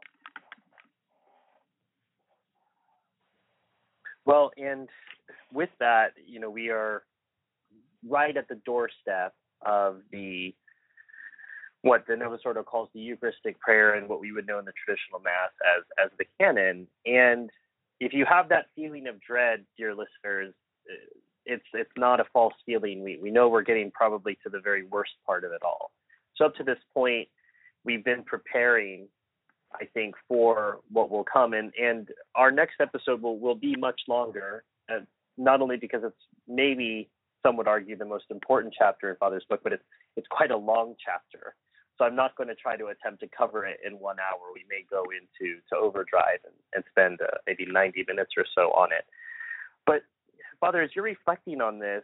Well, 4.25 4.51
and 4.57 4.87
with 5.51 5.69
that, 5.79 6.09
you 6.27 6.39
know, 6.39 6.49
we 6.49 6.69
are 6.69 7.03
right 8.07 8.35
at 8.35 8.47
the 8.47 8.55
doorstep 8.65 9.33
of 9.65 10.01
the 10.11 10.53
what 11.81 12.05
the 12.07 12.15
Novus 12.15 12.41
Ordo 12.45 12.63
calls 12.63 12.89
the 12.93 12.99
Eucharistic 12.99 13.59
prayer 13.59 13.93
and 13.93 14.09
what 14.09 14.19
we 14.19 14.31
would 14.31 14.45
know 14.45 14.59
in 14.59 14.65
the 14.65 14.73
traditional 14.85 15.19
Mass 15.19 15.51
as 15.77 15.83
as 16.03 16.11
the 16.17 16.25
canon. 16.39 16.87
And 17.05 17.49
if 17.99 18.13
you 18.13 18.25
have 18.25 18.49
that 18.49 18.65
feeling 18.75 19.07
of 19.07 19.21
dread, 19.21 19.65
dear 19.77 19.91
listeners, 19.91 20.53
it's 21.45 21.65
it's 21.73 21.91
not 21.97 22.19
a 22.19 22.25
false 22.33 22.53
feeling. 22.65 23.03
We 23.03 23.17
we 23.17 23.31
know 23.31 23.49
we're 23.49 23.61
getting 23.61 23.91
probably 23.91 24.37
to 24.43 24.49
the 24.49 24.59
very 24.59 24.85
worst 24.85 25.11
part 25.25 25.43
of 25.43 25.51
it 25.51 25.61
all. 25.63 25.91
So 26.35 26.45
up 26.45 26.55
to 26.55 26.63
this 26.63 26.77
point, 26.93 27.27
we've 27.83 28.03
been 28.03 28.23
preparing, 28.23 29.07
I 29.73 29.85
think, 29.85 30.15
for 30.27 30.79
what 30.91 31.09
will 31.09 31.25
come. 31.25 31.53
And 31.53 31.71
and 31.81 32.09
our 32.35 32.51
next 32.51 32.75
episode 32.81 33.21
will 33.21 33.39
will 33.39 33.55
be 33.55 33.75
much 33.77 34.01
longer. 34.07 34.63
Uh, 34.91 34.99
not 35.37 35.61
only 35.61 35.77
because 35.77 36.01
it's 36.03 36.15
maybe 36.47 37.09
some 37.41 37.55
would 37.55 37.67
argue 37.67 37.97
the 37.97 38.05
most 38.05 38.25
important 38.29 38.73
chapter 38.77 39.09
in 39.09 39.15
Father's 39.15 39.45
book, 39.49 39.61
but 39.63 39.73
it's 39.73 39.83
it's 40.17 40.27
quite 40.29 40.51
a 40.51 40.57
long 40.57 40.95
chapter. 41.03 41.55
So 41.99 42.05
I'm 42.05 42.15
not 42.15 42.35
going 42.37 42.47
to 42.47 42.55
try 42.55 42.77
to 42.77 42.87
attempt 42.87 43.19
to 43.19 43.27
cover 43.27 43.65
it 43.65 43.79
in 43.85 43.99
one 43.99 44.17
hour. 44.19 44.39
We 44.53 44.63
may 44.69 44.85
go 44.89 45.03
into 45.03 45.59
to 45.69 45.77
overdrive 45.77 46.39
and, 46.45 46.55
and 46.73 46.83
spend 46.89 47.19
uh, 47.21 47.37
maybe 47.45 47.65
90 47.69 48.05
minutes 48.07 48.31
or 48.37 48.45
so 48.55 48.71
on 48.71 48.93
it. 48.93 49.05
But 49.85 50.03
Father, 50.61 50.81
as 50.81 50.91
you're 50.95 51.03
reflecting 51.03 51.61
on 51.61 51.77
this, 51.77 52.03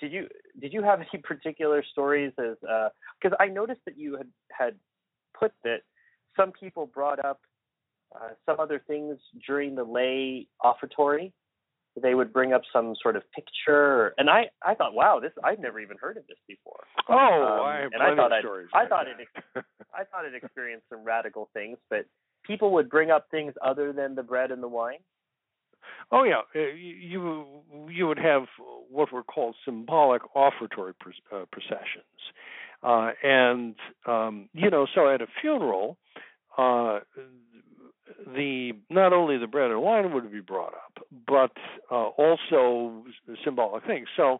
did 0.00 0.12
you 0.12 0.28
did 0.60 0.72
you 0.72 0.82
have 0.82 1.00
any 1.12 1.20
particular 1.22 1.84
stories 1.90 2.32
as 2.38 2.56
because 2.60 3.36
uh, 3.38 3.42
I 3.42 3.48
noticed 3.48 3.80
that 3.84 3.98
you 3.98 4.16
had 4.16 4.28
had 4.56 4.74
put 5.38 5.52
that 5.64 5.80
some 6.36 6.52
people 6.52 6.86
brought 6.86 7.22
up 7.24 7.40
uh, 8.14 8.30
some 8.46 8.60
other 8.60 8.80
things 8.86 9.18
during 9.46 9.74
the 9.74 9.84
lay 9.84 10.46
offertory. 10.64 11.32
They 12.02 12.14
would 12.14 12.32
bring 12.32 12.52
up 12.52 12.62
some 12.72 12.94
sort 13.02 13.16
of 13.16 13.22
picture, 13.32 14.14
and 14.18 14.28
I 14.30 14.50
I 14.64 14.74
thought, 14.74 14.94
wow, 14.94 15.20
this 15.20 15.32
I've 15.44 15.58
never 15.58 15.80
even 15.80 15.96
heard 16.00 16.16
of 16.16 16.26
this 16.26 16.38
before. 16.46 16.84
Oh, 17.08 17.14
um, 17.14 17.66
I 17.66 17.76
have 17.82 17.92
and 17.92 18.02
I 18.02 18.14
thought 18.14 18.32
stories. 18.40 18.68
I 18.74 18.86
thought 18.86 19.06
it 19.06 19.16
I 19.94 20.04
thought 20.04 20.24
it 20.24 20.34
experienced 20.34 20.86
some 20.88 21.04
radical 21.04 21.48
things, 21.52 21.78
but 21.90 22.06
people 22.44 22.72
would 22.72 22.88
bring 22.88 23.10
up 23.10 23.26
things 23.30 23.54
other 23.64 23.92
than 23.92 24.14
the 24.14 24.22
bread 24.22 24.50
and 24.50 24.62
the 24.62 24.68
wine. 24.68 24.98
Oh 26.10 26.24
yeah, 26.24 26.40
uh, 26.54 26.74
you 26.74 27.46
you 27.88 28.06
would 28.06 28.18
have 28.18 28.44
what 28.90 29.12
were 29.12 29.22
called 29.22 29.56
symbolic 29.64 30.22
offertory 30.34 30.94
uh, 31.32 31.44
processions, 31.52 32.04
uh, 32.82 33.10
and 33.22 33.74
um, 34.06 34.48
you 34.54 34.70
know, 34.70 34.86
so 34.94 35.12
at 35.12 35.20
a 35.20 35.26
funeral, 35.40 35.98
uh, 36.56 37.00
the 38.34 38.72
not 38.90 39.12
only 39.12 39.38
the 39.38 39.46
bread 39.46 39.70
and 39.70 39.82
wine 39.82 40.12
would 40.12 40.30
be 40.30 40.40
brought 40.40 40.74
up, 40.74 41.04
but 41.26 41.52
uh, 41.90 42.08
also 42.08 43.04
symbolic 43.44 43.84
things. 43.84 44.08
So 44.16 44.38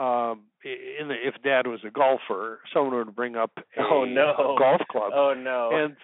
um, 0.00 0.40
in 0.64 1.08
the, 1.08 1.14
if 1.14 1.34
dad 1.42 1.66
was 1.66 1.80
a 1.86 1.90
golfer, 1.90 2.60
someone 2.72 2.94
would 2.96 3.14
bring 3.14 3.36
up 3.36 3.52
a, 3.76 3.82
oh, 3.82 4.04
no. 4.04 4.30
a 4.30 4.58
golf 4.58 4.80
club. 4.90 5.12
Oh 5.14 5.34
no. 5.36 5.70
And 5.72 5.96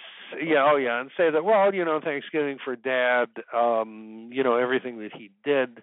yeah, 0.42 0.68
oh 0.70 0.76
yeah, 0.76 1.00
and 1.00 1.10
say 1.16 1.30
that 1.30 1.44
well, 1.44 1.74
you 1.74 1.84
know, 1.84 2.00
Thanksgiving 2.02 2.58
for 2.62 2.76
dad, 2.76 3.28
um, 3.54 4.28
you 4.32 4.42
know, 4.42 4.56
everything 4.56 4.98
that 5.00 5.12
he 5.14 5.30
did. 5.44 5.82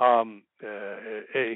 Um 0.00 0.42
uh, 0.62 0.96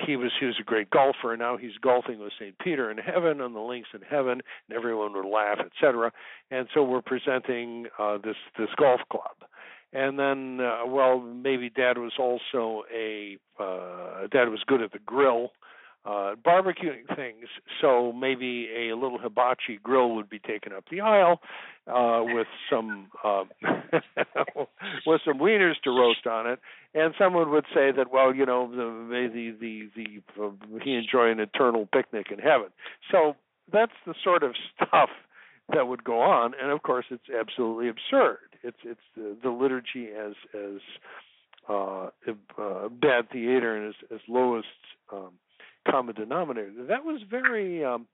he 0.07 0.17
was 0.17 0.31
he 0.41 0.47
was 0.47 0.57
a 0.61 0.65
great 0.65 0.89
golfer. 0.91 1.33
And 1.33 1.41
now 1.41 1.57
he's 1.57 1.77
golfing 1.81 2.19
with 2.19 2.33
St. 2.39 2.59
Peter 2.59 2.91
in 2.91 2.99
heaven 2.99 3.41
on 3.41 3.53
the 3.53 3.61
links 3.61 3.91
in 3.95 4.01
heaven, 4.03 4.41
and 4.69 4.77
everyone 4.77 5.13
would 5.15 5.29
laugh, 5.29 5.59
etc. 5.59 6.13
And 6.51 6.67
so 6.75 6.83
we're 6.83 7.03
presenting 7.03 7.87
uh 7.99 8.19
this 8.19 8.37
this 8.59 8.71
golf 8.77 9.01
club. 9.11 9.37
And 9.93 10.19
then 10.19 10.61
uh, 10.61 10.87
well, 10.87 11.21
maybe 11.21 11.69
dad 11.69 11.99
was 11.99 12.13
also 12.19 12.85
a 12.93 13.37
uh 13.61 14.27
dad 14.33 14.49
was 14.49 14.63
good 14.67 14.81
at 14.81 14.93
the 14.93 15.01
grill 15.01 15.53
uh, 16.05 16.35
barbecuing 16.45 17.07
things. 17.15 17.47
So 17.81 18.13
maybe 18.13 18.69
a 18.91 18.97
little 18.97 19.19
hibachi 19.19 19.79
grill 19.83 20.15
would 20.17 20.29
be 20.29 20.39
taken 20.39 20.73
up 20.73 20.85
the 20.91 21.01
aisle 21.01 21.41
uh, 21.87 22.23
with 22.25 22.47
some 22.71 23.09
uh, 23.25 23.45
with 25.07 25.21
some 25.25 25.39
wieners 25.39 25.81
to 25.85 25.91
roast 25.91 26.27
on 26.27 26.47
it, 26.47 26.59
and 26.95 27.15
someone 27.19 27.51
would 27.51 27.67
say 27.75 27.93
that 27.93 28.11
well, 28.13 28.35
you 28.35 28.47
know, 28.47 28.69
the 28.71 29.29
the 29.31 29.55
the, 29.61 29.89
the 29.95 30.43
uh, 30.43 30.51
he 30.83 30.95
enjoy 30.95 31.31
an 31.31 31.41
eternal 31.41 31.89
picnic 31.93 32.29
in 32.31 32.39
heaven. 32.39 32.69
So 33.11 33.37
that's 33.73 33.93
the 34.07 34.15
sort 34.23 34.43
of 34.43 34.55
stuff 34.75 35.11
that 35.73 35.87
would 35.87 36.05
go 36.05 36.21
on, 36.21 36.53
and 36.61 36.71
of 36.73 36.83
course, 36.83 37.07
it's 37.11 37.31
absolutely 37.39 37.89
absurd. 37.89 38.39
It's 38.63 38.79
it's 38.85 39.01
the, 39.17 39.37
the 39.43 39.51
liturgy 39.51 40.09
as 40.09 40.35
as 40.55 40.81
uh, 41.69 42.09
uh, 42.59 42.89
bad 42.89 43.31
theater 43.31 43.77
and 43.77 43.89
as, 43.89 43.95
as 44.13 44.21
lowest 44.29 44.67
um, 45.13 45.31
common 45.89 46.15
denominator. 46.15 46.87
That 46.89 47.05
was 47.05 47.21
very. 47.29 47.85
Um, 47.85 48.07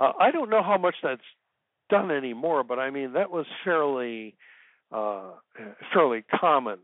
uh, 0.00 0.12
I 0.18 0.30
don't 0.30 0.50
know 0.50 0.62
how 0.62 0.78
much 0.78 0.94
that's 1.02 1.20
done 1.90 2.10
anymore, 2.10 2.62
but 2.62 2.78
I 2.78 2.90
mean 2.90 3.14
that 3.14 3.30
was 3.30 3.46
fairly 3.64 4.34
uh, 4.92 5.30
fairly 5.92 6.24
common. 6.40 6.78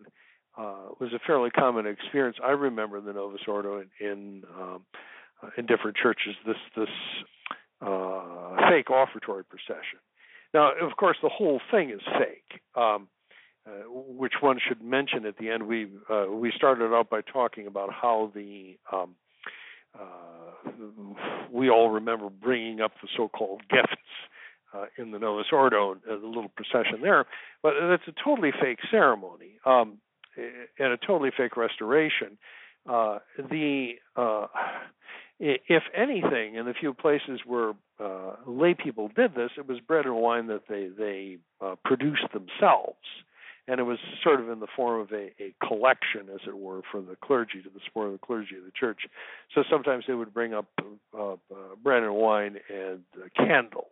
Uh, 0.57 0.91
was 1.01 1.13
a 1.13 1.19
fairly 1.27 1.51
common 1.51 1.87
experience. 1.87 2.37
I 2.43 2.51
remember 2.51 3.01
the 3.01 3.13
Novus 3.13 3.41
Ordo 3.49 3.81
in 3.81 3.89
in, 4.07 4.43
um, 4.57 4.85
uh, 5.43 5.49
in 5.59 5.67
different 5.67 5.97
churches. 5.97 6.35
This 6.47 6.57
this 6.77 6.89
uh, 7.81 8.57
fake 8.69 8.89
offertory 8.89 9.45
procession. 9.49 9.99
Now, 10.53 10.71
of 10.81 10.97
course, 10.97 11.17
the 11.23 11.29
whole 11.29 11.61
thing 11.71 11.91
is 11.91 12.01
fake. 12.19 12.61
Um, 12.77 13.09
uh, 13.67 13.71
which 13.89 14.35
one 14.41 14.59
should 14.69 14.83
mention 14.83 15.25
at 15.25 15.39
the 15.39 15.49
end. 15.51 15.67
We 15.67 15.89
uh, 16.11 16.27
we 16.31 16.53
started 16.55 16.95
out 16.95 17.09
by 17.09 17.23
talking 17.23 17.67
about 17.67 17.91
how 17.93 18.31
the 18.35 18.77
um, 18.93 19.15
we 21.51 21.71
all 21.71 21.91
remember 21.91 22.29
bringing 22.31 22.81
up 22.81 22.93
the 23.01 23.09
so-called 23.17 23.63
gifts 23.71 24.03
uh, 24.75 24.87
in 24.99 25.13
the 25.13 25.19
Novus 25.19 25.47
Ordo, 25.53 25.93
uh, 25.93 25.97
the 26.07 26.27
little 26.27 26.51
procession 26.57 27.01
there, 27.01 27.27
but 27.63 27.75
it's 27.77 28.05
a 28.09 28.25
totally 28.25 28.51
fake 28.61 28.81
ceremony 28.91 29.59
um, 29.65 29.99
and 30.37 30.93
a 30.93 30.97
totally 30.97 31.31
fake 31.37 31.57
restoration. 31.57 32.37
Uh, 32.89 33.19
the 33.39 33.93
uh, 34.17 34.47
if 35.39 35.83
anything, 35.97 36.55
in 36.55 36.67
the 36.67 36.75
few 36.75 36.93
places 36.93 37.41
where 37.47 37.73
uh, 38.01 38.37
lay 38.47 38.75
people 38.75 39.09
did 39.15 39.35
this, 39.35 39.51
it 39.57 39.67
was 39.67 39.81
bread 39.81 40.05
and 40.05 40.17
wine 40.17 40.47
that 40.49 40.63
they 40.69 40.89
they 40.97 41.39
uh, 41.61 41.75
produced 41.85 42.27
themselves 42.33 42.99
and 43.67 43.81
it 43.81 43.85
was 43.85 43.99
sort 44.23 44.41
of 44.41 44.51
in 44.51 44.61
the 44.61 44.67
form 44.77 45.01
of 45.01 45.13
a, 45.13 45.31
a 45.43 45.55
collection, 45.67 46.29
as 46.33 46.41
it 46.47 46.57
were, 46.57 46.83
for 46.91 47.01
the 47.01 47.17
clergy 47.17 47.63
to 47.63 47.71
the 47.71 47.81
support 47.85 48.07
of 48.09 48.13
the 48.13 48.19
clergy 48.19 48.57
of 48.57 48.65
the 48.65 48.73
church. 48.79 49.03
So 49.55 49.65
sometimes 49.71 50.05
they 50.07 50.15
would 50.15 50.35
bring 50.35 50.53
up 50.53 50.67
uh, 51.17 51.33
uh, 51.33 51.37
bread 51.83 52.03
and 52.03 52.15
wine 52.15 52.59
and 52.69 53.03
uh, 53.17 53.29
candles. 53.37 53.87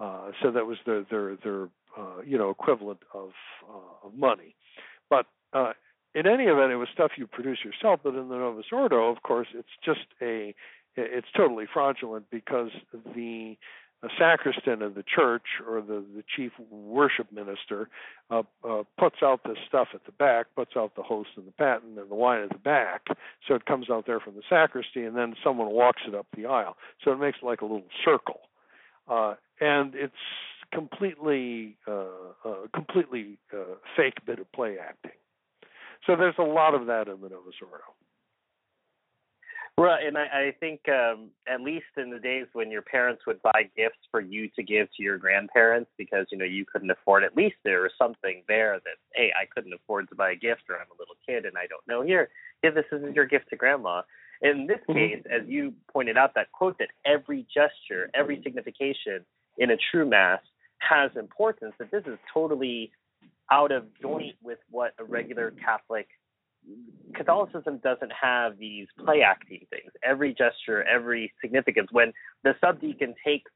Uh, 0.00 0.30
so 0.42 0.50
that 0.52 0.66
was 0.66 0.78
their 0.86 1.04
their 1.10 1.36
their 1.36 1.64
uh, 1.98 2.22
you 2.24 2.38
know 2.38 2.50
equivalent 2.50 3.00
of 3.12 3.30
uh, 3.68 4.06
of 4.06 4.14
money. 4.14 4.54
But 5.10 5.26
in 6.14 6.26
any 6.26 6.44
event, 6.44 6.72
it 6.72 6.76
was 6.76 6.88
stuff 6.92 7.12
you 7.16 7.26
produce 7.26 7.58
yourself. 7.64 8.00
But 8.02 8.14
in 8.14 8.28
the 8.28 8.36
Novus 8.36 8.66
Ordo, 8.72 9.10
of 9.10 9.22
course, 9.22 9.48
it's 9.54 9.68
just 9.84 10.06
a 10.22 10.54
it's 10.96 11.26
totally 11.36 11.66
fraudulent 11.72 12.26
because 12.30 12.70
the 13.14 13.56
a 14.02 14.08
sacristan 14.16 14.80
of 14.80 14.94
the 14.94 15.02
church 15.02 15.42
or 15.66 15.80
the, 15.80 16.04
the 16.14 16.22
chief 16.36 16.52
worship 16.70 17.32
minister 17.32 17.88
uh, 18.30 18.42
uh, 18.68 18.84
puts 18.98 19.16
out 19.22 19.40
this 19.44 19.58
stuff 19.66 19.88
at 19.92 20.04
the 20.06 20.12
back, 20.12 20.46
puts 20.54 20.72
out 20.76 20.94
the 20.94 21.02
host 21.02 21.30
and 21.36 21.46
the 21.46 21.52
paten 21.52 21.98
and 21.98 22.10
the 22.10 22.14
wine 22.14 22.42
at 22.42 22.50
the 22.50 22.58
back, 22.58 23.06
so 23.46 23.54
it 23.54 23.66
comes 23.66 23.90
out 23.90 24.06
there 24.06 24.20
from 24.20 24.34
the 24.34 24.42
sacristy, 24.48 25.04
and 25.04 25.16
then 25.16 25.34
someone 25.42 25.70
walks 25.70 26.02
it 26.06 26.14
up 26.14 26.26
the 26.36 26.46
aisle. 26.46 26.76
So 27.04 27.12
it 27.12 27.18
makes 27.18 27.38
like 27.42 27.60
a 27.60 27.64
little 27.64 27.88
circle, 28.04 28.40
uh, 29.08 29.34
and 29.60 29.94
it's 29.96 30.14
completely, 30.72 31.76
uh, 31.88 32.04
uh, 32.44 32.54
completely 32.72 33.38
uh, 33.52 33.74
fake 33.96 34.24
bit 34.26 34.38
of 34.38 34.50
play 34.52 34.76
acting. 34.78 35.10
So 36.06 36.14
there's 36.14 36.36
a 36.38 36.42
lot 36.42 36.74
of 36.74 36.86
that 36.86 37.08
in 37.08 37.20
the 37.20 37.28
Novus 37.28 37.54
Ordo. 37.60 37.97
Right, 39.78 40.04
and 40.04 40.18
I, 40.18 40.22
I 40.22 40.54
think 40.58 40.80
um, 40.88 41.30
at 41.46 41.60
least 41.60 41.86
in 41.96 42.10
the 42.10 42.18
days 42.18 42.46
when 42.52 42.68
your 42.68 42.82
parents 42.82 43.22
would 43.28 43.40
buy 43.42 43.70
gifts 43.76 44.00
for 44.10 44.20
you 44.20 44.48
to 44.56 44.62
give 44.64 44.88
to 44.96 45.04
your 45.04 45.18
grandparents 45.18 45.88
because 45.96 46.26
you 46.32 46.38
know 46.38 46.44
you 46.44 46.64
couldn't 46.64 46.90
afford, 46.90 47.22
at 47.22 47.36
least 47.36 47.54
there 47.62 47.82
was 47.82 47.92
something 47.96 48.42
there 48.48 48.80
that 48.84 48.96
hey, 49.14 49.30
I 49.40 49.46
couldn't 49.46 49.72
afford 49.72 50.08
to 50.08 50.16
buy 50.16 50.32
a 50.32 50.34
gift, 50.34 50.62
or 50.68 50.74
I'm 50.74 50.88
a 50.90 50.98
little 50.98 51.14
kid 51.24 51.44
and 51.44 51.56
I 51.56 51.68
don't 51.68 51.86
know. 51.86 52.02
Here, 52.02 52.28
here, 52.60 52.72
this 52.72 52.86
is 52.90 53.14
your 53.14 53.24
gift 53.24 53.50
to 53.50 53.56
grandma. 53.56 54.02
In 54.42 54.66
this 54.66 54.78
mm-hmm. 54.88 54.94
case, 54.94 55.24
as 55.30 55.46
you 55.46 55.74
pointed 55.92 56.16
out, 56.16 56.34
that 56.34 56.50
quote 56.50 56.76
that 56.78 56.88
every 57.06 57.46
gesture, 57.54 58.10
every 58.14 58.40
signification 58.42 59.24
in 59.58 59.70
a 59.70 59.76
true 59.92 60.08
mass 60.08 60.40
has 60.78 61.12
importance. 61.14 61.74
That 61.78 61.92
this 61.92 62.02
is 62.04 62.18
totally 62.34 62.90
out 63.52 63.70
of 63.70 63.84
joint 64.02 64.34
with 64.42 64.58
what 64.70 64.94
a 64.98 65.04
regular 65.04 65.52
Catholic 65.52 66.08
Catholicism 67.14 67.78
doesn't 67.82 68.12
have 68.12 68.58
these 68.58 68.86
play 69.04 69.22
acting 69.22 69.66
things. 69.70 69.90
Every 70.04 70.34
gesture, 70.34 70.84
every 70.84 71.32
significance. 71.40 71.88
When 71.90 72.12
the 72.44 72.54
subdeacon 72.62 73.14
takes 73.24 73.50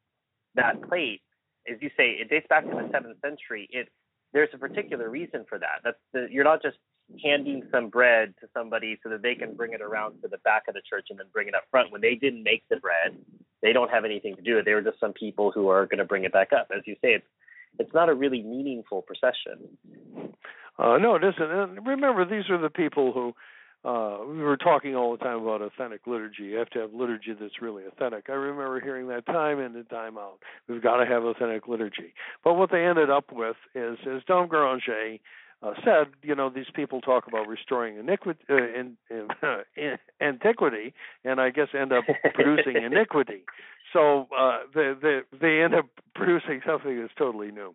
that 0.55 0.83
plate, 0.89 1.21
as 1.71 1.79
you 1.81 1.91
say, 1.97 2.11
it 2.11 2.31
dates 2.31 2.47
back 2.49 2.65
to 2.65 2.71
the 2.71 2.89
seventh 2.93 3.19
century. 3.23 3.69
It 3.71 3.89
there's 4.33 4.49
a 4.55 4.59
particular 4.59 5.11
reason 5.11 5.45
for 5.49 5.59
that. 5.59 5.81
That's 5.85 5.99
the, 6.13 6.27
you're 6.31 6.45
not 6.45 6.63
just 6.63 6.79
handing 7.23 7.63
some 7.71 7.89
bread 7.89 8.35
to 8.41 8.49
somebody 8.55 8.99
so 9.03 9.11
that 9.11 9.23
they 9.23 9.35
can 9.35 9.55
bring 9.55 9.75
it 9.75 9.83
around 9.83 10.23
to 10.23 10.29
the 10.29 10.39
back 10.39 10.65
of 10.69 10.75
the 10.75 10.81
church 10.89 11.09
and 11.11 11.19
then 11.19 11.27
bring 11.33 11.49
it 11.49 11.55
up 11.55 11.65
front. 11.71 11.93
When 11.93 12.01
they 12.01 12.15
didn't 12.15 12.43
make 12.43 12.65
the 12.71 12.77
bread, 12.77 13.17
they 13.61 13.75
don't 13.75 13.91
have 13.91 14.05
anything 14.07 14.35
to 14.37 14.43
do 14.43 14.55
with 14.55 14.63
it. 14.63 14.65
They 14.65 14.75
were 14.75 14.83
just 14.83 15.01
some 15.01 15.13
people 15.13 15.53
who 15.53 15.69
are 15.69 15.85
going 15.87 15.99
to 15.99 16.05
bring 16.05 16.25
it 16.25 16.33
back 16.33 16.53
up. 16.53 16.69
As 16.75 16.83
you 16.87 16.95
say, 17.03 17.13
it's 17.15 17.27
it's 17.79 17.95
not 17.95 18.11
a 18.11 18.15
really 18.15 18.43
meaningful 18.43 19.03
procession. 19.03 19.79
Uh, 20.83 20.99
no, 20.99 21.15
it 21.15 21.23
isn't. 21.23 21.41
And 21.41 21.87
remember, 21.87 22.25
these 22.25 22.51
are 22.51 22.59
the 22.59 22.71
people 22.71 23.13
who 23.13 23.33
uh, 23.89 24.19
we 24.27 24.39
were 24.39 24.57
talking 24.57 24.97
all 24.97 25.13
the 25.13 25.23
time 25.23 25.43
about 25.43 25.63
authentic 25.63 26.07
liturgy. 26.07 26.45
You 26.45 26.57
have 26.57 26.71
to 26.71 26.81
have 26.81 26.93
liturgy 26.93 27.35
that's 27.39 27.63
really 27.63 27.85
authentic. 27.85 28.27
I 28.29 28.33
remember 28.33 28.81
hearing 28.81 29.07
that 29.09 29.27
time 29.27 29.61
in 29.61 29.77
and 29.77 29.89
time 29.89 30.19
out. 30.19 30.39
We've 30.69 30.83
got 30.83 30.97
to 30.97 31.07
have 31.07 31.23
authentic 31.25 31.69
liturgy. 31.69 32.15
But 32.43 32.55
what 32.55 32.71
they 32.73 32.85
ended 32.85 33.11
up 33.11 33.33
with 33.33 33.57
is, 33.75 33.99
as 34.13 34.23
Dom 34.27 34.49
Guéranger 34.49 35.21
uh, 35.63 35.73
said, 35.85 36.09
you 36.23 36.35
know, 36.35 36.51
these 36.51 36.67
people 36.75 37.01
talk 37.01 37.29
about 37.29 37.47
restoring 37.47 37.97
iniquity, 37.99 38.41
uh, 38.51 38.57
in, 38.57 38.97
in, 39.77 39.99
antiquity, 40.21 40.95
and 41.25 41.41
I 41.41 41.51
guess 41.51 41.69
end 41.79 41.93
up 41.93 42.05
producing 42.35 42.83
iniquity. 42.83 43.45
So 43.93 44.27
uh, 44.37 44.59
they, 44.75 44.95
they 45.01 45.21
they 45.41 45.63
end 45.63 45.75
up 45.75 45.87
producing 46.15 46.61
something 46.67 47.01
that's 47.01 47.13
totally 47.17 47.53
new. 47.53 47.75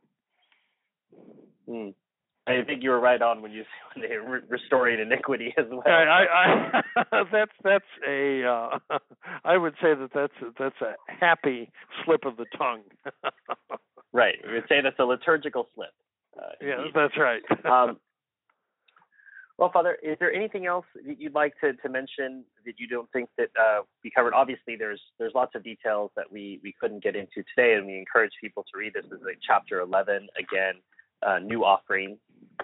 Mm. 1.69 1.93
I 2.47 2.63
think 2.63 2.81
you 2.81 2.91
were 2.91 2.99
right 2.99 3.21
on 3.21 3.41
when 3.41 3.51
you 3.51 3.63
when 3.95 4.07
they 4.07 4.15
re- 4.15 4.41
restoring 4.47 4.99
iniquity 4.99 5.53
as 5.57 5.65
well. 5.69 5.83
I, 5.85 5.91
I, 5.91 6.81
I 6.95 7.23
that's 7.31 7.51
that's 7.63 7.85
a 8.07 8.43
uh, 8.43 8.79
I 9.45 9.57
would 9.57 9.73
say 9.81 9.93
that 9.93 10.09
that's 10.13 10.53
that's 10.57 10.81
a 10.81 10.93
happy 11.07 11.69
slip 12.03 12.25
of 12.25 12.37
the 12.37 12.45
tongue. 12.57 12.81
right, 14.13 14.35
we 14.45 14.53
would 14.53 14.65
say 14.69 14.81
that's 14.81 14.99
a 14.99 15.05
liturgical 15.05 15.67
slip. 15.75 15.89
Uh, 16.37 16.49
yeah, 16.61 16.83
that's 16.93 17.17
right. 17.17 17.41
um, 17.65 17.97
well, 19.57 19.71
Father, 19.71 19.97
is 20.03 20.17
there 20.19 20.31
anything 20.31 20.67
else 20.67 20.85
that 21.03 21.19
you'd 21.19 21.33
like 21.33 21.53
to, 21.61 21.73
to 21.73 21.89
mention 21.89 22.45
that 22.65 22.75
you 22.77 22.87
don't 22.87 23.11
think 23.11 23.29
that 23.39 23.49
uh, 23.59 23.81
we 24.03 24.11
covered? 24.11 24.35
Obviously, 24.35 24.75
there's 24.75 25.01
there's 25.17 25.33
lots 25.33 25.55
of 25.55 25.63
details 25.63 26.11
that 26.15 26.31
we, 26.31 26.59
we 26.63 26.75
couldn't 26.79 27.03
get 27.03 27.15
into 27.15 27.43
today, 27.55 27.73
and 27.73 27.87
we 27.87 27.97
encourage 27.97 28.33
people 28.39 28.63
to 28.71 28.77
read 28.77 28.93
this. 28.93 29.05
This 29.09 29.19
is 29.19 29.25
like 29.25 29.39
chapter 29.45 29.79
11 29.79 30.27
again, 30.37 30.75
uh, 31.25 31.39
new 31.39 31.63
offering, 31.63 32.17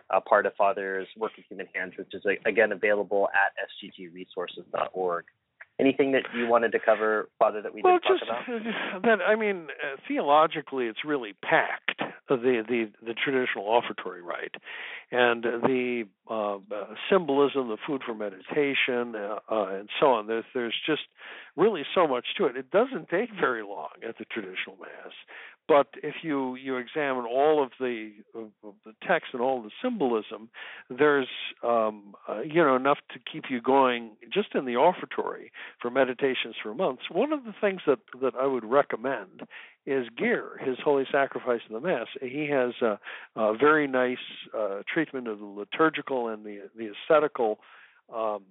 uh, 0.09 0.19
part 0.19 0.45
of 0.45 0.53
Father's 0.55 1.07
Work 1.17 1.31
of 1.37 1.43
Human 1.49 1.67
Hands, 1.73 1.93
which 1.97 2.13
is 2.13 2.23
again 2.45 2.71
available 2.71 3.29
at 3.33 3.53
sggresources.org. 3.83 5.25
Anything 5.79 6.11
that 6.11 6.21
you 6.37 6.47
wanted 6.47 6.71
to 6.73 6.79
cover, 6.79 7.29
Father, 7.39 7.61
that 7.63 7.73
we 7.73 7.81
well, 7.81 7.97
didn't 7.97 8.19
just, 8.19 8.29
talk 8.29 8.47
about? 8.47 9.01
That 9.03 9.23
I 9.27 9.35
mean, 9.35 9.69
uh, 9.83 9.97
theologically, 10.07 10.85
it's 10.85 11.03
really 11.03 11.33
packed 11.43 11.99
the 12.29 12.63
the 12.67 12.91
the 13.05 13.13
traditional 13.13 13.65
offertory 13.65 14.21
rite, 14.21 14.55
and 15.11 15.43
the 15.43 16.03
uh, 16.29 16.57
symbolism, 17.09 17.69
the 17.69 17.77
food 17.85 18.01
for 18.05 18.13
meditation, 18.13 19.15
uh, 19.15 19.39
uh, 19.51 19.79
and 19.79 19.89
so 19.99 20.07
on. 20.13 20.27
There's 20.27 20.45
there's 20.53 20.75
just 20.85 21.03
really 21.55 21.83
so 21.93 22.07
much 22.07 22.25
to 22.37 22.45
it. 22.45 22.55
It 22.55 22.71
doesn't 22.71 23.09
take 23.09 23.29
very 23.39 23.63
long 23.63 23.89
at 24.07 24.17
the 24.17 24.25
traditional 24.25 24.77
mass, 24.79 25.13
but 25.67 25.87
if 26.01 26.15
you 26.23 26.55
you 26.55 26.77
examine 26.77 27.25
all 27.25 27.63
of 27.63 27.71
the 27.79 28.11
of 28.35 28.51
the 28.85 28.93
text 29.07 29.29
and 29.33 29.41
all 29.41 29.61
the 29.61 29.71
symbolism, 29.81 30.49
there's 30.89 31.27
um, 31.63 32.15
uh, 32.27 32.41
you 32.41 32.63
know 32.63 32.75
enough 32.75 32.99
to 33.13 33.19
keep 33.19 33.45
you 33.49 33.61
going 33.61 34.11
just 34.31 34.55
in 34.55 34.65
the 34.65 34.73
offertory 34.73 35.51
for 35.81 35.89
meditations 35.89 36.55
for 36.61 36.73
months. 36.73 37.03
One 37.09 37.31
of 37.31 37.45
the 37.45 37.53
things 37.59 37.81
that 37.87 37.99
that 38.21 38.33
I 38.35 38.45
would 38.45 38.65
recommend 38.65 39.43
is 39.85 40.07
Gihr, 40.17 40.59
his 40.59 40.77
Holy 40.83 41.05
Sacrifice 41.11 41.61
of 41.69 41.81
the 41.81 41.87
Mass. 41.87 42.07
He 42.21 42.49
has 42.49 42.73
a, 42.81 42.99
a 43.35 43.57
very 43.57 43.87
nice 43.87 44.17
uh, 44.57 44.81
treatment 44.91 45.27
of 45.27 45.39
the 45.39 45.45
liturgical 45.45 46.27
and 46.27 46.45
the 46.45 46.69
the 46.77 46.91
ascetical. 46.91 47.59
Um, 48.13 48.43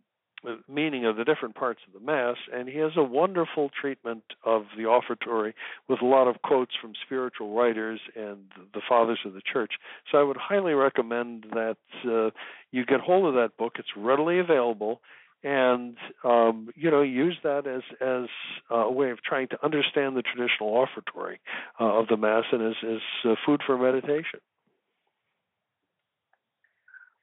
meaning 0.68 1.04
of 1.04 1.16
the 1.16 1.24
different 1.24 1.54
parts 1.54 1.80
of 1.86 1.92
the 1.92 2.04
Mass, 2.04 2.36
and 2.52 2.68
he 2.68 2.78
has 2.78 2.92
a 2.96 3.02
wonderful 3.02 3.70
treatment 3.78 4.24
of 4.44 4.64
the 4.76 4.84
offertory 4.84 5.54
with 5.88 6.02
a 6.02 6.06
lot 6.06 6.28
of 6.28 6.42
quotes 6.42 6.72
from 6.80 6.92
spiritual 7.04 7.54
writers 7.54 8.00
and 8.16 8.38
the 8.74 8.80
fathers 8.88 9.20
of 9.24 9.34
the 9.34 9.42
Church. 9.52 9.72
So 10.10 10.18
I 10.18 10.22
would 10.22 10.36
highly 10.36 10.74
recommend 10.74 11.46
that 11.52 11.76
uh, 12.04 12.30
you 12.70 12.84
get 12.84 13.00
hold 13.00 13.26
of 13.26 13.34
that 13.34 13.56
book. 13.56 13.74
It's 13.78 13.96
readily 13.96 14.38
available. 14.38 15.00
And 15.44 15.96
um, 16.22 16.68
you 16.76 16.88
know, 16.88 17.02
use 17.02 17.36
that 17.42 17.66
as 17.66 17.82
as 18.00 18.28
a 18.70 18.90
way 18.90 19.10
of 19.10 19.20
trying 19.24 19.48
to 19.48 19.64
understand 19.64 20.16
the 20.16 20.22
traditional 20.22 20.70
offertory 20.70 21.40
uh, 21.80 21.98
of 21.98 22.06
the 22.06 22.16
Mass 22.16 22.44
and 22.52 22.62
as, 22.62 22.76
as 22.88 23.00
uh, 23.24 23.34
food 23.44 23.60
for 23.66 23.76
meditation. 23.76 24.38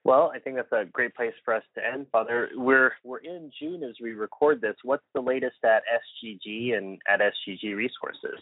Well, 0.05 0.31
I 0.33 0.39
think 0.39 0.55
that's 0.55 0.71
a 0.71 0.85
great 0.85 1.13
place 1.13 1.33
for 1.43 1.53
us 1.53 1.63
to 1.75 1.85
end, 1.85 2.07
Father. 2.11 2.49
We're 2.55 2.93
we're 3.03 3.19
in 3.19 3.51
June 3.59 3.83
as 3.83 3.95
we 4.01 4.13
record 4.13 4.61
this. 4.61 4.75
What's 4.83 5.03
the 5.13 5.21
latest 5.21 5.57
at 5.63 5.83
SGG 6.23 6.77
and 6.77 7.01
at 7.07 7.19
SGG 7.19 7.75
Resources? 7.75 8.41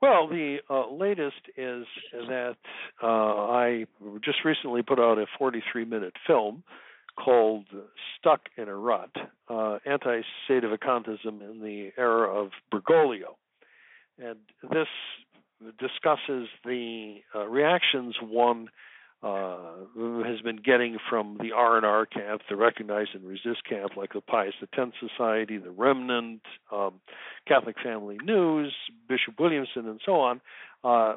Well, 0.00 0.28
the 0.28 0.58
uh, 0.70 0.90
latest 0.92 1.42
is 1.56 1.84
that 2.12 2.56
uh, 3.02 3.06
I 3.06 3.86
just 4.24 4.44
recently 4.44 4.82
put 4.82 5.00
out 5.00 5.18
a 5.18 5.26
43-minute 5.40 6.14
film 6.26 6.62
called 7.16 7.66
"Stuck 8.16 8.48
in 8.56 8.68
a 8.68 8.76
Rut: 8.76 9.10
uh, 9.48 9.78
Anti-Sedevacantism 9.84 11.42
in 11.42 11.60
the 11.62 11.90
Era 11.98 12.28
of 12.32 12.50
Bergoglio," 12.72 13.36
and 14.18 14.38
this 14.70 14.86
discusses 15.78 16.48
the 16.64 17.16
uh, 17.34 17.46
reactions 17.46 18.14
one 18.22 18.68
uh, 19.22 19.58
has 20.24 20.40
been 20.42 20.60
getting 20.64 20.96
from 21.10 21.38
the 21.40 21.52
R 21.52 21.76
and 21.76 21.84
R 21.84 22.06
camp, 22.06 22.42
the 22.48 22.56
Recognize 22.56 23.08
and 23.14 23.24
Resist 23.24 23.64
camp, 23.68 23.96
like 23.96 24.12
the 24.12 24.20
Pius 24.20 24.54
X 24.62 24.90
Society, 25.00 25.58
the 25.58 25.70
Remnant, 25.70 26.42
um, 26.70 26.94
Catholic 27.46 27.76
Family 27.82 28.16
News, 28.22 28.72
Bishop 29.08 29.34
Williamson, 29.38 29.88
and 29.88 30.00
so 30.04 30.20
on. 30.20 30.40
Uh, 30.84 31.14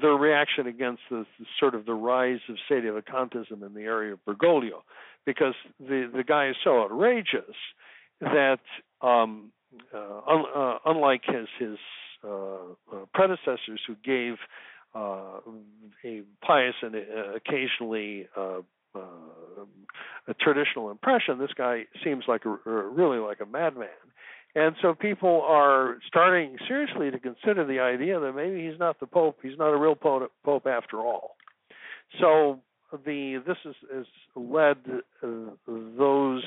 their 0.00 0.14
reaction 0.14 0.66
against 0.66 1.02
the, 1.10 1.26
the, 1.38 1.46
sort 1.60 1.74
of 1.74 1.86
the 1.86 1.94
rise 1.94 2.40
of 2.48 2.56
sedevacantism 2.70 3.64
in 3.64 3.74
the 3.74 3.82
area 3.82 4.14
of 4.14 4.24
Bergoglio, 4.24 4.82
because 5.24 5.54
the 5.78 6.10
the 6.12 6.24
guy 6.24 6.48
is 6.48 6.56
so 6.64 6.82
outrageous 6.82 7.56
that 8.20 8.60
um, 9.00 9.52
uh, 9.94 10.20
un, 10.26 10.44
uh, 10.54 10.78
unlike 10.86 11.22
his 11.26 11.48
his 11.58 11.78
uh, 12.24 12.28
uh, 12.92 13.04
predecessors 13.12 13.80
who 13.86 13.96
gave 14.04 14.34
uh, 14.94 15.40
a 16.04 16.22
pious 16.44 16.74
and 16.82 16.94
uh, 16.94 17.34
occasionally 17.34 18.28
uh, 18.36 18.60
uh, 18.94 19.00
a 20.28 20.34
traditional 20.34 20.90
impression. 20.90 21.38
This 21.38 21.52
guy 21.56 21.84
seems 22.04 22.24
like 22.28 22.44
a, 22.44 22.50
really 22.50 23.18
like 23.18 23.40
a 23.40 23.46
madman, 23.46 23.88
and 24.54 24.74
so 24.82 24.94
people 24.94 25.42
are 25.46 25.98
starting 26.06 26.56
seriously 26.68 27.10
to 27.10 27.18
consider 27.18 27.66
the 27.66 27.80
idea 27.80 28.20
that 28.20 28.32
maybe 28.34 28.68
he's 28.68 28.78
not 28.78 29.00
the 29.00 29.06
pope. 29.06 29.38
He's 29.42 29.58
not 29.58 29.68
a 29.72 29.76
real 29.76 29.94
pope, 29.94 30.66
after 30.66 30.98
all. 30.98 31.36
So 32.20 32.60
the 33.06 33.42
this 33.46 33.56
is 33.64 33.74
has 33.94 34.06
led 34.36 34.76
uh, 35.22 35.26
those 35.66 36.44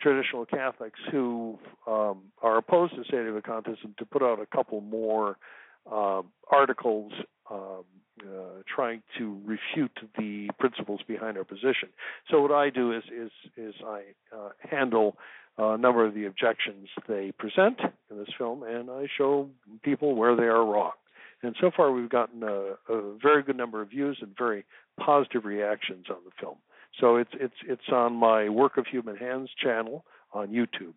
traditional 0.00 0.44
Catholics 0.46 0.98
who 1.10 1.58
um, 1.86 2.22
are 2.42 2.58
opposed 2.58 2.94
to 2.94 3.02
sedevacantism 3.12 3.96
to 3.96 4.04
put 4.04 4.22
out 4.22 4.40
a 4.40 4.46
couple 4.46 4.80
more 4.80 5.36
uh, 5.90 6.22
articles 6.50 7.12
um, 7.50 7.84
uh, 8.22 8.62
trying 8.74 9.02
to 9.18 9.40
refute 9.44 9.98
the 10.18 10.48
principles 10.58 11.00
behind 11.06 11.36
our 11.36 11.44
position. 11.44 11.88
So 12.30 12.40
what 12.40 12.52
I 12.52 12.70
do 12.70 12.92
is 12.92 13.02
is 13.04 13.30
is 13.56 13.74
I 13.84 14.02
uh, 14.36 14.50
handle 14.70 15.16
a 15.58 15.76
number 15.76 16.04
of 16.06 16.14
the 16.14 16.26
objections 16.26 16.88
they 17.08 17.32
present 17.32 17.80
in 18.10 18.18
this 18.18 18.28
film, 18.38 18.62
and 18.62 18.90
I 18.90 19.06
show 19.18 19.48
people 19.82 20.14
where 20.14 20.34
they 20.36 20.44
are 20.44 20.64
wrong. 20.64 20.92
And 21.42 21.56
so 21.60 21.70
far, 21.76 21.90
we've 21.90 22.08
gotten 22.08 22.42
a, 22.42 22.74
a 22.88 23.18
very 23.20 23.42
good 23.42 23.56
number 23.56 23.82
of 23.82 23.90
views 23.90 24.18
and 24.22 24.36
very 24.36 24.64
positive 25.00 25.44
reactions 25.44 26.06
on 26.08 26.18
the 26.24 26.30
film. 26.40 26.56
So 27.00 27.16
it's 27.16 27.32
it's 27.34 27.54
it's 27.66 27.88
on 27.90 28.14
my 28.14 28.48
Work 28.48 28.76
of 28.76 28.86
Human 28.86 29.16
Hands 29.16 29.50
channel 29.62 30.04
on 30.32 30.48
YouTube 30.48 30.94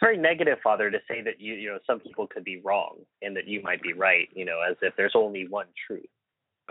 very 0.00 0.16
negative, 0.16 0.58
Father, 0.62 0.90
to 0.90 0.98
say 1.08 1.22
that 1.22 1.40
you 1.40 1.54
you 1.54 1.68
know 1.68 1.78
some 1.86 2.00
people 2.00 2.26
could 2.26 2.44
be 2.44 2.60
wrong 2.60 2.96
and 3.22 3.36
that 3.36 3.46
you 3.46 3.62
might 3.62 3.82
be 3.82 3.92
right. 3.92 4.28
You 4.34 4.44
know, 4.44 4.60
as 4.68 4.76
if 4.82 4.94
there's 4.96 5.14
only 5.14 5.46
one 5.48 5.66
truth. 5.86 6.06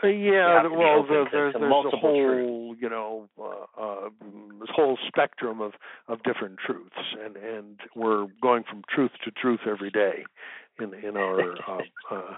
Uh, 0.04 0.08
yeah, 0.08 0.64
well, 0.68 1.04
the, 1.04 1.26
there's 1.32 1.54
there's 1.54 1.94
a 1.94 1.98
whole 1.98 2.76
you 2.80 2.90
know 2.90 3.28
uh, 3.40 3.82
uh, 3.82 4.10
this 4.60 4.70
whole 4.74 4.98
spectrum 5.08 5.62
of 5.62 5.74
of 6.08 6.24
different 6.24 6.58
truths, 6.66 6.96
and 7.24 7.36
and 7.36 7.80
we're 7.96 8.28
going 8.42 8.64
from 8.70 8.82
truth 8.94 9.12
to 9.26 9.32
truth 9.32 9.60
every 9.68 9.90
day 9.90 10.24
in 10.80 10.94
in 10.94 11.18
our 11.18 11.52
uh, 11.70 11.82
uh, 12.12 12.36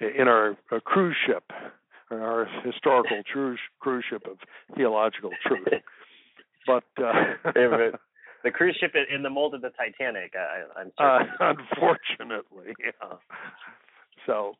in 0.00 0.28
our 0.28 0.56
uh, 0.70 0.80
cruise 0.84 1.16
ship, 1.26 1.44
our 2.10 2.46
historical 2.64 3.22
cruise 3.32 3.60
cruise 3.80 4.04
ship 4.08 4.22
of 4.30 4.38
theological 4.76 5.30
truth. 5.46 5.82
But 6.66 6.84
uh, 7.02 7.34
the 8.44 8.50
cruise 8.50 8.76
ship 8.80 8.94
in 8.94 9.22
the 9.22 9.30
mold 9.30 9.54
of 9.54 9.62
the 9.62 9.70
Titanic. 9.70 10.34
I, 10.36 10.80
am 10.80 10.92
uh, 10.98 11.24
unfortunately, 11.40 12.74
yeah. 12.78 13.16
So, 14.26 14.54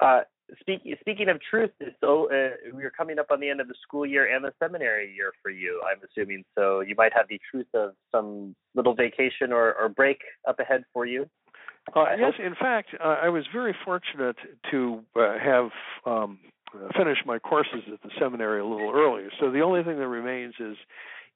uh, 0.00 0.20
speaking 0.60 0.94
speaking 1.00 1.28
of 1.28 1.40
truth, 1.40 1.70
so 2.00 2.30
uh, 2.30 2.50
we're 2.72 2.90
coming 2.90 3.18
up 3.18 3.26
on 3.30 3.40
the 3.40 3.48
end 3.48 3.60
of 3.60 3.68
the 3.68 3.74
school 3.82 4.06
year 4.06 4.34
and 4.34 4.44
the 4.44 4.52
seminary 4.58 5.12
year 5.14 5.32
for 5.42 5.50
you. 5.50 5.80
I'm 5.88 6.00
assuming 6.04 6.44
so. 6.54 6.80
You 6.80 6.94
might 6.96 7.12
have 7.14 7.26
the 7.28 7.40
truth 7.50 7.68
of 7.74 7.92
some 8.12 8.54
little 8.74 8.94
vacation 8.94 9.52
or, 9.52 9.74
or 9.74 9.88
break 9.88 10.18
up 10.46 10.58
ahead 10.60 10.84
for 10.92 11.06
you. 11.06 11.28
Uh, 11.94 12.04
yes, 12.18 12.32
in 12.44 12.54
fact, 12.54 12.88
uh, 13.02 13.16
I 13.22 13.28
was 13.28 13.44
very 13.52 13.74
fortunate 13.84 14.36
to 14.72 15.04
uh, 15.14 15.38
have 15.38 15.70
um, 16.04 16.40
finished 16.96 17.24
my 17.24 17.38
courses 17.38 17.82
at 17.92 18.02
the 18.02 18.10
seminary 18.18 18.60
a 18.60 18.66
little 18.66 18.90
earlier. 18.92 19.30
So 19.38 19.50
the 19.50 19.60
only 19.60 19.84
thing 19.84 19.98
that 19.98 20.08
remains 20.08 20.54
is 20.58 20.76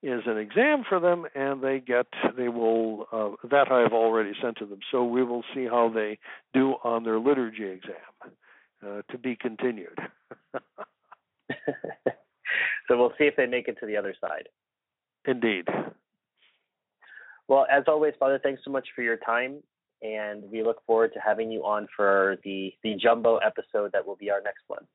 is 0.03 0.23
an 0.27 0.39
exam 0.39 0.85
for 0.89 0.99
them, 0.99 1.27
and 1.35 1.63
they 1.63 1.81
get 1.81 2.07
they 2.37 2.49
will 2.49 3.07
uh, 3.13 3.49
that 3.49 3.71
I 3.71 3.81
have 3.81 3.93
already 3.93 4.33
sent 4.43 4.59
to 4.59 4.67
them. 4.67 4.81
So 4.91 5.05
we 5.05 5.23
will 5.23 5.45
see 5.55 5.67
how 5.67 5.91
they 5.95 6.19
do 6.55 6.75
on 6.85 7.05
their 7.05 7.19
liturgy 7.19 7.65
exam 7.65 8.33
uh, 8.87 9.03
to 9.11 9.19
be 9.19 9.37
continued. 9.37 9.99
So 12.91 12.99
we'll 12.99 13.13
see 13.17 13.25
if 13.25 13.37
they 13.37 13.47
make 13.47 13.69
it 13.69 13.79
to 13.79 13.87
the 13.87 13.97
other 13.97 14.17
side. 14.21 14.49
Indeed. 15.25 15.69
Well, 17.47 17.65
as 17.71 17.85
always, 17.87 18.15
Father, 18.19 18.41
thanks 18.43 18.63
so 18.65 18.73
much 18.73 18.89
for 18.97 19.03
your 19.03 19.17
time, 19.17 19.63
and 20.03 20.43
we 20.51 20.65
look 20.65 20.85
forward 20.87 21.13
to 21.15 21.21
having 21.21 21.53
you 21.53 21.61
on 21.61 21.87
for 21.97 22.39
the 22.43 22.73
the 22.83 22.97
jumbo 23.01 23.37
episode 23.37 23.93
that 23.93 24.05
will 24.05 24.17
be 24.17 24.31
our 24.31 24.41
next 24.41 24.65
one. 24.67 24.87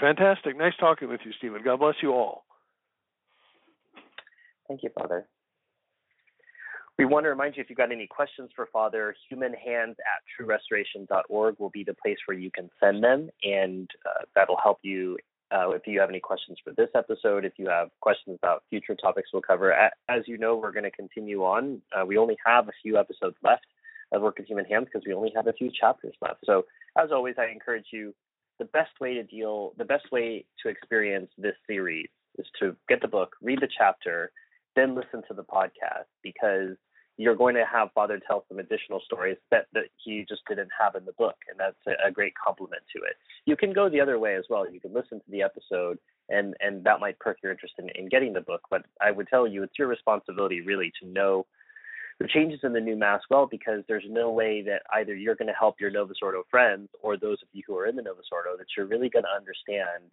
Fantastic. 0.00 0.56
Nice 0.56 0.72
talking 0.80 1.10
with 1.10 1.20
you, 1.26 1.32
Stephen. 1.36 1.60
God 1.62 1.80
bless 1.80 1.96
you 2.02 2.12
all. 2.12 2.44
Thank 4.68 4.82
you, 4.82 4.90
Father. 4.98 5.26
We 6.98 7.04
want 7.04 7.24
to 7.24 7.30
remind 7.30 7.56
you 7.56 7.62
if 7.62 7.70
you've 7.70 7.78
got 7.78 7.92
any 7.92 8.08
questions 8.08 8.50
for 8.56 8.68
Father, 8.72 9.14
humanhands 9.28 9.96
at 10.00 10.44
truerestoration.org 10.44 11.54
will 11.58 11.70
be 11.70 11.84
the 11.84 11.94
place 11.94 12.18
where 12.26 12.36
you 12.36 12.50
can 12.50 12.68
send 12.80 13.04
them, 13.04 13.30
and 13.44 13.88
uh, 14.04 14.24
that'll 14.34 14.58
help 14.62 14.78
you 14.82 15.16
uh, 15.50 15.70
if 15.70 15.86
you 15.86 16.00
have 16.00 16.10
any 16.10 16.20
questions 16.20 16.58
for 16.62 16.72
this 16.76 16.90
episode, 16.94 17.44
if 17.44 17.52
you 17.56 17.68
have 17.68 17.88
questions 18.00 18.36
about 18.42 18.64
future 18.68 18.94
topics 18.94 19.30
we'll 19.32 19.42
cover. 19.42 19.72
As 19.72 20.22
you 20.26 20.36
know, 20.38 20.56
we're 20.56 20.72
going 20.72 20.84
to 20.84 20.90
continue 20.90 21.42
on. 21.44 21.80
Uh, 21.96 22.04
we 22.04 22.18
only 22.18 22.36
have 22.44 22.68
a 22.68 22.72
few 22.82 22.98
episodes 22.98 23.36
left 23.42 23.64
of 24.12 24.22
Work 24.22 24.40
of 24.40 24.46
Human 24.46 24.64
Hands 24.64 24.84
because 24.84 25.06
we 25.06 25.14
only 25.14 25.32
have 25.34 25.46
a 25.46 25.52
few 25.52 25.70
chapters 25.70 26.14
left. 26.20 26.40
So, 26.44 26.64
as 26.98 27.10
always, 27.12 27.36
I 27.38 27.46
encourage 27.46 27.86
you 27.92 28.14
the 28.58 28.64
best 28.66 28.90
way 29.00 29.14
to 29.14 29.22
deal, 29.22 29.72
the 29.78 29.84
best 29.84 30.10
way 30.10 30.44
to 30.62 30.68
experience 30.68 31.30
this 31.38 31.54
series 31.66 32.08
is 32.38 32.46
to 32.60 32.76
get 32.88 33.00
the 33.00 33.08
book, 33.08 33.36
read 33.40 33.60
the 33.60 33.68
chapter, 33.78 34.32
then 34.78 34.94
listen 34.94 35.22
to 35.28 35.34
the 35.34 35.44
podcast 35.44 36.08
because 36.22 36.76
you're 37.16 37.34
going 37.34 37.56
to 37.56 37.64
have 37.70 37.88
Father 37.94 38.20
tell 38.24 38.44
some 38.48 38.60
additional 38.60 39.00
stories 39.04 39.36
that, 39.50 39.66
that 39.72 39.86
he 40.02 40.24
just 40.28 40.42
didn't 40.48 40.70
have 40.80 40.94
in 40.94 41.04
the 41.04 41.12
book, 41.12 41.34
and 41.50 41.58
that's 41.58 41.76
a, 41.88 42.08
a 42.08 42.12
great 42.12 42.32
compliment 42.42 42.82
to 42.94 43.02
it. 43.02 43.16
You 43.44 43.56
can 43.56 43.72
go 43.72 43.88
the 43.88 44.00
other 44.00 44.18
way 44.20 44.36
as 44.36 44.44
well. 44.48 44.70
You 44.70 44.80
can 44.80 44.94
listen 44.94 45.18
to 45.18 45.30
the 45.30 45.42
episode, 45.42 45.98
and 46.28 46.54
and 46.60 46.84
that 46.84 47.00
might 47.00 47.18
perk 47.18 47.38
your 47.42 47.50
interest 47.50 47.74
in, 47.78 47.88
in 47.96 48.08
getting 48.08 48.32
the 48.32 48.40
book. 48.40 48.62
But 48.70 48.82
I 49.00 49.10
would 49.10 49.26
tell 49.26 49.48
you, 49.48 49.64
it's 49.64 49.78
your 49.78 49.88
responsibility 49.88 50.60
really 50.60 50.92
to 51.02 51.08
know 51.08 51.44
the 52.20 52.28
changes 52.28 52.60
in 52.62 52.72
the 52.72 52.80
new 52.80 52.96
mass 52.96 53.22
well, 53.30 53.46
because 53.46 53.82
there's 53.88 54.06
no 54.08 54.30
way 54.30 54.62
that 54.62 54.82
either 54.94 55.14
you're 55.14 55.36
going 55.36 55.48
to 55.48 55.54
help 55.54 55.80
your 55.80 55.90
Novus 55.90 56.18
Ordo 56.22 56.44
friends 56.50 56.88
or 57.02 57.16
those 57.16 57.38
of 57.42 57.48
you 57.52 57.62
who 57.66 57.76
are 57.76 57.86
in 57.86 57.96
the 57.96 58.02
Novus 58.02 58.26
Ordo 58.32 58.56
that 58.56 58.66
you're 58.76 58.86
really 58.86 59.08
going 59.08 59.24
to 59.24 59.36
understand 59.36 60.10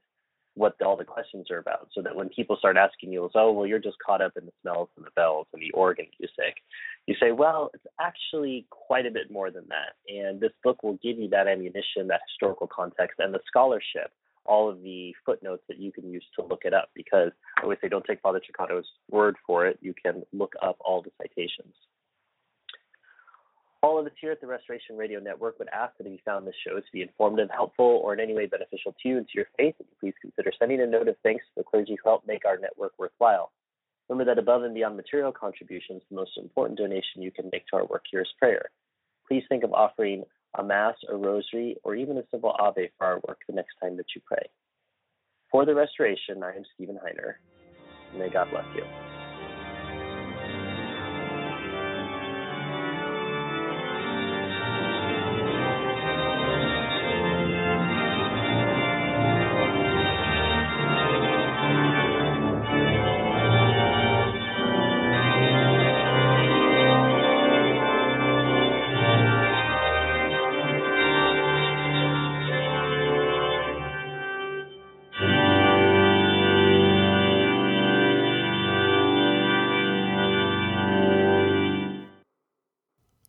what 0.55 0.81
all 0.81 0.97
the 0.97 1.03
questions 1.03 1.51
are 1.51 1.57
about 1.57 1.89
so 1.93 2.01
that 2.01 2.15
when 2.15 2.29
people 2.29 2.55
start 2.57 2.77
asking 2.77 3.11
you, 3.11 3.29
oh, 3.35 3.51
well, 3.51 3.67
you're 3.67 3.79
just 3.79 3.97
caught 4.05 4.21
up 4.21 4.31
in 4.37 4.45
the 4.45 4.51
smells 4.61 4.89
and 4.95 5.05
the 5.05 5.11
bells 5.15 5.47
and 5.53 5.61
the 5.61 5.71
organ 5.71 6.05
music, 6.19 6.55
you 7.07 7.15
say, 7.19 7.31
well, 7.31 7.69
it's 7.73 7.85
actually 7.99 8.65
quite 8.69 9.05
a 9.05 9.11
bit 9.11 9.29
more 9.29 9.51
than 9.51 9.65
that. 9.67 9.95
And 10.13 10.39
this 10.39 10.53
book 10.63 10.81
will 10.81 10.97
give 11.03 11.19
you 11.19 11.29
that 11.29 11.47
ammunition, 11.47 12.07
that 12.07 12.21
historical 12.29 12.67
context, 12.67 13.19
and 13.19 13.33
the 13.33 13.41
scholarship, 13.45 14.11
all 14.45 14.69
of 14.69 14.81
the 14.81 15.13
footnotes 15.25 15.63
that 15.67 15.79
you 15.79 15.91
can 15.91 16.09
use 16.09 16.23
to 16.39 16.45
look 16.45 16.61
it 16.63 16.73
up. 16.73 16.89
Because 16.95 17.31
I 17.57 17.63
always 17.63 17.79
say, 17.81 17.89
don't 17.89 18.05
take 18.05 18.21
Father 18.21 18.39
Cekada's 18.39 18.87
word 19.11 19.35
for 19.45 19.67
it. 19.67 19.77
You 19.81 19.93
can 19.93 20.23
look 20.31 20.53
up 20.61 20.77
all 20.79 21.01
the 21.01 21.11
citations. 21.21 21.75
All 23.86 23.99
of 23.99 24.07
us 24.07 24.13
here 24.19 24.31
at 24.31 24.41
the 24.41 24.47
Restoration 24.47 24.97
Radio 24.97 25.19
Network 25.19 25.59
would 25.59 25.69
ask 25.69 25.95
that 25.99 26.07
if 26.07 26.11
you 26.11 26.17
found 26.25 26.47
this 26.47 26.55
show 26.67 26.75
to 26.75 26.91
be 26.91 27.03
informative, 27.03 27.51
helpful, 27.53 28.01
or 28.03 28.15
in 28.15 28.19
any 28.19 28.33
way 28.33 28.47
beneficial 28.47 28.95
to 29.03 29.07
you 29.07 29.17
and 29.17 29.27
to 29.27 29.33
your 29.36 29.45
faith, 29.57 29.75
that 29.77 29.86
you 29.88 29.95
please 29.99 30.15
consider 30.19 30.51
sending 30.57 30.81
a 30.81 30.88
note 30.88 31.07
of 31.07 31.15
thanks 31.21 31.45
to 31.45 31.51
the 31.57 31.63
clergy 31.63 31.91
who 31.91 32.09
help 32.09 32.25
make 32.25 32.45
our 32.45 32.57
network 32.57 32.93
worthwhile. 32.97 33.51
Remember 34.09 34.25
that 34.25 34.41
above 34.41 34.63
and 34.63 34.73
beyond 34.73 34.97
material 34.97 35.31
contributions, 35.31 36.01
the 36.09 36.15
most 36.15 36.31
important 36.36 36.79
donation 36.79 37.21
you 37.21 37.29
can 37.29 37.47
make 37.53 37.67
to 37.67 37.75
our 37.75 37.86
work 37.86 38.05
here 38.09 38.21
is 38.21 38.27
prayer. 38.39 38.71
Please 39.27 39.43
think 39.49 39.63
of 39.63 39.71
offering 39.71 40.23
a 40.57 40.63
Mass, 40.63 40.95
a 41.07 41.15
Rosary, 41.15 41.77
or 41.83 41.93
even 41.93 42.17
a 42.17 42.23
simple 42.31 42.55
Ave 42.57 42.89
for 42.97 43.05
our 43.05 43.21
work 43.27 43.38
the 43.47 43.53
next 43.53 43.75
time 43.79 43.97
that 43.97 44.07
you 44.15 44.21
pray. 44.25 44.49
For 45.51 45.63
the 45.63 45.75
Restoration, 45.75 46.41
I 46.41 46.55
am 46.55 46.63
Stephen 46.73 46.95
Heiner. 46.95 47.36
May 48.17 48.31
God 48.31 48.49
bless 48.49 48.65
you. 48.75 49.24